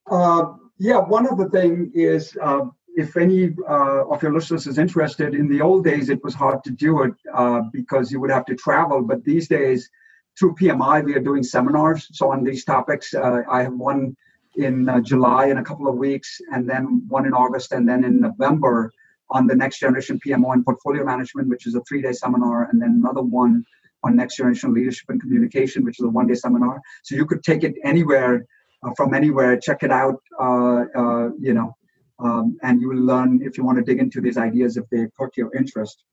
Uh, 0.10 0.54
yeah, 0.78 0.98
one 0.98 1.28
of 1.28 1.38
the 1.38 1.50
things 1.50 1.90
is 1.94 2.38
uh, 2.42 2.66
if 2.96 3.18
any 3.18 3.56
uh, 3.70 4.08
of 4.08 4.22
your 4.22 4.34
listeners 4.34 4.68
is 4.68 4.78
interested, 4.78 5.34
in 5.34 5.48
the 5.48 5.62
old 5.62 5.84
days 5.86 6.10
it 6.10 6.24
was 6.24 6.34
hard 6.34 6.64
to 6.66 6.72
do 6.72 7.04
it 7.04 7.14
uh, 7.34 7.62
because 7.72 8.12
you 8.12 8.20
would 8.20 8.32
have 8.32 8.46
to 8.46 8.56
travel. 8.56 9.02
But 9.02 9.24
these 9.24 9.48
days, 9.48 9.90
through 10.38 10.56
PMI, 10.56 11.04
we 11.04 11.16
are 11.16 11.22
doing 11.22 11.44
seminars. 11.44 12.08
So 12.12 12.32
on 12.32 12.44
these 12.44 12.66
topics, 12.66 13.14
uh, 13.14 13.44
I 13.50 13.64
have 13.64 13.74
one 13.74 14.16
in 14.56 14.90
July 15.04 15.48
in 15.48 15.58
a 15.58 15.64
couple 15.64 15.88
of 15.88 15.96
weeks, 15.96 16.42
and 16.52 16.70
then 16.70 17.04
one 17.08 17.26
in 17.26 17.34
August, 17.34 17.72
and 17.72 17.88
then 17.88 18.04
in 18.04 18.20
November 18.20 18.92
on 19.32 19.48
the 19.48 19.56
next 19.56 19.80
generation 19.80 20.20
PMO 20.26 20.54
and 20.54 20.64
portfolio 20.64 21.04
management, 21.04 21.48
which 21.48 21.66
is 21.68 21.76
a 21.76 21.82
three-day 21.88 22.14
seminar, 22.14 22.70
and 22.70 22.82
then 22.82 23.02
another 23.04 23.22
one 23.22 23.66
on 24.04 24.16
next 24.16 24.38
generation 24.38 24.74
leadership 24.74 25.10
and 25.10 25.22
communication, 25.22 25.84
which 25.84 26.00
is 26.00 26.06
a 26.06 26.10
one-day 26.10 26.36
seminar. 26.36 26.82
So 27.04 27.16
you 27.16 27.26
could 27.26 27.44
take 27.44 27.64
it 27.64 27.76
anywhere 27.84 28.46
uh, 28.84 28.92
from 28.96 29.14
anywhere, 29.14 29.60
check 29.60 29.84
it 29.84 29.92
out, 29.92 30.22
uh, 30.40 30.84
uh, 30.96 31.30
you 31.40 31.54
know, 31.54 31.76
um, 32.20 32.58
and 32.64 32.82
you 32.82 32.90
will 32.90 33.04
learn 33.04 33.42
if 33.44 33.58
you 33.58 33.64
want 33.64 33.78
to 33.78 33.84
dig 33.84 34.00
into 34.00 34.22
these 34.22 34.38
ideas 34.38 34.78
if 34.78 34.86
they 34.90 35.08
perk 35.18 35.38
your 35.38 35.56
interest. 35.56 36.04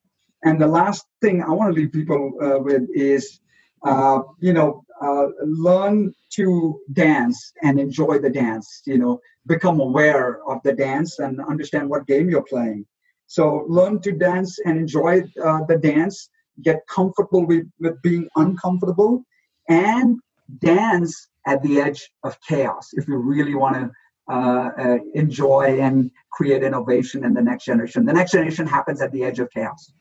And 0.43 0.59
the 0.61 0.67
last 0.67 1.05
thing 1.21 1.43
I 1.43 1.49
want 1.49 1.73
to 1.73 1.81
leave 1.81 1.91
people 1.91 2.33
uh, 2.41 2.59
with 2.59 2.83
is, 2.93 3.39
uh, 3.83 4.21
you 4.39 4.53
know, 4.53 4.83
uh, 5.01 5.27
learn 5.43 6.13
to 6.31 6.79
dance 6.93 7.53
and 7.63 7.79
enjoy 7.79 8.19
the 8.19 8.29
dance. 8.29 8.81
You 8.85 8.97
know, 8.97 9.19
become 9.47 9.79
aware 9.79 10.43
of 10.47 10.61
the 10.63 10.73
dance 10.73 11.19
and 11.19 11.41
understand 11.41 11.89
what 11.89 12.07
game 12.07 12.29
you're 12.29 12.43
playing. 12.43 12.85
So 13.29 13.63
learn 13.67 14.01
to 14.01 14.11
dance 14.11 14.57
and 14.65 14.79
enjoy 14.79 15.21
uh, 15.43 15.63
the 15.65 15.77
dance. 15.77 16.29
Get 16.63 16.79
comfortable 16.87 17.45
with, 17.45 17.67
with 17.79 18.01
being 18.01 18.27
uncomfortable, 18.35 19.23
and 19.69 20.19
dance 20.57 21.29
at 21.45 21.61
the 21.61 21.79
edge 21.79 22.09
of 22.23 22.35
chaos. 22.41 22.89
If 22.93 23.07
you 23.07 23.17
really 23.17 23.53
want 23.53 23.75
to 23.75 23.91
uh, 24.27 24.69
uh, 24.77 24.97
enjoy 25.13 25.79
and 25.79 26.09
create 26.31 26.63
innovation 26.63 27.23
in 27.23 27.33
the 27.35 27.41
next 27.41 27.65
generation. 27.65 28.05
The 28.05 28.13
next 28.13 28.31
generation 28.31 28.65
happens 28.65 28.99
at 28.99 29.11
the 29.11 29.23
edge 29.23 29.39
of 29.39 29.49
chaos. 29.51 29.91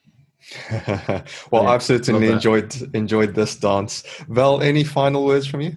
well, 1.50 1.64
yeah, 1.64 1.70
I've 1.70 1.82
certainly 1.82 2.28
enjoyed 2.28 2.74
enjoyed 2.94 3.34
this 3.34 3.56
dance. 3.56 4.05
Val, 4.28 4.62
any 4.62 4.84
final 4.84 5.24
words 5.26 5.46
from 5.46 5.60
you? 5.60 5.76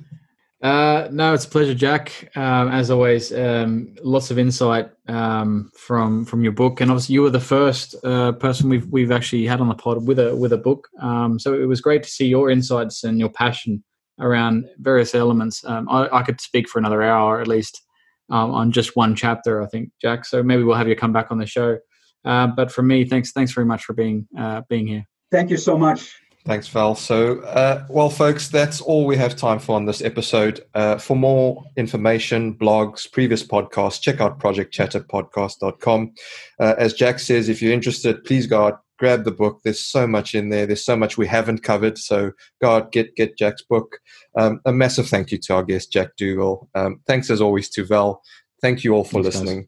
Uh, 0.62 1.08
no, 1.12 1.34
it's 1.34 1.46
a 1.46 1.50
pleasure, 1.50 1.74
Jack. 1.74 2.30
Um, 2.36 2.70
as 2.70 2.92
always, 2.92 3.34
um, 3.34 3.96
lots 4.04 4.30
of 4.30 4.38
insight 4.38 4.92
um, 5.08 5.72
from 5.76 6.24
from 6.24 6.44
your 6.44 6.52
book, 6.52 6.82
and 6.82 6.92
obviously 6.92 7.14
you 7.14 7.24
were 7.24 7.32
the 7.32 7.40
first 7.40 7.96
uh, 8.04 8.34
person 8.34 8.70
we've 8.70 8.86
we've 8.88 9.12
actually 9.12 9.46
had 9.48 9.60
on 9.60 9.70
the 9.70 9.76
pod 9.76 10.08
with 10.08 10.20
a 10.20 10.36
with 10.36 10.54
a 10.54 10.58
book. 10.58 10.88
Um, 11.02 11.40
so 11.40 11.56
it 11.56 11.66
was 11.66 11.82
great 11.82 12.04
to 12.04 12.10
see 12.10 12.28
your 12.28 12.52
insights 12.52 13.04
and 13.04 13.20
your 13.20 13.30
passion 13.30 13.84
around 14.20 14.70
various 14.78 15.16
elements. 15.16 15.66
Um, 15.66 15.90
I, 15.90 16.08
I, 16.18 16.22
could 16.22 16.40
speak 16.40 16.70
for 16.70 16.78
another 16.78 17.02
hour 17.02 17.42
at 17.42 17.48
least 17.48 17.82
um, 18.30 18.52
on 18.52 18.72
just 18.72 18.96
one 18.96 19.16
chapter, 19.16 19.64
I 19.64 19.66
think, 19.66 19.90
Jack. 20.00 20.26
So 20.26 20.44
maybe 20.44 20.62
we'll 20.62 20.78
have 20.78 20.88
you 20.88 20.96
come 20.96 21.12
back 21.12 21.32
on 21.32 21.40
the 21.40 21.46
show. 21.48 21.80
Uh, 22.24 22.48
but 22.48 22.72
for 22.72 22.84
me, 22.84 23.04
thanks, 23.04 23.32
thanks 23.32 23.52
very 23.52 23.66
much 23.66 23.84
for 23.84 23.94
being 23.94 24.28
uh, 24.38 24.62
being 24.70 24.86
here. 24.86 25.08
Thank 25.32 25.50
you 25.50 25.58
so 25.58 25.76
much. 25.76 26.21
Thanks, 26.46 26.68
Val. 26.70 26.96
So, 26.96 27.40
uh, 27.42 27.86
well, 27.88 28.10
folks, 28.10 28.48
that's 28.48 28.82
all 28.82 29.06
we 29.06 29.16
have 29.16 29.36
time 29.36 29.60
for 29.60 29.76
on 29.76 29.86
this 29.86 30.02
episode. 30.02 30.66
Uh, 30.74 30.98
for 30.98 31.16
more 31.16 31.64
information, 31.78 32.56
blogs, 32.56 33.12
previous 33.12 33.44
podcasts, 33.44 34.02
check 34.02 34.20
out 34.20 34.40
projectchatterpodcast.com. 34.40 36.14
Uh, 36.60 36.76
as 36.80 36.94
Jack 36.94 37.20
says, 37.20 37.48
if 37.48 37.62
you're 37.62 37.74
interested, 37.74 38.24
please 38.24 38.48
go 38.48 38.68
out, 38.68 38.82
grab 38.98 39.24
the 39.24 39.32
book. 39.32 39.60
There's 39.64 39.86
so 39.86 40.08
much 40.08 40.34
in 40.34 40.50
there. 40.50 40.66
There's 40.66 40.84
so 40.84 40.96
much 40.96 41.16
we 41.16 41.28
haven't 41.28 41.62
covered. 41.62 42.00
So 42.00 42.32
go 42.60 42.72
out, 42.72 42.92
get 42.92 43.16
get 43.16 43.38
Jack's 43.38 43.62
book. 43.62 44.00
Um, 44.36 44.62
a 44.66 44.72
massive 44.72 45.08
thank 45.08 45.32
you 45.32 45.38
to 45.40 45.56
our 45.56 45.64
guest, 45.64 45.92
Jack 45.92 46.18
Duggal. 46.20 46.68
Um, 46.74 47.02
thanks 47.06 47.30
as 47.30 47.42
always 47.42 47.70
to 47.72 47.86
Val. 47.86 48.24
Thank 48.62 48.84
you 48.84 48.94
all 48.94 49.04
for 49.04 49.22
thanks, 49.22 49.36
listening. 49.36 49.60
Guys. 49.62 49.68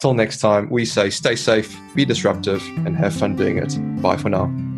Till 0.00 0.14
next 0.14 0.38
time, 0.38 0.68
we 0.70 0.84
say 0.84 1.10
stay 1.10 1.36
safe, 1.36 1.76
be 1.94 2.04
disruptive, 2.04 2.62
and 2.86 2.96
have 2.96 3.14
fun 3.14 3.36
doing 3.36 3.58
it. 3.58 3.76
Bye 4.00 4.16
for 4.16 4.28
now. 4.28 4.77